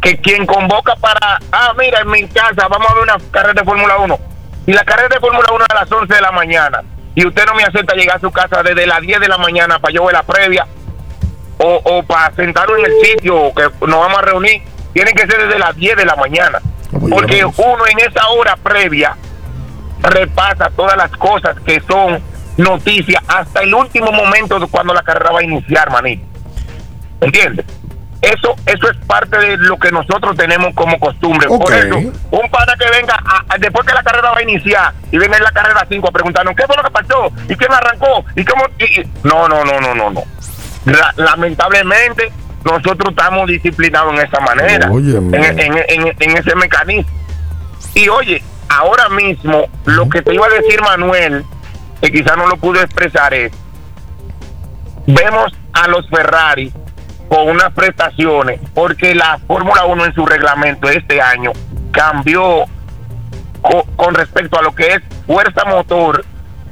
[0.00, 3.64] que quien convoca para, ah, mira, en mi casa vamos a ver una carrera de
[3.64, 4.18] Fórmula 1,
[4.66, 6.82] Si la carrera de Fórmula 1 es a las 11 de la mañana
[7.14, 9.78] y usted no me acepta llegar a su casa desde las 10 de la mañana
[9.78, 10.66] para yo ver la previa
[11.64, 14.62] o, o para sentarnos en el sitio que nos vamos a reunir,
[14.92, 16.60] tiene que ser desde las 10 de la mañana.
[17.10, 19.16] Porque uno en esa hora previa
[20.02, 22.22] repasa todas las cosas que son
[22.56, 26.24] noticias hasta el último momento de cuando la carrera va a iniciar, manito.
[27.20, 27.64] ¿Entiendes?
[28.20, 31.46] Eso, eso es parte de lo que nosotros tenemos como costumbre.
[31.46, 31.96] Por eso,
[32.30, 35.36] un pana que venga a- a- después que la carrera va a iniciar y venga
[35.36, 38.44] en la carrera 5 a preguntarnos qué fue lo que pasó y quién arrancó y
[38.44, 38.64] cómo.
[38.78, 40.22] y- y- no, no, no, no, no, no.
[40.84, 42.30] La- lamentablemente,
[42.64, 44.88] nosotros estamos disciplinados en esa manera,
[45.34, 47.10] en, en- en- en ese mecanismo.
[47.94, 51.44] Y oye, ahora mismo, lo que te iba a decir Manuel,
[52.00, 53.52] que quizás no lo pudo expresar, es:
[55.06, 56.72] vemos a los Ferrari
[57.28, 61.52] con unas prestaciones, porque la Fórmula 1 en su reglamento este año
[61.92, 62.64] cambió
[63.62, 66.24] co- con respecto a lo que es fuerza motor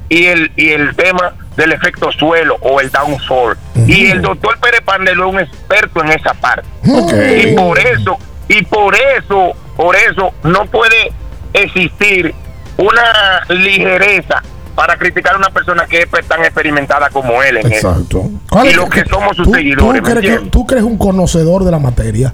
[0.09, 3.59] y el, y el tema del efecto suelo o el downforce.
[3.87, 6.67] Y el doctor Pérez Pandelo es un experto en esa parte.
[6.83, 8.17] Y por eso,
[8.47, 11.11] y por eso, por eso no puede
[11.53, 12.33] existir
[12.77, 14.41] una ligereza
[14.75, 17.89] para criticar a una persona que es tan experimentada como él en eso.
[17.91, 18.29] Exacto.
[18.49, 20.83] ¿Cuál Y es- los que somos sus tú- seguidores, Tú ¿me crees, que, tú crees
[20.83, 22.33] un conocedor de la materia.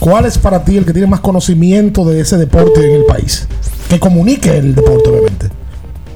[0.00, 3.48] ¿Cuál es para ti el que tiene más conocimiento de ese deporte en el país?
[3.88, 5.48] Que comunique el deporte, obviamente.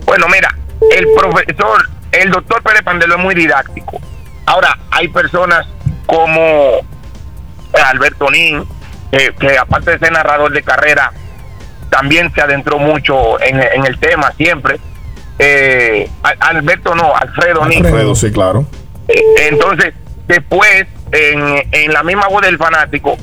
[0.05, 0.55] Bueno, mira,
[0.97, 4.01] el profesor, el doctor Pérez Pandelo es muy didáctico.
[4.47, 5.67] Ahora, hay personas
[6.07, 6.79] como
[7.87, 8.65] Alberto Nin,
[9.13, 11.13] eh, que aparte de ser narrador de carrera,
[11.91, 14.79] también se adentró mucho en, en el tema siempre.
[15.39, 17.85] Eh, Al- Alberto no, Alfredo Nin.
[17.85, 18.67] Alfredo, sí, claro.
[19.09, 19.21] Eh,
[19.51, 19.95] Entonces,
[20.27, 23.17] después, en, en la misma voz del fanático,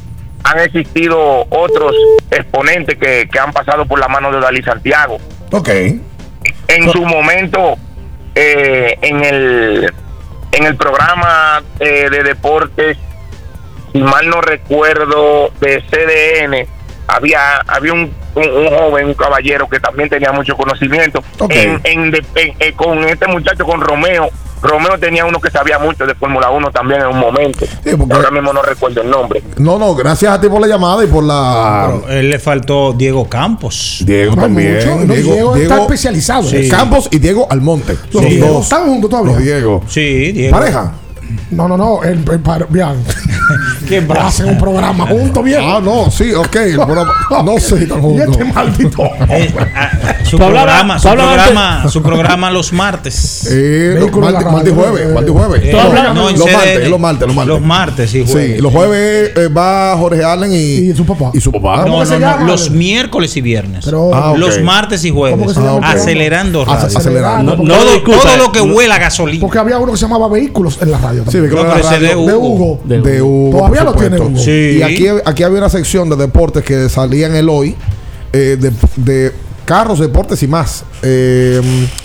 [0.44, 1.94] han existido otros
[2.32, 5.18] exponentes que, que han pasado por la mano de Dalí Santiago.
[5.52, 5.70] Ok.
[6.68, 7.78] En su momento,
[8.40, 9.94] eh, en el
[10.52, 12.98] en el programa eh, de deportes,
[13.94, 16.68] si mal no recuerdo, de CDN,
[17.08, 21.24] había había un, un- un joven, un caballero que también tenía mucho conocimiento.
[21.40, 21.52] Ok.
[21.54, 24.30] En- en de- en- eh, con este muchacho, con Romeo.
[24.62, 27.66] Romeo tenía uno que sabía mucho de Fórmula 1 también en un momento.
[28.14, 29.42] Ahora mismo no recuerdo el nombre.
[29.58, 31.92] No, no, gracias a ti por la llamada y por la.
[32.06, 34.04] Pero él le faltó Diego Campos.
[34.06, 34.76] Diego No también.
[34.76, 36.44] mucho, no, Diego está especializado.
[36.44, 36.70] Sí.
[36.70, 37.98] Campos y Diego Almonte.
[38.12, 38.64] Los dos.
[38.64, 39.34] están juntos todavía.
[39.34, 39.84] Los Diego.
[39.88, 40.58] Sí, Diego.
[40.58, 40.94] Pareja.
[41.52, 42.04] No, no, no.
[42.04, 43.04] El, el par- bien.
[43.88, 45.62] ¿Qué Hacen un programa juntos, bien.
[45.64, 46.56] Ah, no, sí, ok.
[46.58, 48.28] el programa- no sé Y juntos.
[48.40, 49.04] este maldito.
[49.30, 49.90] Eh, ah,
[50.24, 53.48] su programa, su programa, su programa los martes.
[53.52, 55.02] Eh, los martes, martes jueves.
[55.08, 55.62] eh, Martes y jueves.
[55.64, 55.72] Eh,
[56.14, 57.48] no, en los martes, los martes, los martes.
[57.54, 58.62] Los martes, sí, Sí, jueves.
[58.62, 61.32] los jueves eh, va Jorge Allen y, Y su papá.
[61.34, 61.84] y su papá.
[61.84, 63.86] ¿Cómo No, no, no, los miércoles y viernes.
[63.86, 64.34] Pero- Ah.
[64.38, 65.38] Los martes y jueves.
[65.38, 66.02] ¿Cómo que se llama el programa?
[66.02, 66.98] Acelerando Ace- radio.
[66.98, 67.56] acelerando.
[67.58, 69.42] No, no todo, todo lo que huela a gasolina.
[69.42, 71.19] Porque había uno que se llamaba Vehículos en la radio.
[71.24, 71.52] También.
[71.52, 72.80] radio de de Hugo.
[72.86, 74.20] De Todavía lo tiene.
[74.20, 74.38] Hugo.
[74.40, 74.78] Sí.
[74.80, 77.76] Y aquí, aquí había una sección de deportes que salía en el hoy
[78.34, 79.32] eh, de, de
[79.66, 80.84] carros, deportes y más.
[81.04, 81.62] Eh,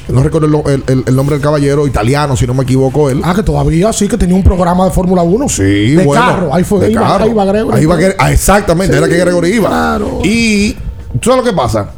[0.09, 3.21] no recuerdo el, el- el nombre del caballero, italiano, si no me equivoco él.
[3.25, 5.49] Ah, que todavía sí que tenía un programa de Fórmula 1.
[5.49, 5.63] Sí,
[5.95, 6.23] de bueno.
[6.23, 6.55] carro.
[6.55, 6.81] Ahí fue.
[6.81, 7.25] de iba, carro.
[7.25, 7.77] ahí iba Gregory.
[7.79, 9.69] Ahí iba ah, exactamente, Sí, era que Gregory iba.
[9.69, 10.21] claro.
[10.23, 10.75] Y
[11.21, 11.89] ¿tú sabes lo que pasa?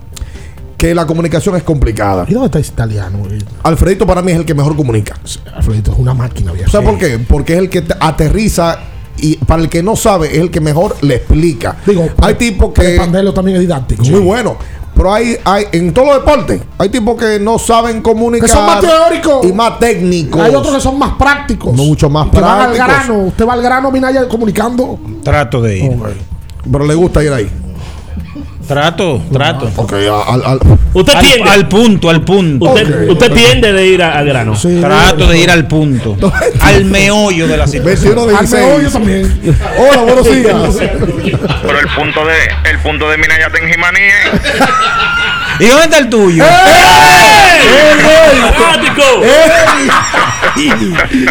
[0.77, 2.27] Que la comunicación es complicada.
[2.28, 3.20] ¿Y dónde está ese italiano?
[3.62, 5.16] Alfredito para mí es el que mejor comunica.
[5.55, 6.70] Alfredito es una máquina, viejo.
[6.70, 7.19] ¿Sabes por qué?
[7.19, 8.78] Porque es el que te aterriza
[9.19, 11.77] y para el que no sabe es el que mejor le explica.
[11.86, 14.05] Digo, hay tipos que El Pandelo también es didáctico.
[14.05, 14.57] muy bueno,
[14.94, 18.66] pero hay, hay en todos los deportes hay tipos que no saben comunicar Que son
[18.66, 19.47] más teóricos.
[19.47, 20.40] y más técnicos.
[20.43, 21.74] Hay otros que son más prácticos.
[21.74, 23.07] Mucho más que van al prácticos.
[23.07, 23.19] grano.
[23.28, 24.98] Usted va al grano, Minaya, comunicando.
[25.23, 25.93] Trato de ir.
[26.70, 27.51] Pero le gusta ir ahí.
[28.66, 29.70] Trato, trato.
[29.76, 30.60] Ok, al, al-
[30.93, 31.51] Usted Al, tiende.
[31.51, 32.64] al punto, al punto.
[32.66, 33.12] usted, Ok.
[33.12, 34.56] usted tiende de ir a- al grano.
[34.56, 34.78] Sí.
[34.80, 36.16] Trato de ir al punto.
[36.60, 38.14] al meollo de la situación.
[38.16, 39.40] 21 de Al meollo también.
[39.78, 40.55] Hola, buenos días.
[41.62, 42.34] Pero el punto de
[42.70, 44.40] el punto de Minaya está en Jimaní, ¿eh?
[45.60, 46.44] ¿Y dónde está el tuyo?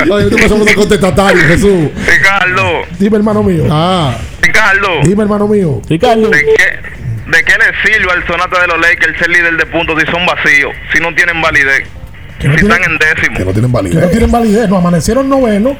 [0.07, 1.89] No, te pasamos de contestatario, Jesús.
[2.07, 3.63] Ricardo, Dime, hermano mío.
[3.71, 5.81] Ah, Ricardo, Dime, hermano mío.
[5.89, 6.29] Ricardo.
[6.29, 6.79] ¿de qué,
[7.35, 10.25] ¿de qué le sirve al sonata de los Lakers ser líder de puntos si son
[10.25, 11.87] vacíos, si no tienen validez,
[12.39, 13.37] Que no si tiene- están en décimo?
[13.37, 14.11] que no tienen Que no validez.
[14.11, 14.69] tienen validez.
[14.69, 15.75] No amanecieron noveno.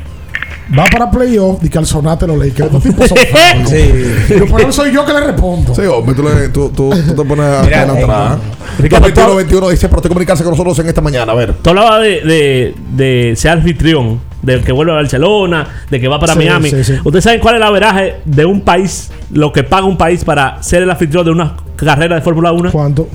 [0.78, 1.64] Va para playoff.
[1.64, 2.50] Y que al sonate lo leí.
[2.52, 3.68] Que estos tipos son fáciles.
[3.70, 4.26] Sí.
[4.30, 5.76] Pero por eso soy yo que le respondo.
[5.76, 8.38] Sí, hombre, tú, le- tú, tú, tú te pones a Mira, en eh, atrás.
[8.80, 11.32] Ricardo, 21, tú- 21 dice, pero te comunicarse con nosotros en esta mañana.
[11.32, 11.54] A ver.
[11.62, 16.20] Tú hablabas de, de, de ser anfitrión, del que vuelve a Barcelona, de que va
[16.20, 16.70] para Sí, Miami.
[16.70, 16.94] sí, sí.
[17.04, 20.62] ¿Ustedes saben cuál es el averaje de un país, lo que paga un país para
[20.64, 22.72] ser el anfitrión de una carrera de Fórmula 1?
[22.72, 23.10] ¿Cuánto?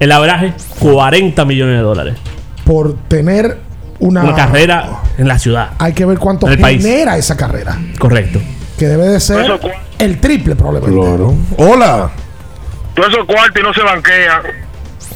[0.00, 2.14] El abraje, 40 millones de dólares.
[2.64, 3.58] Por tener
[4.00, 4.88] una, Una carrera
[5.18, 5.70] en la ciudad.
[5.78, 6.82] Hay que ver cuánto En el país.
[6.82, 7.76] genera esa carrera.
[7.98, 8.40] Correcto.
[8.78, 9.58] Que debe de ser
[9.98, 10.96] el triple probablemente.
[11.00, 11.34] Claro.
[11.56, 12.10] Hola.
[12.94, 14.42] Todos esos cuartos y no se banquean.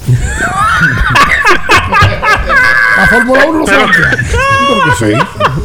[2.96, 4.10] La Fórmula 1 no se banquea.
[4.10, 4.18] Yo
[4.66, 5.12] creo que sí.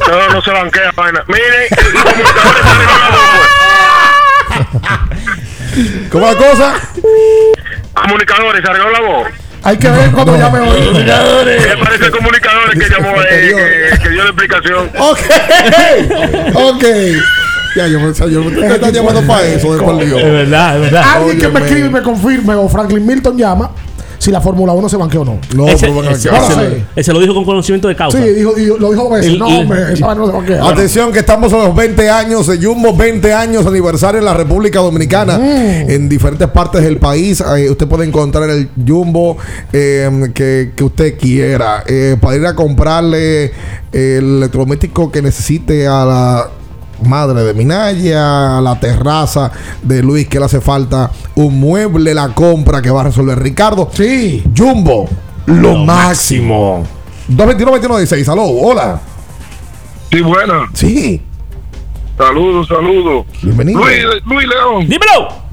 [0.07, 1.23] No, no se banquean, vaina.
[1.27, 3.47] Miren, los comunicadores la voz,
[6.11, 6.73] ¿Cómo la cosa?
[7.93, 9.27] Comunicadores, se arregló la voz.
[9.63, 10.81] Hay que ver cuando llame hoy.
[10.93, 14.89] Me parece comunicadores que llamó, eh, que, que dio la explicación.
[14.97, 15.19] Ok.
[16.53, 16.83] ok.
[17.75, 20.19] Ya, yo, yo me están llamando para eso de por Dios.
[20.19, 21.03] Es verdad, es verdad.
[21.15, 23.71] Alguien que me escribe y me confirme o Franklin Milton llama
[24.18, 25.39] si la Fórmula 1 se banqueó o no.
[25.56, 25.88] No, ese.
[25.89, 26.84] No lo ese- sé.
[26.95, 28.18] ese lo dijo con conocimiento de causa.
[28.22, 29.31] Sí, dijo, dijo- lo dijo veces.
[29.34, 30.68] El- no, el- hombre, esa no se banquea.
[30.69, 34.80] Atención que estamos a los 20 años de Jumbo, 20 años aniversario en la República
[34.80, 35.89] Dominicana, Mm.
[35.89, 37.41] en diferentes partes del país.
[37.57, 39.38] Eh, usted puede encontrar el Jumbo
[39.73, 43.52] eh, que, que usted quiera eh, para ir a comprarle
[43.91, 46.49] el electrodoméstico que necesite a la
[47.03, 49.52] madre de Minaya, la terraza
[49.82, 53.90] de Luis que le hace falta un mueble, la compra que va a resolver Ricardo.
[53.94, 54.44] Sí.
[54.56, 55.07] Jumbo,
[55.45, 56.86] lo, máximo.
[57.30, 59.02] 221-2116, aló, hola.
[60.11, 60.69] Sí, buena.
[60.74, 61.22] Sí.
[62.18, 63.26] Saludos, saludos.
[63.41, 63.80] Bienvenido.
[63.80, 64.88] Luis, Luis León.
[64.88, 65.47] Dímelo.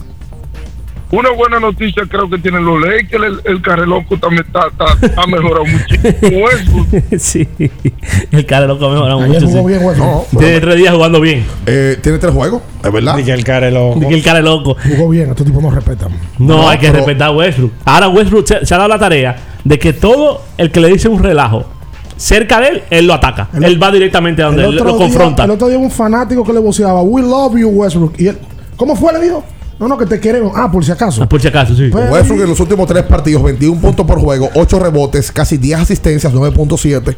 [1.14, 3.24] Una buena noticia creo que tienen los Lakers.
[3.24, 6.48] El, el Carreloco también está, está, ha mejorado muchísimo.
[7.10, 7.18] Eso.
[7.18, 7.48] sí.
[8.32, 9.46] El cara loco ha mejorado Ayer mucho.
[9.46, 9.66] jugó sí.
[9.68, 9.98] bien, güey.
[9.98, 11.44] No, Tiene tres días jugando bien.
[11.66, 13.16] Eh, tiene tres juegos, es verdad.
[13.16, 13.94] Dije el cara loco.
[13.96, 14.76] Dice que el cara es loco.
[14.96, 16.08] Jugó bien, estos tipos no respetan.
[16.38, 17.72] No, No, hay que pero- respetar a Westbrook.
[17.84, 21.08] Ahora Westbrook se, se ha dado la tarea de que todo el que le dice
[21.08, 21.64] un relajo
[22.16, 23.48] cerca de él, él lo ataca.
[23.54, 25.44] El- él va directamente a donde él lo día, confronta.
[25.44, 28.14] el otro día un fanático que le voceaba, We love you, Westbrook.
[28.18, 28.38] Y él,
[28.76, 29.12] ¿cómo fue?
[29.12, 29.44] Le dijo,
[29.78, 30.52] no, no, que te queremos.
[30.54, 31.22] Ah, por si acaso.
[31.22, 31.88] Ah, por si acaso, sí.
[31.90, 35.80] Pues- Westbrook en los últimos tres partidos, 21 puntos por juego, 8 rebotes, casi 10
[35.80, 37.16] asistencias, 9.7,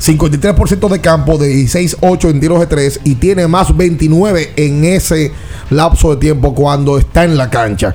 [0.00, 5.32] 53% de campo, de 16-8 en tiros de 3 y tiene más 29 en ese
[5.70, 7.92] lapso de tiempo cuando está en la cancha.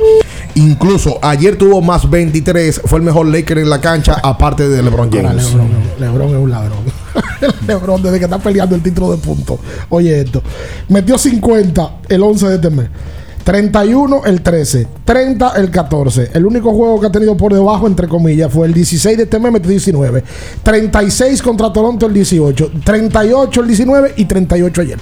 [0.55, 5.11] Incluso ayer tuvo más 23, fue el mejor Laker en la cancha, aparte de LeBron
[5.11, 5.53] James.
[5.53, 5.69] Lebron,
[5.99, 6.79] Lebron es un ladrón.
[7.67, 9.59] Lebron, desde que está peleando el título de puntos.
[9.89, 10.43] Oye, esto.
[10.89, 12.87] Metió 50 el 11 de este mes.
[13.43, 16.31] 31 el 13, 30 el 14.
[16.33, 19.39] El único juego que ha tenido por debajo, entre comillas, fue el 16 de este
[19.39, 20.23] mes, metió 19.
[20.63, 24.99] 36 contra Toronto el 18, 38 el 19 y 38 ayer.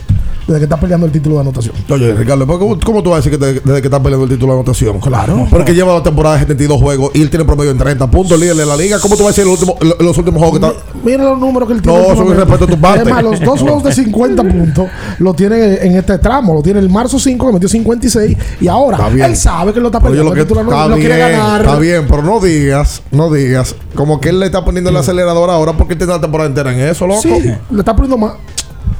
[0.48, 1.76] Desde que está peleando el título de anotación.
[1.90, 4.26] Oye, Ricardo, ¿pero ¿cómo, cómo tú vas a decir que te- desde que está peleando
[4.26, 5.00] el título de anotación?
[5.00, 5.48] Claro.
[5.50, 8.56] Porque lleva la temporada de 72 juegos y él tiene promedio en 30 puntos, líder
[8.56, 9.00] de la liga.
[9.00, 10.80] ¿Cómo tú vas a decir el último- lo- los últimos juegos que está?
[11.04, 12.12] Mira los números que él No, tiene.
[12.14, 13.04] es un respeto de tu parte.
[13.04, 14.88] Es más, los dos juegos de 50 puntos
[15.20, 16.54] lo tiene en este tramo.
[16.56, 18.38] Lo tiene el marzo 5, que metió 56.
[18.60, 19.28] Y ahora, bien.
[19.30, 20.30] él sabe que lo está peleando.
[20.32, 21.62] lo que el título, no- está lo quiere bien, ganar.
[21.62, 25.50] está bien, pero no digas, no digas, como que él le está poniendo el acelerador
[25.50, 27.22] ahora porque él tiene la temporada entera en eso, loco.
[27.22, 27.30] Sí,
[27.70, 28.34] le está poniendo más.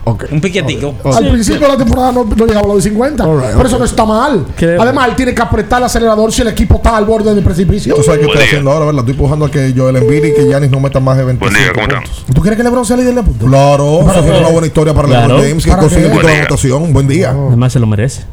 [0.04, 0.26] Ok.
[0.32, 0.96] Un piquetico.
[1.04, 3.24] Al principio de la temporada no, no llegaba a los de 50.
[3.24, 4.46] All right, pero eso no está mal.
[4.58, 4.76] ¿Qué?
[4.80, 7.94] Además, él tiene que apretar el acelerador si el equipo está al borde del precipicio.
[7.96, 8.46] Tú sabes qué Buen estoy día.
[8.48, 9.02] haciendo ahora, ¿verdad?
[9.02, 11.64] Estoy empujando a que Joel Embiid y que Giannis no metan más de 25 Buen
[11.64, 12.04] día, ¿cómo están?
[12.04, 12.34] puntos.
[12.34, 13.48] ¿Tú quieres que LeBron sea líder de puntos?
[13.50, 15.28] Claro, eso fue una buena historia para Claro.
[15.28, 16.46] LeBron James que ¿Para consigue el título de Buen día.
[16.48, 16.94] anotación.
[16.94, 17.30] Buen día.
[17.50, 18.24] Además se lo merece.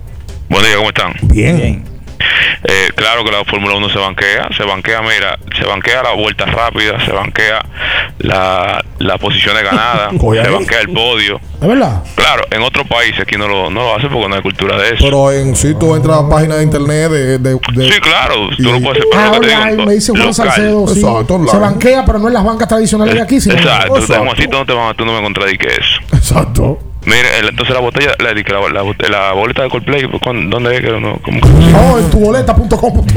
[0.48, 1.12] Buen día, ¿cómo están?
[1.34, 1.56] Bien.
[1.58, 1.97] Bien.
[2.64, 6.44] Eh, claro que la Fórmula 1 se banquea, se banquea, mira, se banquea la vuelta
[6.46, 7.64] rápida, se banquea
[8.18, 11.40] la, las posiciones ganadas, Oye, se banquea el podio.
[11.60, 12.02] ¿Es verdad?
[12.14, 14.88] Claro, en otros países aquí no lo, no lo hacen porque no hay cultura de
[14.94, 15.04] eso.
[15.04, 18.54] Pero en si tú entras a páginas de internet de, de, de- sí, claro, tú
[18.58, 20.34] y- lo puedes hacer, Ah, digo, me dice Juan.
[20.34, 20.86] Salcedo.
[20.88, 24.00] Sí, Exacto, se banquea, pero no en las bancas tradicionales de aquí, sino Exacto, tú
[24.00, 24.24] Exacto.
[24.24, 26.16] Juancito, no te van, tú no me contradices eso.
[26.16, 26.78] Exacto.
[27.08, 30.74] Mire, el- entonces la botella, la, la, la, la boleta de Coldplay, pues, ¿cuándo- ¿dónde
[30.76, 31.18] es que no?
[31.22, 31.40] ¿Cómo?
[31.78, 33.06] Oh, en tuboleta.com.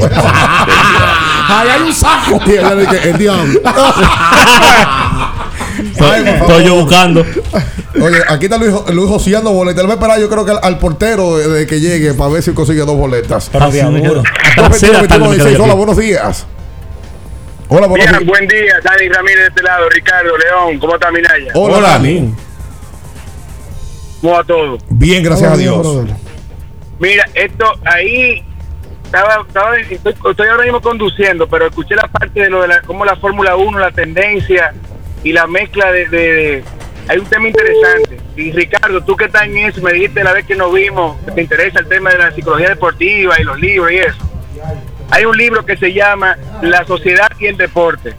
[1.48, 2.40] Ahí hay un saco.
[2.46, 3.60] El diablo.
[6.00, 6.24] Ay.
[6.28, 7.24] Estoy yo buscando.
[8.00, 9.82] Oye, aquí está Luis, Luis joseando boletas.
[9.82, 12.30] Él va a esperar, yo creo que al, al portero de, de que llegue para
[12.30, 13.48] ver si consigue dos boletas.
[13.52, 14.22] Pero Así de me duro.
[14.22, 14.32] quedo.
[14.48, 15.56] Hasta la seda tarde me quedo 221-21-16.
[15.58, 16.46] yo Hola, buenos días.
[17.68, 18.26] Hola, buenos Bien, días.
[18.30, 21.52] buen día, Dani Ramírez de este lado, Ricardo León, ¿cómo está Minaya?
[21.54, 22.34] Hola, Hola, Dani.
[24.22, 24.78] ¿Cómo va todo?
[24.88, 25.78] Bien, gracias a Dios.
[25.80, 26.14] brother.
[26.98, 28.42] Mira, esto ahí
[29.04, 32.80] estaba, estaba estoy, estoy ahora mismo conduciendo, pero escuché la parte de lo de la,
[32.82, 34.72] cómo la Fórmula 1, la tendencia
[35.24, 36.64] y la mezcla de, de- de-
[37.08, 38.18] hay un tema interesante.
[38.36, 41.32] Y Ricardo, tú que estás en eso, me dijiste la vez que nos vimos, que
[41.32, 44.18] te interesa el tema de la psicología deportiva y los libros y eso.
[45.10, 48.14] Hay un libro que se llama La sociedad y el deporte.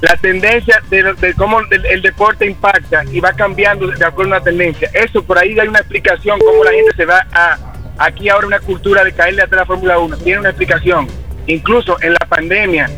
[0.00, 4.88] La tendencia de, cómo el, deporte impacta y va cambiando de acuerdo a una tendencia.
[4.94, 7.58] Eso por ahí hay una explicación cómo la gente se va a
[7.98, 10.16] aquí ahora una cultura de caerle atrás a la Fórmula 1.
[10.18, 11.08] Tiene una explicación.
[11.48, 12.88] incluso en la pandemia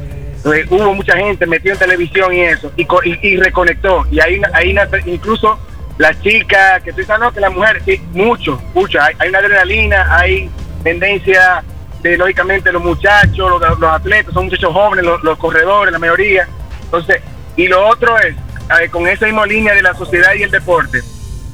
[0.44, 2.86] eh, hubo mucha gente metió en televisión y eso, y,
[3.22, 4.06] y, reconectó.
[4.10, 5.58] Y ahí, ahí nace- incluso
[5.98, 9.00] las chicas, que tú dices, "Ah, no, que la mujer, sí, mucho, mucho.
[9.00, 10.50] Hay, hay una adrenalina, hay
[10.82, 11.62] tendencia
[12.02, 16.48] de, lógicamente, los muchachos, los, atletas, son muchachos jóvenes, los corredores, la mayoría.
[16.92, 17.22] Entonces,
[17.56, 18.34] y lo otro es,
[18.82, 21.00] eh, con esa misma línea de la sociedad y el deporte,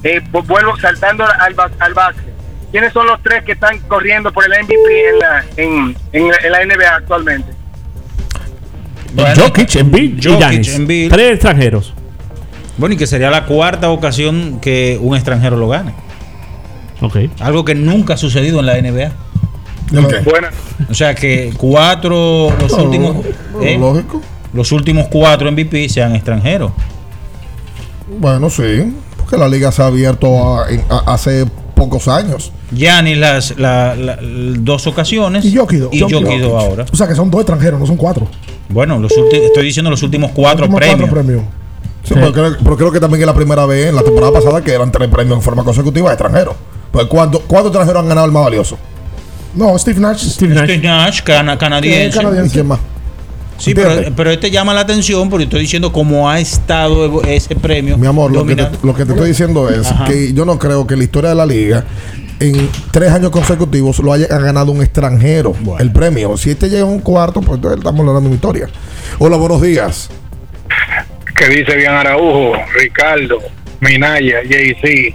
[0.02, 2.34] eh, vu- vuelvo saltando al, ba- al básquet.
[2.72, 6.36] ¿Quiénes son los tres que están corriendo por el MVP en la, en, en la,
[6.42, 7.52] en la NBA actualmente?
[9.36, 10.74] Jokic, Embiid y Giannis.
[10.74, 11.10] Embiid.
[11.10, 11.94] Tres extranjeros.
[12.76, 15.94] Bueno, y que sería la cuarta ocasión que un extranjero lo gane.
[17.00, 17.16] Ok.
[17.40, 19.12] Algo que nunca ha sucedido en la NBA.
[20.24, 20.48] Bueno.
[20.90, 23.24] O sea que cuatro, los No, últimos.
[23.62, 23.78] ¿eh?
[23.78, 24.20] lógico.
[24.56, 26.72] Los últimos cuatro MVP sean extranjeros.
[28.18, 28.92] Bueno, sí.
[29.16, 32.52] Porque la liga se ha abierto a- en- a- hace pocos años.
[32.72, 35.44] Giannis las la- la- dos ocasiones.
[35.44, 35.88] Y Jokic.
[35.92, 36.86] Y Jokic dos ahora.
[36.92, 38.26] O sea que son dos extranjeros, no son cuatro.
[38.68, 40.98] Bueno, los estoy diciendo los últimos cuatro Últimos premios.
[41.10, 41.42] cuatro premios.
[42.04, 44.62] Sí, pero, creo, pero creo que también es la primera vez en la temporada pasada
[44.62, 46.54] que eran tres premios en forma consecutiva de extranjeros.
[46.92, 48.78] Pues ¿cuántos cuántos extranjeros han ganado el más valioso?
[49.54, 50.22] No, Steve Nash.
[50.24, 50.64] Steve Nash.
[50.64, 52.20] Steve Nash, cana- canadiense.
[52.46, 52.78] ¿Y quién más?
[53.58, 57.96] Sí, pero, pero este llama la atención porque estoy diciendo cómo ha estado ese premio.
[57.96, 60.04] Mi amor, lo que, te, lo que te estoy diciendo es Ajá.
[60.04, 61.84] que yo no creo que la historia de la liga
[62.38, 66.36] en tres años consecutivos lo haya ganado un extranjero el premio.
[66.36, 68.68] Si este llega a un cuarto, pues entonces estamos hablando de victoria.
[69.18, 70.10] Hola, buenos días.
[71.34, 73.38] que dice bien Araujo, Ricardo,
[73.80, 75.14] Minaya, JC.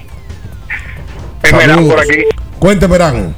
[1.43, 1.93] Emerán Saludos.
[1.93, 2.23] por aquí.
[2.59, 3.35] Cuénteme, Verán.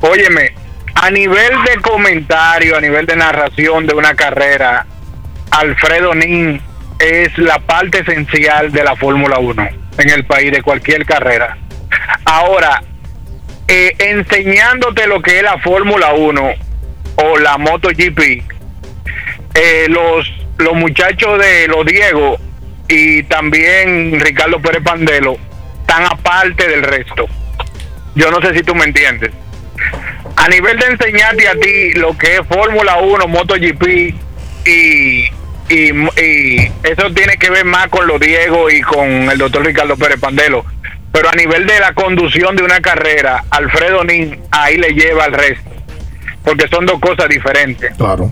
[0.00, 0.52] Óyeme,
[1.00, 4.84] a nivel de comentario, a nivel de narración de una carrera,
[5.52, 6.60] Alfredo Nin
[6.98, 9.68] es la parte esencial de la Fórmula 1
[9.98, 11.56] en el país de cualquier carrera.
[12.24, 12.82] Ahora,
[13.68, 16.50] eh, enseñándote lo que es la Fórmula 1
[17.16, 18.42] o la MotoGP,
[19.54, 22.38] eh, los, los muchachos de los Diego
[22.88, 25.36] y también Ricardo Pérez Pandelo
[25.80, 27.26] están aparte del resto.
[28.16, 29.30] Yo no sé si tú me entiendes.
[30.38, 35.24] A nivel de enseñarte a ti lo que es Fórmula 1, MotoGP y,
[35.68, 39.96] y, y eso tiene que ver más con los Diego y con el doctor Ricardo
[39.96, 40.64] Pérez Pandelo.
[41.12, 45.32] Pero a nivel de la conducción de una carrera, Alfredo Nin ahí le lleva al
[45.32, 45.70] resto.
[46.44, 47.92] Porque son dos cosas diferentes.
[47.96, 48.30] Claro.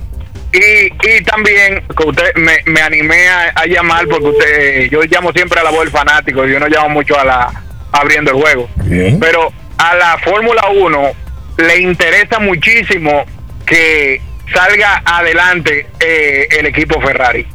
[0.52, 5.32] Y, y también que usted me, me animé a, a llamar porque usted yo llamo
[5.32, 7.62] siempre a la voz del fanático yo no llamo mucho a la
[7.92, 9.18] abriendo el juego Bien.
[9.20, 11.12] pero a la Fórmula 1
[11.56, 13.24] le interesa muchísimo
[13.64, 14.20] que
[14.52, 17.46] salga adelante eh, el equipo Ferrari.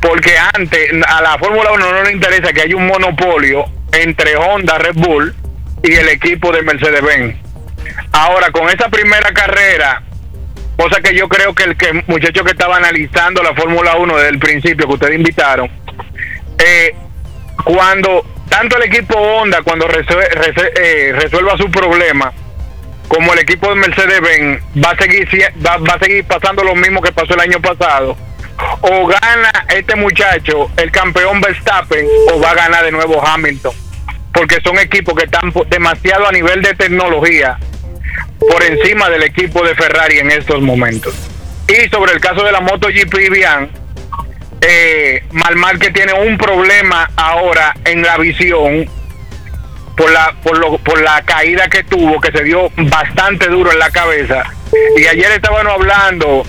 [0.00, 4.78] Porque antes a la Fórmula 1 no le interesa que haya un monopolio entre Honda,
[4.78, 5.34] Red Bull
[5.82, 7.36] y el equipo de Mercedes-Benz.
[8.12, 10.02] Ahora con esa primera carrera
[10.76, 14.28] cosa que yo creo que el que muchacho que estaba analizando la Fórmula 1 desde
[14.28, 15.70] el principio que ustedes invitaron,
[16.58, 16.94] eh,
[17.64, 22.32] cuando tanto el equipo Honda cuando eh, resuelva su problema,
[23.08, 25.28] como el equipo de Mercedes-Benz va a seguir
[25.64, 28.16] va, a seguir pasando lo mismo que pasó el año pasado,
[28.80, 33.74] o gana este muchacho el campeón Verstappen o va a ganar de nuevo Hamilton,
[34.32, 37.58] porque son equipos que están demasiado a nivel de tecnología
[38.38, 41.14] por encima del equipo de Ferrari en estos momentos.
[41.68, 43.70] Y sobre el caso de la MotoGP, Bian,
[44.60, 48.88] eh, Malmar que tiene un problema ahora en la visión
[49.96, 53.78] por la, por, lo, por la caída que tuvo, que se dio bastante duro en
[53.78, 54.44] la cabeza.
[54.96, 56.42] Y ayer estábamos hablando,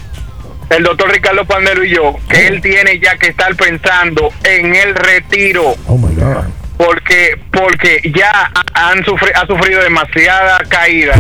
[0.69, 4.95] el doctor Ricardo Pandelo y yo, que él tiene ya que estar pensando en el
[4.95, 6.45] retiro Oh my God.
[6.78, 11.15] porque porque ya ha- han sufri- ha sufrido demasiada caída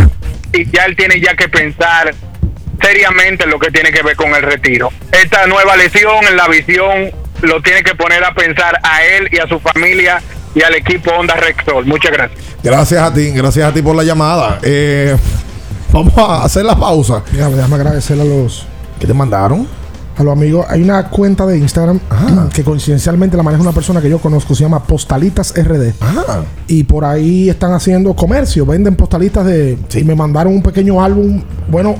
[0.53, 2.13] y ya él tiene ya que pensar
[2.81, 4.91] seriamente en lo que tiene que ver con el retiro.
[5.11, 7.09] Esta nueva lesión en la visión
[7.41, 10.21] lo tiene que poner a pensar a él y a su familia
[10.57, 11.85] y al equipo Honda Rexol.
[11.85, 12.39] Muchas gracias.
[12.63, 14.59] Gracias a ti, gracias a ti por la llamada.
[14.63, 15.15] Eh,
[15.91, 17.23] vamos a hacer la pausa.
[17.31, 18.65] Mira, déjame agradecer a los,
[18.99, 19.67] ¿Qué te mandaron?
[20.17, 20.65] a los amigos.
[20.67, 21.99] Hay una cuenta de Instagram
[22.53, 25.93] que coincidencialmente la maneja una persona que yo conozco, se llama Postalitas RD.
[26.01, 29.77] Ah, Y por ahí están haciendo comercio, venden postalitas de...
[29.93, 31.43] Y me mandaron un pequeño álbum.
[31.69, 31.95] Bueno,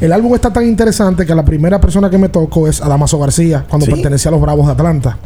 [0.00, 3.64] el álbum está tan interesante que la primera persona que me tocó es Adamaso García,
[3.68, 3.90] cuando Sí.
[3.92, 5.18] pertenecía a los Bravos de Atlanta.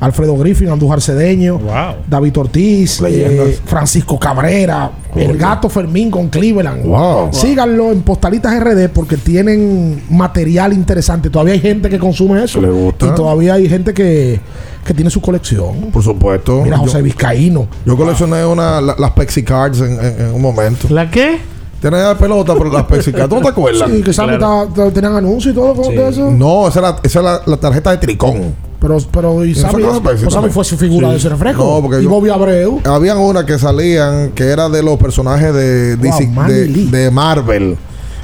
[0.00, 1.96] Alfredo Griffin, Andújar Cedeño, Wow.
[2.08, 6.84] David Ortiz, eh, Francisco Cabrera, el gato Fermín con Cleveland.
[6.86, 7.30] Wow.
[7.32, 11.30] Síganlo en Postalitas RD porque tienen material interesante.
[11.30, 12.60] Todavía hay gente que consume eso.
[12.60, 13.06] Le gusta.
[13.06, 14.40] Y todavía hay gente que,
[14.86, 15.90] que tiene su colección.
[15.92, 16.62] por supuesto.
[16.62, 17.66] Mira, Yo- José Vizcaíno.
[17.84, 20.86] Yo coleccioné una, la- las Pepsi Cards en, en- en un momento.
[20.90, 21.38] ¿La qué?
[21.80, 23.28] Tenía pelota, pero las Pepsi Cards.
[23.28, 23.90] ¿Tú no te acuerdas?
[23.90, 26.30] Sí, que estaba- estaba- tenían anuncios y todo de eso.
[26.30, 28.67] No, esa era, esa era la, tarjeta de Tricón.
[28.80, 31.12] Pero, pero y ¿Esa Sammy, pues Sammy fue su figura Sí.
[31.12, 31.64] de ese refresco.
[31.64, 32.80] No, porque y yo- Bobby Abreu.
[32.84, 37.76] Habían una que salían que era de los personajes de, DC Manny de, Marvel.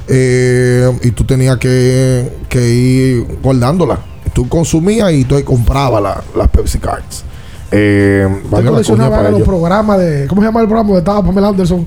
[0.06, 3.98] Eh, y tú tenías que, que ir guardándola.
[4.32, 7.24] Tú consumías y tú comprabas la- las Pepsi Cards.
[7.72, 9.48] Eh, Usted valga la coleccionaba cuña para los ellos.
[9.48, 10.26] programas de.
[10.28, 11.86] ¿Cómo se llama el programa donde estaba Pamela Anderson?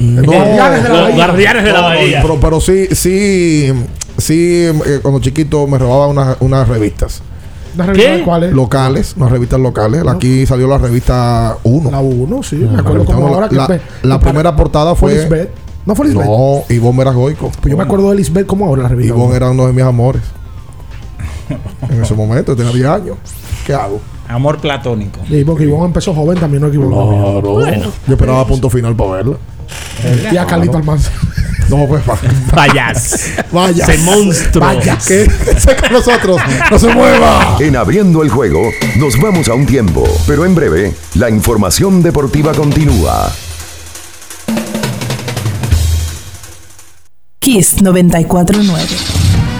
[0.00, 1.14] No, Guardianes de la Bahía.
[1.16, 2.18] Guardianes de la no, Bahía.
[2.22, 3.72] pero, pero sí, sí,
[4.16, 7.22] sí, eh, cuando chiquito me robaban unas, unas revistas.
[7.78, 8.52] ¿Una revista de cuál es?
[8.52, 10.04] Locales, unas revistas locales.
[10.04, 11.90] Aquí salió la revista 1.
[11.92, 12.56] La 1, sí.
[12.56, 13.34] La me acuerdo como uno.
[13.34, 13.80] ahora que.
[14.02, 15.14] La, primera portada fue.
[15.14, 15.50] Lisbeth.
[15.86, 16.26] ¿No fue Lisbeth?
[16.26, 17.52] No, Ivonne Meragoico.
[17.60, 19.14] Pues yo me acuerdo de Lisbeth como ahora la revista.
[19.14, 20.22] Ivonne era uno de mis amores.
[21.88, 23.16] en ese momento, tenía 10 años.
[23.64, 24.00] ¿Qué hago?
[24.26, 25.20] Amor platónico.
[25.28, 27.40] Sí, porque Ivonne empezó joven también, no equivocó.
[27.40, 27.92] Claro.
[28.08, 29.36] Yo esperaba punto final para verla.
[30.32, 31.12] Y a Carlito Almanza.
[31.68, 32.18] No, pues va.
[32.54, 33.30] Vayas.
[33.52, 33.84] Vaya.
[33.84, 34.64] Ese monstruo.
[34.64, 34.98] Vaya.
[35.06, 36.40] Quédese con nosotros.
[36.70, 37.56] No se mueva.
[37.60, 42.52] En abriendo el juego, nos vamos a un tiempo, pero en breve, la información deportiva
[42.52, 43.32] continúa.
[47.40, 49.17] Kiss 949.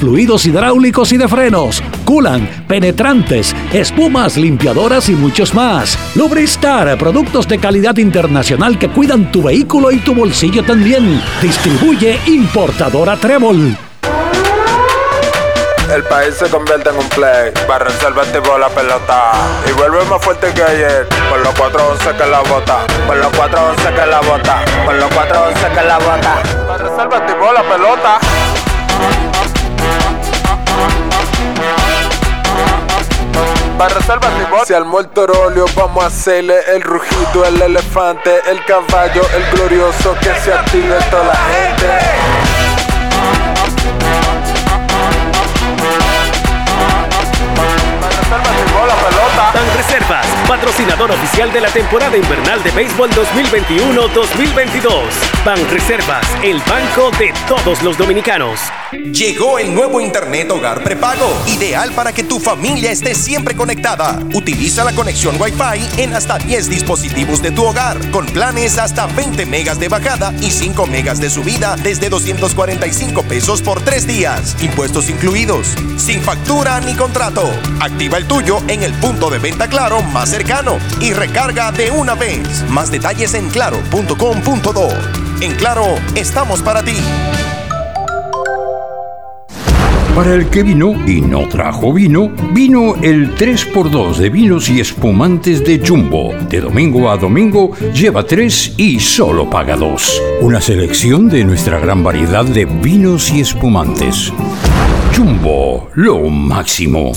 [0.00, 5.98] fluidos hidráulicos y de frenos, culan, penetrantes, espumas, limpiadoras y muchos más.
[6.14, 11.20] Lubristar, productos de calidad internacional que cuidan tu vehículo y tu bolsillo también.
[11.40, 13.76] Distribuye importadora Trébol.
[15.92, 17.52] El país se convierte en un play.
[17.68, 19.32] Barra el por la pelota.
[19.68, 21.06] Y vuelve más fuerte que ayer.
[21.30, 22.78] Por los 4-11 que la bota.
[23.06, 24.64] Por los 4-11 que la bota.
[24.84, 26.42] Por los 4-11 que la bota.
[26.68, 28.18] Barra el la pelota.
[33.78, 34.32] Para reservar
[34.66, 40.14] Si al muerto óleo vamos a hacerle el rugido, el elefante, el caballo, el glorioso
[40.14, 41.86] que se active toda la gente.
[49.76, 54.90] Reservas, patrocinador oficial de la temporada invernal de béisbol 2021-2022.
[55.44, 58.60] Ban Reservas, el banco de todos los dominicanos.
[58.92, 64.20] Llegó el nuevo Internet Hogar Prepago, ideal para que tu familia esté siempre conectada.
[64.34, 69.46] Utiliza la conexión Wi-Fi en hasta 10 dispositivos de tu hogar, con planes hasta 20
[69.46, 75.10] megas de bajada y 5 megas de subida desde 245 pesos por 3 días, impuestos
[75.10, 77.50] incluidos, sin factura ni contrato.
[77.80, 82.14] Activa el tuyo en el punto de venta Claro más cercano y recarga de una
[82.14, 82.62] vez.
[82.68, 84.88] Más detalles en claro.com.do.
[85.40, 86.96] En Claro, estamos para ti.
[90.14, 95.64] Para el que vino y no trajo vino, vino el 3x2 de vinos y espumantes
[95.64, 96.34] de Jumbo.
[96.50, 100.22] De domingo a domingo, lleva 3 y solo paga 2.
[100.42, 104.32] Una selección de nuestra gran variedad de vinos y espumantes.
[105.16, 107.12] Jumbo, lo máximo.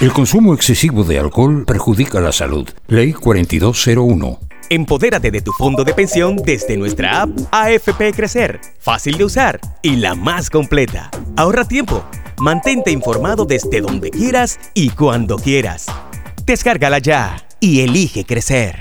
[0.00, 2.68] El consumo excesivo de alcohol perjudica la salud.
[2.88, 4.40] Ley 4201.
[4.68, 8.60] Empodérate de tu fondo de pensión desde nuestra app AFP Crecer.
[8.80, 11.10] Fácil de usar y la más completa.
[11.36, 12.04] Ahorra tiempo.
[12.38, 15.86] Mantente informado desde donde quieras y cuando quieras.
[16.44, 18.80] Descárgala ya y elige crecer.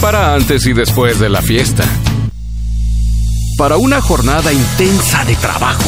[0.00, 1.84] Para antes y después de la fiesta.
[3.56, 5.84] Para una jornada intensa de trabajo.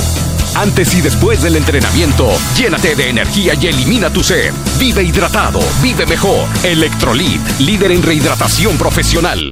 [0.55, 4.53] Antes y después del entrenamiento, llénate de energía y elimina tu sed.
[4.79, 6.49] Vive hidratado, vive mejor.
[6.63, 9.51] Electrolit, líder en rehidratación profesional.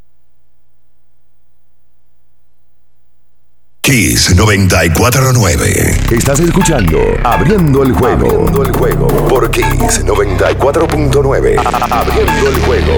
[3.83, 6.01] Kiss 949.
[6.11, 8.27] Estás escuchando Abriendo el juego.
[8.31, 11.59] Abriendo el juego por Kiss 94.9.
[11.59, 12.93] A- Abriendo el juego.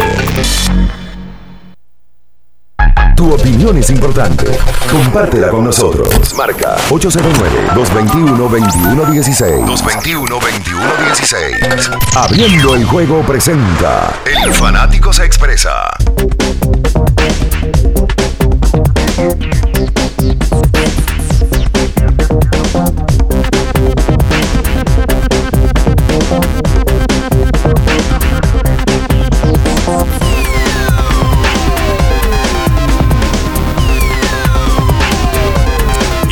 [3.16, 4.47] Tu opinión es importante.
[4.90, 6.35] Compártela con nosotros.
[6.35, 9.64] Marca 809-221-2116.
[9.66, 11.98] 221-2116.
[12.14, 15.89] Abriendo el juego presenta El fanático se expresa.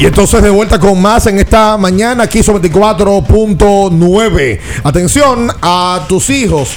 [0.05, 4.61] Y entonces de vuelta con más en esta mañana, aquí sobre 24.9.
[4.83, 6.77] Atención a tus hijos.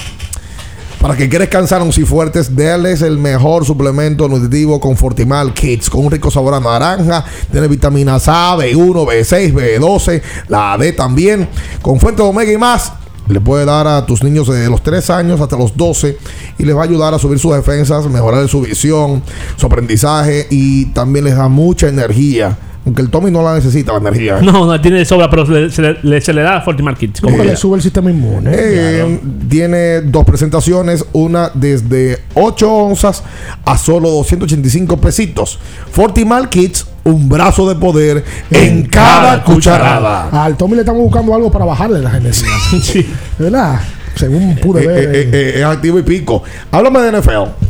[0.98, 6.06] Para que crezcan sanos y fuertes, déles el mejor suplemento nutritivo con Fortimal Kids, con
[6.06, 7.22] un rico sabor a naranja,
[7.52, 11.50] tiene vitaminas A, B1, B6, B12, la D también,
[11.82, 12.94] con fuente de omega y más.
[13.28, 16.16] Le puede dar a tus niños de los 3 años hasta los 12
[16.56, 19.22] y les va a ayudar a subir sus defensas, mejorar su visión,
[19.56, 22.56] su aprendizaje y también les da mucha energía.
[22.86, 24.38] Aunque el Tommy no la necesita, la energía.
[24.42, 26.96] No, no tiene de sobra, pero se, se le, le- se le da a Fortimal
[26.96, 27.20] Kids.
[27.20, 28.50] ¿Cómo Como que le sube el sistema inmune?
[28.54, 33.22] Eh, Tiene dos presentaciones, una desde 8 onzas
[33.64, 35.58] a solo 285 pesitos.
[35.90, 40.28] Fortimal Kids, un brazo de poder en cada cucharada.
[40.44, 43.06] Al Tommy le estamos buscando algo para bajarle las energías.
[43.38, 43.80] ¿Verdad?
[44.14, 44.98] Según pude Eh, ver.
[44.98, 46.42] eh, eh, eh, es activo y pico.
[46.72, 47.67] Háblame de NFL.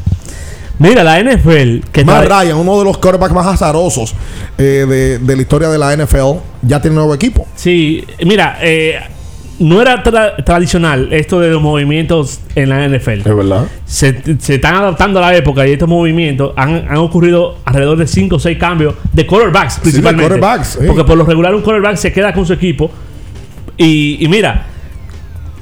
[0.78, 1.80] Mira, la NFL.
[1.92, 4.14] Que Matt Ryan, uno de los quarterbacks más azarosos
[4.58, 7.46] eh, de, de la historia de la NFL, ya tiene nuevo equipo.
[7.56, 8.96] Sí, mira, eh,
[9.58, 13.10] no era tra- tradicional esto de los movimientos en la NFL.
[13.28, 13.66] Es verdad.
[13.86, 18.06] Se, se están adaptando a la época y estos movimientos han, han ocurrido alrededor de
[18.06, 20.28] 5 o 6 cambios de quarterbacks de principalmente.
[20.28, 20.86] quarterbacks, sí.
[20.86, 22.88] Porque por lo regular un quarterback se queda con su equipo.
[23.76, 24.66] Y, y mira,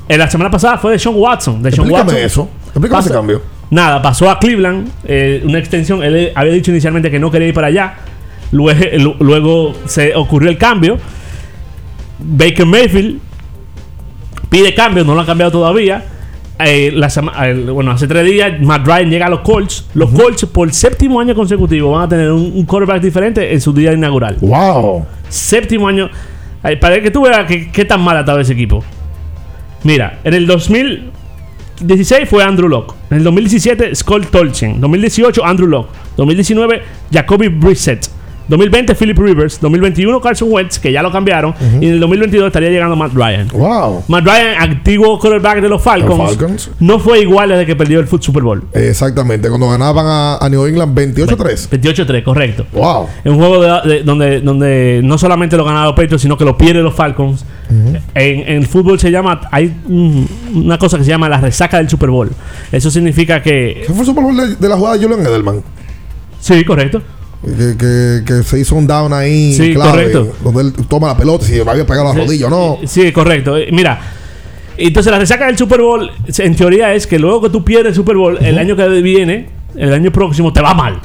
[0.08, 1.62] en la semana pasada fue de Sean Watson.
[1.62, 2.26] De Sean Explícame Watson.
[2.26, 2.48] eso.
[2.66, 3.55] Explícame ese cambio.
[3.70, 6.02] Nada, pasó a Cleveland, eh, una extensión.
[6.02, 7.94] Él había dicho inicialmente que no quería ir para allá.
[8.52, 10.98] Luego, luego se ocurrió el cambio.
[12.18, 13.18] Baker Mayfield
[14.48, 16.04] pide cambio, no lo han cambiado todavía.
[16.58, 17.08] Eh, la
[17.74, 19.86] bueno, hace tres días Matt Ryan llega a los Colts.
[19.94, 23.72] Los Colts por séptimo año consecutivo van a tener un, un quarterback diferente en su
[23.72, 24.36] día inaugural.
[24.40, 25.04] ¡Wow!
[25.28, 26.08] Séptimo año.
[26.80, 28.82] Para que tú veas que- qué tan mal estaba ese equipo.
[29.82, 30.46] Mira, en el
[31.80, 32.94] 2016 fue Andrew Locke.
[33.10, 34.80] En el 2017 Scott Tolchen.
[34.80, 35.88] 2018 Andrew Locke.
[36.16, 36.82] 2019
[37.12, 38.08] Jacoby Brissett.
[38.48, 39.58] 2020 Philip Rivers.
[39.60, 41.52] 2021 Carson Wentz, que ya lo cambiaron.
[41.80, 43.48] Y en el 2022 estaría llegando Matt Ryan.
[43.52, 44.04] ¡Wow!
[44.06, 46.70] Matt Ryan, antiguo quarterback de los Falcons, Los Falcons.
[46.78, 48.62] no fue igual desde que perdió el Foot Super Bowl.
[48.72, 51.68] Exactamente, cuando ganaban a, a New England 28-3.
[51.70, 52.66] 28-3, correcto.
[52.72, 53.08] ¡Wow!
[53.24, 56.44] Es un juego de- de- donde, donde no solamente lo ganaron los Patriots, sino que
[56.44, 57.44] lo pierden los Falcons.
[57.68, 59.74] En, en el fútbol se llama, hay
[60.54, 62.30] una cosa que se llama la resaca del Super Bowl.
[62.72, 63.82] Eso significa que...
[63.86, 65.62] ¿Qué fue el Super Bowl de, de la jugada de Julian Edelman?
[66.40, 67.02] Sí, correcto.
[67.44, 69.52] Que, que- que se hizo un down ahí.
[69.54, 70.32] Sí, clave, correcto.
[70.42, 72.78] Donde él toma la pelota y si había pegado la rodilla o no.
[72.88, 73.56] Sí, correcto.
[73.56, 74.00] Eh, Mira,
[74.76, 77.94] entonces la resaca del Super Bowl, en teoría es que luego que tú pierdes el
[77.94, 80.98] Super Bowl, el año que viene, el año próximo, te va mal.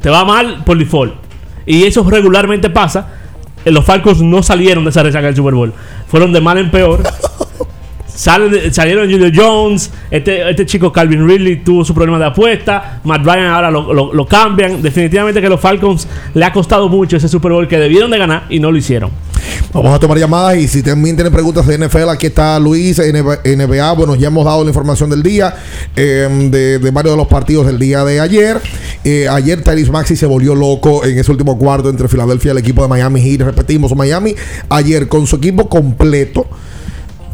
[0.00, 1.14] Te va mal por default.
[1.64, 3.08] Y eso regularmente pasa.
[3.66, 5.74] Eh, Los Falcons no salieron de esa resaca del Super Bowl.
[6.08, 7.02] Fueron de mal en peor.
[8.06, 13.22] Salen salieron Julio Jones, este, este chico Calvin Ridley tuvo su problema de apuesta, Matt
[13.26, 14.80] Ryan ahora lo, lo- lo cambian.
[14.80, 18.44] Definitivamente que los Falcons le ha costado mucho ese Super Bowl que debieron de ganar
[18.48, 19.10] y no lo hicieron.
[19.72, 23.40] Vamos a tomar llamadas y si también tienen preguntas de NFL, aquí está Luis, NBA.
[23.44, 23.92] NBA.
[23.92, 25.54] Bueno, ya hemos dado la información del día
[25.94, 28.60] eh, de, de varios de los partidos del día de ayer.
[29.04, 32.58] Eh, ayer Tyrese Maxi se volvió loco en ese último cuarto entre Filadelfia y el
[32.58, 33.42] equipo de Miami Heat.
[33.42, 34.34] Repetimos, Miami
[34.68, 36.46] ayer con su equipo completo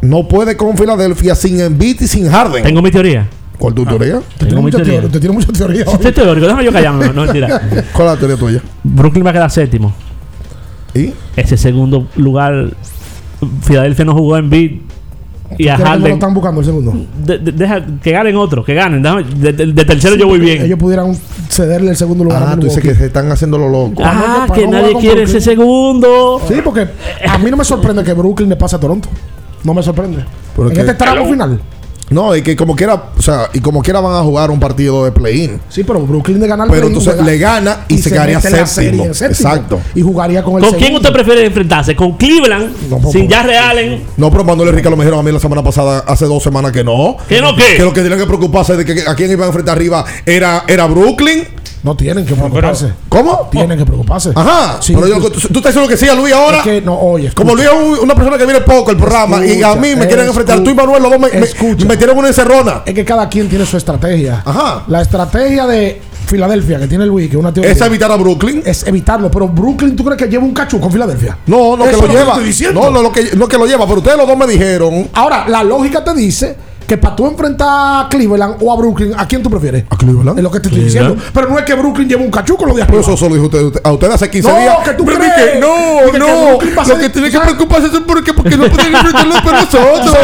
[0.02, 2.64] no puede con Filadelfia sin Embiid y sin Harden.
[2.64, 3.28] Tengo mi teoría.
[3.56, 4.20] ¿Cuál tu teoría?
[4.36, 5.00] Tengo mi teoría.
[5.02, 5.84] Te tiene mucha teoría.
[5.86, 7.60] Usted es teórico, déjame yo callarme, no, no mentira.
[7.92, 8.62] ¿Cuál es la teoría tuya?
[8.82, 9.94] Brooklyn va a quedar séptimo.
[10.94, 11.12] ¿Y?
[11.36, 12.70] Ese segundo lugar,
[13.62, 14.72] Filadelfia no jugó en beat.
[15.58, 16.12] Y a ¿Crees que no lo Harden.
[16.14, 16.94] están buscando el segundo?
[17.26, 19.02] de- de- deja que ganen otro, que ganen.
[19.02, 20.62] déjame- de, de- de tercero yo voy bien.
[20.62, 21.14] Ellos pudieran
[21.50, 24.02] cederle el segundo lugar Ah, a tú dices que se están haciendo lo loco.
[24.04, 25.36] Ah, que nadie quiere Brooklyn.
[25.36, 26.40] ese segundo.
[26.48, 26.88] Sí, porque
[27.28, 29.10] a mí no me sorprende que Brooklyn le pase a Toronto.
[29.64, 30.24] No me sorprende.
[30.56, 31.60] Pero en que- este tramo final.
[32.12, 35.04] No, y que como quiera, o sea, y como quiera van a jugar un partido
[35.04, 35.60] de play-in.
[35.68, 39.04] Sí, pero Brooklyn de ganar Pero entonces juega- le gana y, se quedaría séptimo.
[39.04, 39.48] en séptimo.
[39.48, 39.80] Exacto.
[39.94, 41.08] Y jugaría con el ¿Con quién segundo.
[41.08, 41.96] usted prefiere enfrentarse?
[41.96, 42.72] ¿Con Cleveland?
[43.10, 44.04] sin Jarre Allen.
[44.16, 46.72] No, pero Manuel Rica lo me dijeron a mí la semana pasada, hace dos semanas
[46.72, 47.16] que no.
[47.28, 47.76] ¿Que no qué?
[47.76, 50.64] Que lo que tenían que preocuparse de que a quién iban a enfrentar arriba era,
[50.68, 51.44] era Brooklyn.
[51.82, 52.92] No tienen que preocuparse.
[53.08, 53.48] ¿Cómo?
[53.50, 54.30] Tienen que preocuparse.
[54.34, 54.76] Ajá.
[54.80, 56.58] Sí, pero yo, tú- tú, estás diciendo que sí a Luis ahora.
[56.58, 57.42] Es que no, oye, escucha.
[57.44, 60.06] Como Luis es un- una persona que viene poco el programa y a mí me
[60.06, 60.60] quieren enfrentar.
[60.62, 62.82] Tú y Manuel, los dos me, me- me metieron una encerrona.
[62.86, 64.42] Es que cada quien tiene su estrategia.
[64.44, 64.84] Ajá.
[64.86, 67.72] La estrategia de Filadelfia que tiene Luis, que es una teoría.
[67.72, 68.62] Es evitar a Brooklyn.
[68.64, 69.28] Es evitarlo.
[69.30, 71.36] Pero Brooklyn, ¿tú crees que lleva un cachú con Filadelfia?
[71.46, 72.28] No, no que lo que lleva.
[72.28, 72.80] estoy diciendo.
[72.80, 73.86] No, no, lo que, no que lo lleva.
[73.86, 75.08] Pero ustedes los dos me dijeron.
[75.14, 76.56] Ahora, la lógica te dice
[76.86, 77.68] que para tú enfrentar
[78.04, 79.84] a Cleveland o a Brooklyn, ¿a quién tú prefieres?
[79.90, 80.38] A Cleveland.
[80.38, 81.16] Es lo que te estoy diciendo.
[81.32, 83.02] Pero no es que Brooklyn lleve un cachú con lo de Por arriba.
[83.02, 84.76] eso solo dijo usted, a ustedes hace 15 No, días.
[84.84, 85.60] que tú Pero crees.
[85.60, 86.80] no, que no.
[86.80, 90.16] A Lo que tiene que preocuparse es porque, porque no pueden enfrentarlo con nosotros.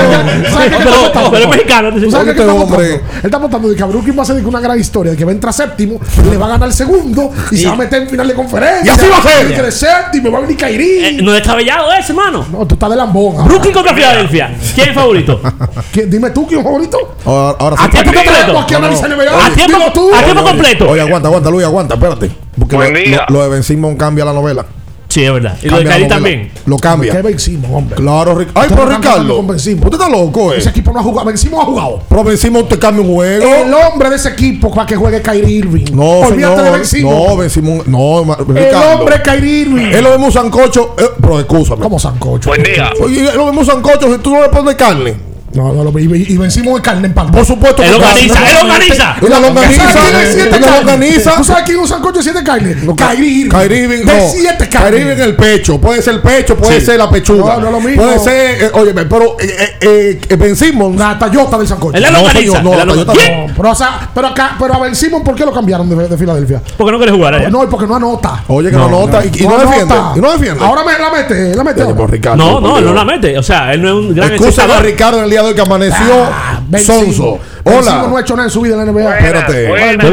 [0.51, 2.94] ¿Sabes qué Pero- pero es mexicano, ¿Tú ¿Sabes qué este está hombre.
[2.94, 5.12] Él está apostando de que a Brooklyn va a ser de que una gran historia,
[5.12, 5.98] de que va a entrar séptimo,
[6.30, 8.85] le va a ganar segundo y, se va a meter en final de conferencia.
[8.85, 9.51] Y así va a ser.
[9.51, 11.05] Y que de séptimo va a venir Kairi.
[11.05, 12.44] Eh, no es descabellado ese, hermano.
[12.51, 13.44] No, tú estás de lambón.
[13.47, 14.55] Brooklyn contra Filadelfia.
[14.74, 15.40] ¿Quién es el favorito?
[15.93, 16.99] ¿Quién- Dime tú favorito.
[17.25, 18.59] Ahora, ahora A tiempo completo.
[18.59, 19.47] aquí a analizar NBA.
[19.47, 20.11] A tiempo, Dime tú.
[20.15, 20.89] a tiempo completo.
[20.91, 22.31] Oye, aguanta, aguanta, Luis, aguanta, espérate.
[22.59, 23.27] Porque Buen lo, día.
[23.29, 24.66] lo- lo de Ben Simon cambia la novela.
[25.11, 25.57] Sí, es verdad.
[25.62, 26.07] Y lo de novela.
[26.09, 26.53] también.
[26.66, 27.11] Lo cambia.
[27.16, 27.97] ¿Qué vencimos, hombre?
[27.97, 29.37] Claro, Ric- Ay, pero Ricardo.
[29.37, 29.85] con Ben Simmons.
[29.87, 30.59] Usted está loco, eh.
[30.59, 31.27] Ese equipo no ha jugado.
[31.27, 32.03] Vencimos ha jugado.
[32.11, 33.43] Pero Ben Simon te cambia un juego.
[33.55, 35.87] El hombre de ese equipo para que juegue Kyrie Irving.
[35.95, 37.15] No, Olvídate señor.
[37.15, 37.27] de.
[37.29, 37.83] No, Ben Simon.
[37.87, 38.99] No, El Ricardo.
[39.01, 39.87] hombre Kyrie Irving.
[39.87, 40.95] Es lo mismo sancocho.
[40.99, 41.81] eh, pero escúchame.
[41.81, 42.51] ¿Cómo sancocho?
[42.51, 42.93] Buen día.
[43.03, 45.15] Oye, es lo mismo sancocho si tú no le pones carne.
[45.59, 47.30] No, no, lo- y, y vencimos de carne en pan.
[47.32, 49.16] Por supuesto Él que organiza, él organiza.
[49.20, 49.93] Y la longaniza.
[49.93, 50.76] ¿Sabes quién es siete y la carne?
[50.78, 51.35] longaniza.
[51.36, 52.76] ¿Tú sabes quién es un sancocho de siete carne?
[52.97, 53.51] Kyrie Irving.
[53.51, 54.28] Kyrie Irving, De no.
[54.30, 54.98] siete Kyrie carne.
[55.01, 55.80] Irving en el pecho.
[55.80, 56.86] Puede ser el pecho, puede Sí.
[56.86, 57.55] ser la pechuga.
[57.56, 58.02] No, no es lo mismo.
[58.05, 60.97] Puede ser, eh, oye, pero eh, eh, Simmons.
[60.98, 61.97] La Tayota del sancocho.
[61.97, 62.89] Él la No, señor, no, él.
[62.89, 63.12] Toyota.
[63.12, 66.09] No, pero, o sea, pero, acá, pero a Ben Simmons, ¿por qué lo cambiaron de,
[66.09, 66.62] de Filadelfia?
[66.76, 67.51] Porque no quiere jugar allá.
[67.51, 68.44] No, y porque no anota.
[68.48, 69.24] Oye, que no, nota.
[69.24, 69.94] Y, no, defiende.
[69.94, 70.12] anota.
[70.16, 70.64] Y no defiende.
[70.64, 71.82] Ahora me la mete, la mete.
[71.82, 73.36] Oye, por Ricardo, No, no, él no la mete.
[73.39, 74.80] O sea, él no es un gran Excusa a.
[74.80, 77.41] Ricardo en el día de que amaneció Ah, sonso.
[77.65, 78.20] Simmons no ha Hola.
[78.20, 78.93] hecho nada en su vida en la NBA.
[79.03, 79.69] Buena, Espérate.
[79.69, 80.05] buena.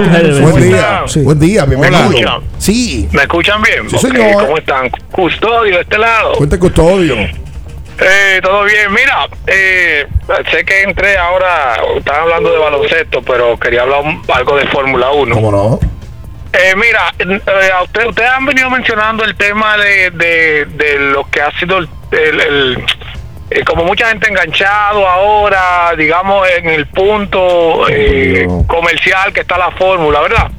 [0.42, 1.04] Buen día.
[1.08, 1.22] Sí.
[1.22, 2.08] Buen día, bienvenido.
[2.10, 2.42] Hola.
[2.58, 3.08] Sí.
[3.12, 3.90] ¿Me escuchan bien?
[3.90, 4.46] Sí, señor.
[4.46, 4.90] ¿Cómo están?
[5.12, 6.34] Custodio de este lado.
[6.34, 7.16] Cuente custodio.
[7.18, 8.92] Eh, todo bien.
[8.94, 10.06] Mira, eh,
[10.52, 15.12] sé que entré ahora, están hablando de baloncesto, pero quería hablar un- algo de Fórmula
[15.12, 15.34] 1.
[15.34, 15.80] ¿Cómo no?
[16.52, 21.30] Eh, mira, eh, a usted, ustedes han venido mencionando el tema de, de, de lo
[21.30, 22.86] que ha sido el, el- el-
[23.50, 29.72] eh, como mucha gente enganchado ahora, digamos, en el punto eh, comercial que está la
[29.72, 30.52] fórmula, ¿verdad?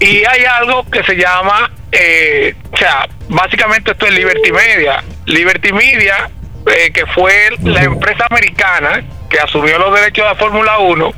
[0.00, 5.02] Y hay algo que se llama, eh, o sea, básicamente esto es Liberty Media.
[5.24, 6.30] Liberty Media,
[6.66, 11.12] eh, que fue la empresa americana que asumió los derechos de la Fórmula 1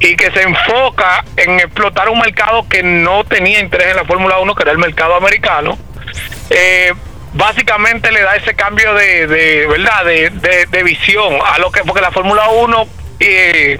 [0.00, 4.38] y que se enfoca en explotar un mercado que no tenía interés en la Fórmula
[4.38, 5.78] 1, que era el mercado americano.
[6.50, 6.92] Eh,
[7.38, 12.00] básicamente le da ese cambio de, de verdad de, de- visión a lo que porque
[12.00, 12.86] la Fórmula 1
[13.20, 13.78] eh,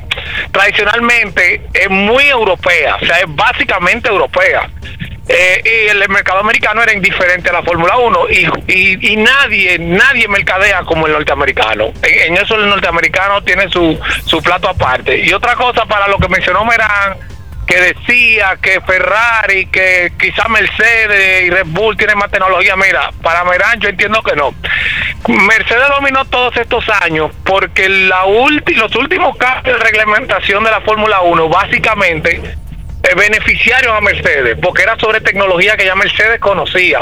[0.53, 4.69] tradicionalmente es muy europea, o sea, es básicamente europea.
[5.31, 9.79] Eh, y el mercado americano era indiferente a la Fórmula 1 y, y, y nadie,
[9.79, 11.93] nadie mercadea como el norteamericano.
[12.03, 15.19] En, en eso el norteamericano tiene su, su plato aparte.
[15.19, 17.19] Y otra cosa para lo que mencionó Merán,
[17.69, 22.74] que decía que Ferrari, que quizá Mercedes y Red Bull tienen más tecnología.
[22.77, 24.55] Mira, para Merán yo entiendo que no.
[25.28, 30.81] Mercedes dominó todos estos años porque la ulti- los últimos cambios de reglamentación de la
[30.81, 32.40] Fórmula 1 básicamente
[33.03, 37.01] eh, beneficiaron a Mercedes porque era sobre tecnología que ya Mercedes conocía.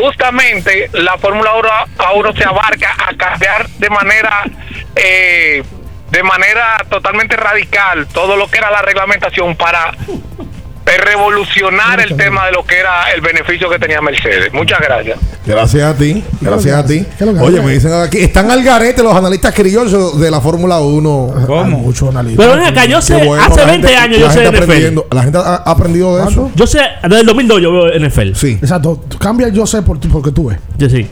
[0.00, 1.68] Justamente la Fórmula 1
[1.98, 4.42] a uno se abarca a cambiar de manera
[4.96, 5.62] eh,
[6.10, 9.92] de manera totalmente radical todo lo que era la reglamentación para
[11.04, 14.52] revolucionar el tema de lo que era el beneficio que tenía Mercedes.
[14.52, 15.18] Muchas gracias.
[15.44, 17.04] Gracias a ti, gracias a ti.
[17.16, 20.30] ¿Qué es lo que Oye, me dicen aquí, están al garete los analistas criollos de
[20.30, 21.34] la Fórmula 1.
[21.62, 22.42] Hay mucho analista.
[22.42, 25.00] Pero ven acá, yo sé, bueno, hace la 20 gente- años yo sé de NFL.
[25.14, 26.50] La gente ha aprendido de eso.
[26.54, 28.34] Yo sé, desde el 2002 yo veo NFL.
[28.34, 28.58] Sí.
[28.60, 29.02] Exacto.
[29.18, 30.58] Cambia el yo sé por porque tú ves.
[30.76, 31.08] Yo sí.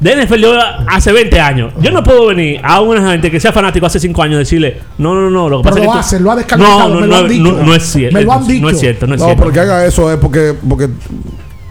[0.00, 0.54] De NFL yo
[0.88, 1.72] hace 20 años.
[1.80, 4.80] Yo no puedo venir a una gente que sea fanático hace 5 años y decirle,
[4.98, 5.92] no, no, no, lo que Pero pasa lo es que.
[5.92, 7.42] tú- hacen, lo ha descalificado, No, no, me lo no, han dicho.
[7.42, 8.18] no, no es cierto.
[8.18, 8.68] Me lo han No dicho.
[8.70, 9.42] es cierto, no es No, cierto.
[9.42, 10.88] porque haga eso es porque, porque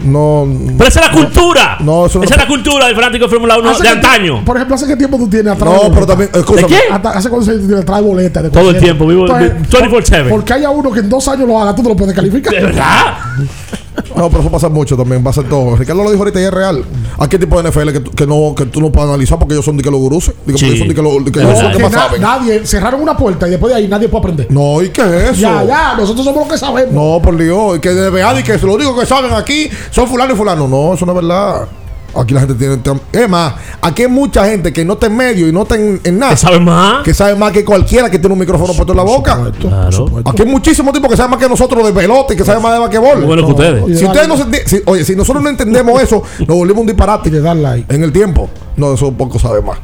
[0.01, 0.47] no.
[0.77, 1.77] Pero esa es la cultura.
[1.81, 4.45] No, eso no- esa es la cultura del fanático de Fórmula 1 Hace de antaño.
[4.45, 5.73] Por ejemplo, ¿hace qué tiempo tú tienes atrás?
[5.83, 6.29] No, pero también.
[6.31, 6.79] ¿De qué?
[6.91, 8.43] ¿Hace cuánto se tiene trae boletas?
[8.43, 10.29] de Todo el tiempo, vivo Entonces, 24/7.
[10.29, 12.53] Porque haya uno que en dos años lo haga, tú te lo puedes calificar.
[12.53, 13.17] ¿De verdad?
[14.15, 15.75] No, pero eso pasa mucho también, pasa en todo.
[15.75, 16.83] Ricardo lo dijo ahorita y es real.
[17.17, 19.53] ¿A qué tipo de NFL que, tú- que no, que tú no puedes analizar porque
[19.55, 20.25] ellos son de que los gurús?
[20.27, 20.65] Digo, porque Sí.
[20.67, 22.21] ellos son de que, lo- de que No, ellos son que que más na- saben.
[22.21, 24.47] nadie, cerraron una puerta y después de ahí nadie puede aprender.
[24.49, 25.41] No, ¿y qué es eso?
[25.41, 26.93] Ya, ya, nosotros somos los que sabemos.
[26.93, 30.07] No, por Dios, y que de NBA y que lo único que saben aquí son
[30.07, 30.67] fulano y fulano.
[30.67, 31.67] No, eso no es verdad.
[32.15, 32.77] Aquí la gente tiene.
[33.11, 35.99] Es más, aquí hay mucha gente que no está en medio y no está en,
[36.03, 36.31] en nada.
[36.31, 37.03] Que sabe más.
[37.03, 39.51] Que sabe más que cualquiera que tiene un micrófono puesto en la boca.
[39.59, 40.05] Claro.
[40.25, 42.73] Aquí hay muchísimos tipos que saben más que nosotros de pelota y que saben más
[42.73, 43.25] de basquetbol.
[43.25, 43.99] Bueno que ustedes.
[43.99, 47.29] Si ustedes no se si- oye, si nosotros no entendemos eso, nos volvemos un disparate.
[47.29, 47.93] Y le dan like.
[47.93, 48.49] En el tiempo.
[48.75, 49.77] No, eso poco sabe más.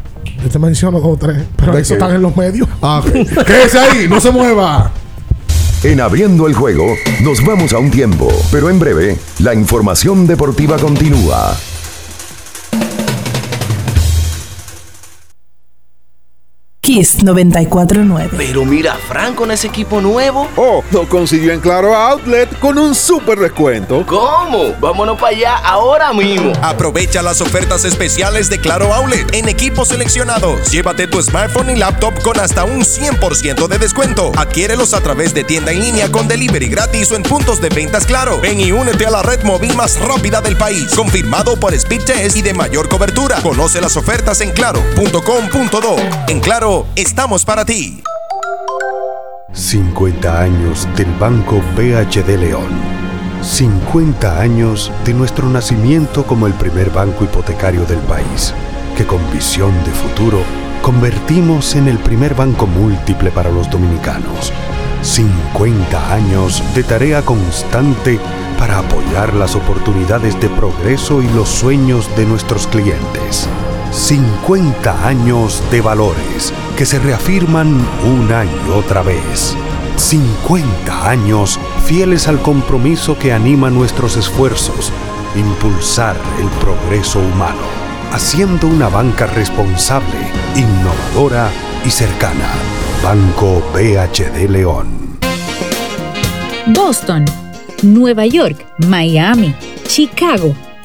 [0.44, 1.44] Yo te menciono dos o tres.
[1.56, 2.68] Pero ¿De eso están en los medios.
[2.82, 3.02] Ah.
[3.46, 4.92] Quédese ahí, no se mueva.
[5.84, 10.78] En Abriendo el Juego nos vamos a un tiempo, pero en breve la información deportiva
[10.78, 11.56] continúa.
[16.86, 18.36] Kiss 949.
[18.38, 20.48] Pero mira, Franco en ese equipo nuevo.
[20.56, 24.06] Oh, lo consiguió en Claro Outlet con un super descuento.
[24.06, 24.72] ¿Cómo?
[24.80, 26.54] Vámonos para allá ahora mismo.
[26.62, 30.70] Aprovecha las ofertas especiales de Claro Outlet en equipos seleccionados.
[30.70, 34.32] Llévate tu smartphone y laptop con hasta un 100% de descuento.
[34.38, 38.06] Adquiérelos a través de tienda en línea con delivery gratis o en puntos de ventas
[38.06, 38.40] Claro.
[38.42, 40.94] Ven y únete a la red móvil más rápida del país.
[40.96, 43.42] Confirmado por Speedtest y de mayor cobertura.
[43.42, 45.96] Conoce las ofertas en claro.com.do.
[46.28, 48.02] En Claro, estamos para ti.
[49.54, 52.70] 50 años del Banco BHD León.
[53.42, 58.54] 50 años de nuestro nacimiento como el primer banco hipotecario del país,
[58.98, 60.40] que con visión de futuro
[60.82, 64.52] convertimos en el primer banco múltiple para los dominicanos.
[65.02, 68.20] 50 años de tarea constante
[68.58, 73.48] para apoyar las oportunidades de progreso y los sueños de nuestros clientes.
[73.96, 79.56] 50 años de valores que se reafirman una y otra vez.
[79.96, 84.92] 50 años fieles al compromiso que anima nuestros esfuerzos,
[85.34, 87.64] impulsar el progreso humano,
[88.12, 90.20] haciendo una banca responsable,
[90.56, 91.50] innovadora
[91.86, 92.50] y cercana.
[93.02, 95.18] Banco BHD León.
[96.68, 97.24] Boston,
[97.82, 99.56] Nueva York, Miami,
[99.88, 100.54] Chicago.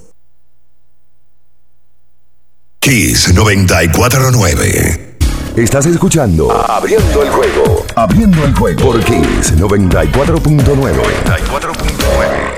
[2.79, 5.06] Kiss 949.
[5.57, 7.83] Estás escuchando Abriendo el juego.
[7.95, 10.45] Abriendo el juego por Kiss 94.9.
[10.45, 12.56] 94.9.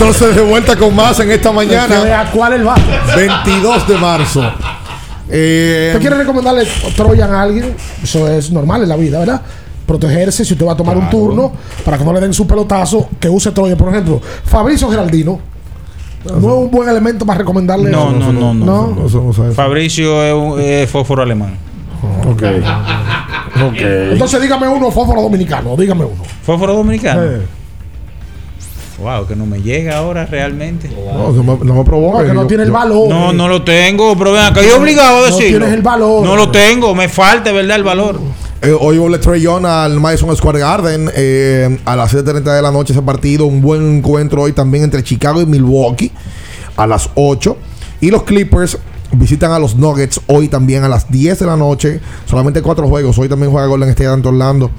[0.00, 2.82] entonces de vuelta con más en esta Que mañana, vea cuál es el bate.
[3.16, 4.42] 22 de marzo.
[5.28, 6.66] Eh, ¿Usted quiere recomendarle
[6.96, 7.74] Troyan a alguien?
[8.02, 9.42] Eso es normal en la vida, ¿verdad?
[9.86, 11.52] Protegerse si usted va a tomar un turno
[11.84, 13.76] para que no le den su pelotazo, que use Troyan.
[13.76, 15.38] Por ejemplo, Fabricio Geraldino.
[16.24, 17.90] No es un buen elemento para recomendarle.
[17.90, 19.06] No, no, no, no.
[19.06, 19.52] Eso no sabe.
[19.52, 21.56] Fabricio es un es fósforo alemán.
[22.26, 22.42] Ok.
[23.68, 23.80] Ok.
[23.80, 26.22] Entonces dígame uno, fósforo dominicano, dígame uno.
[26.42, 27.22] ¿Fósforo dominicano?
[27.22, 27.59] Eh.
[29.00, 30.88] Wow, que no me llega ahora realmente.
[30.88, 32.18] No, no me, no me provoca.
[32.22, 33.08] No, que no yo- tiene el valor.
[33.08, 35.58] No, no lo tengo, pero ven acá, yo obligado a No decirlo.
[35.58, 36.24] tienes el valor.
[36.24, 37.76] No lo tengo, me falta, ¿verdad?
[37.76, 38.20] El valor.
[38.62, 42.70] Eh, hoy volé Trey Young al Madison Square Garden eh, a las 7.30 de la
[42.70, 43.46] noche ese partido.
[43.46, 46.12] Un buen encuentro hoy también entre Chicago y Milwaukee
[46.76, 47.56] a las 8.
[48.02, 48.76] Y los Clippers
[49.12, 52.00] visitan a los Nuggets hoy también a las 10 de la noche.
[52.26, 53.18] Solamente cuatro juegos.
[53.18, 54.70] Hoy también juega Golden State ante Orlando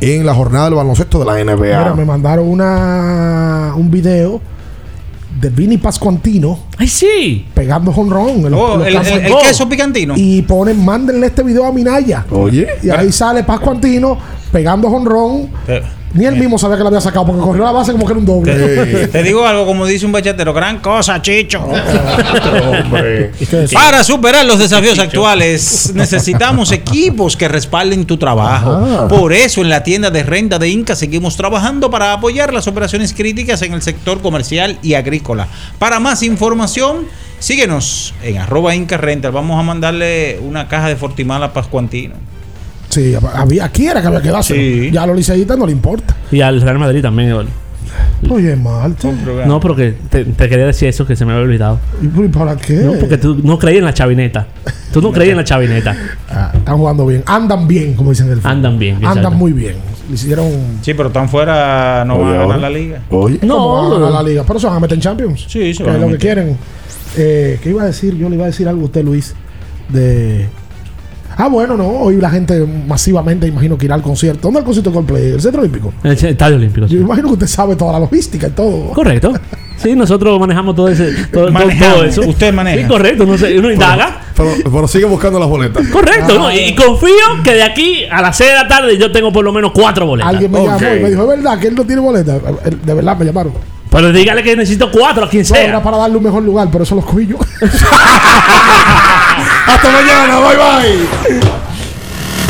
[0.00, 1.56] en la jornada del baloncesto de la NBA.
[1.56, 4.40] Mira, me mandaron una un video
[5.40, 6.58] de Vini Pascuantino.
[6.78, 7.46] ¡Ay, sí!
[7.54, 8.46] Pegando jonrón.
[8.46, 8.96] en Oh, los el,
[9.26, 10.14] el- queso picantino.
[10.16, 12.24] Y ponen, mándenle este video a Minaya.
[12.30, 12.66] Oye.
[12.82, 14.16] Y ahí sale Pascuantino
[14.54, 15.50] pegando jonrón.
[16.12, 18.20] Ni él mismo sabía que lo había sacado porque corrió la base como que era
[18.20, 18.54] un doble.
[18.54, 21.60] Te, te digo algo, como dice un bachatero, gran cosa, Chicho.
[21.60, 23.32] Hombre.
[23.72, 29.08] Para superar los desafíos actuales, necesitamos equipos que respalden tu trabajo.
[29.08, 33.12] Por eso, en la tienda de renta de Inca seguimos trabajando para apoyar las operaciones
[33.12, 35.48] críticas en el sector comercial y agrícola.
[35.80, 37.08] Para más información,
[37.40, 39.32] síguenos en arroba Inca Rental.
[39.32, 42.33] Vamos a mandarle una caja de Fortimal a Pascuantino.
[42.94, 44.54] Sí, había, aquí era que había que darse.
[44.54, 44.90] Sí.
[44.92, 46.14] Ya a los liceístas no le importa.
[46.30, 47.30] Y al Real Madrid también.
[47.30, 47.50] Eduardo.
[48.30, 49.08] Oye, Marte.
[49.46, 51.78] No, pero que te, te quería decir eso que se me había olvidado.
[52.02, 52.74] ¿Y por- para qué?
[52.74, 54.46] No, porque tú no creías en la chavineta.
[54.92, 55.96] Tú no creías en la chavineta.
[56.28, 57.22] Ah, están jugando bien.
[57.26, 58.50] Andan bien, como dicen en el fútbol.
[58.52, 58.96] Andan bien.
[58.96, 59.30] Andan exacto.
[59.36, 59.76] muy bien.
[60.08, 60.50] Le hicieron.
[60.82, 62.98] Sí, pero están fuera, no Oye, van a ganar la liga.
[63.10, 63.38] Oye.
[63.38, 64.44] ¿Cómo van a No, ganar la liga?
[64.46, 65.44] Pero se van a meter en Champions.
[65.48, 66.56] Sí, se que van es a lo que quieren.
[67.16, 68.16] Eh, ¿Qué iba a decir?
[68.16, 69.34] Yo le iba a decir algo a usted, Luis.
[69.88, 70.48] De.
[71.36, 71.86] Ah, bueno, no.
[71.88, 74.42] Hoy la gente masivamente, imagino que irá al concierto.
[74.42, 75.32] ¿Dónde es el concierto de Coldplay?
[75.32, 75.92] ¿El Centro Olímpico?
[76.02, 76.86] El Estadio Olímpico.
[76.88, 76.94] sí.
[76.94, 78.90] Yo imagino que usted sabe toda la logística y todo.
[78.92, 79.32] Correcto.
[79.76, 81.94] Sí, nosotros manejamos todo ese todo, todo- Manejamos.
[81.96, 82.20] todo eso.
[82.22, 82.80] Usted maneja.
[82.82, 83.26] Sí, correcto.
[83.26, 84.20] No sé, uno indaga.
[84.36, 85.86] Pero, pero sigue buscando las boletas.
[85.88, 86.38] Correcto, Ah.
[86.38, 86.52] ¿no?
[86.52, 87.08] Y, y confío
[87.42, 90.06] que de aquí a las 6 de la tarde yo tengo por lo menos cuatro
[90.06, 90.32] boletas.
[90.32, 92.36] Alguien me llamó y me dijo, es verdad que él no tiene boleta.
[92.36, 93.52] Eh, De verdad me llamaron.
[93.90, 95.82] Pero dígale que necesito cuatro a quien No, era sea.
[95.82, 97.36] para darle un mejor lugar, pero eso los cogí yo.
[99.66, 100.40] Hasta mañana.
[100.40, 101.64] Bye bye.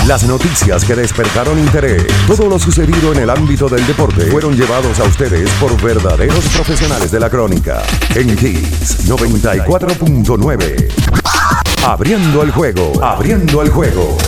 [0.06, 5.00] Las noticias que despertaron interés, todo lo sucedido en el ámbito del deporte, fueron llevados
[5.00, 7.82] a ustedes por verdaderos profesionales de la crónica.
[8.14, 10.88] En Kiss 94.9.
[11.86, 14.18] Abriendo el juego, abriendo el juego.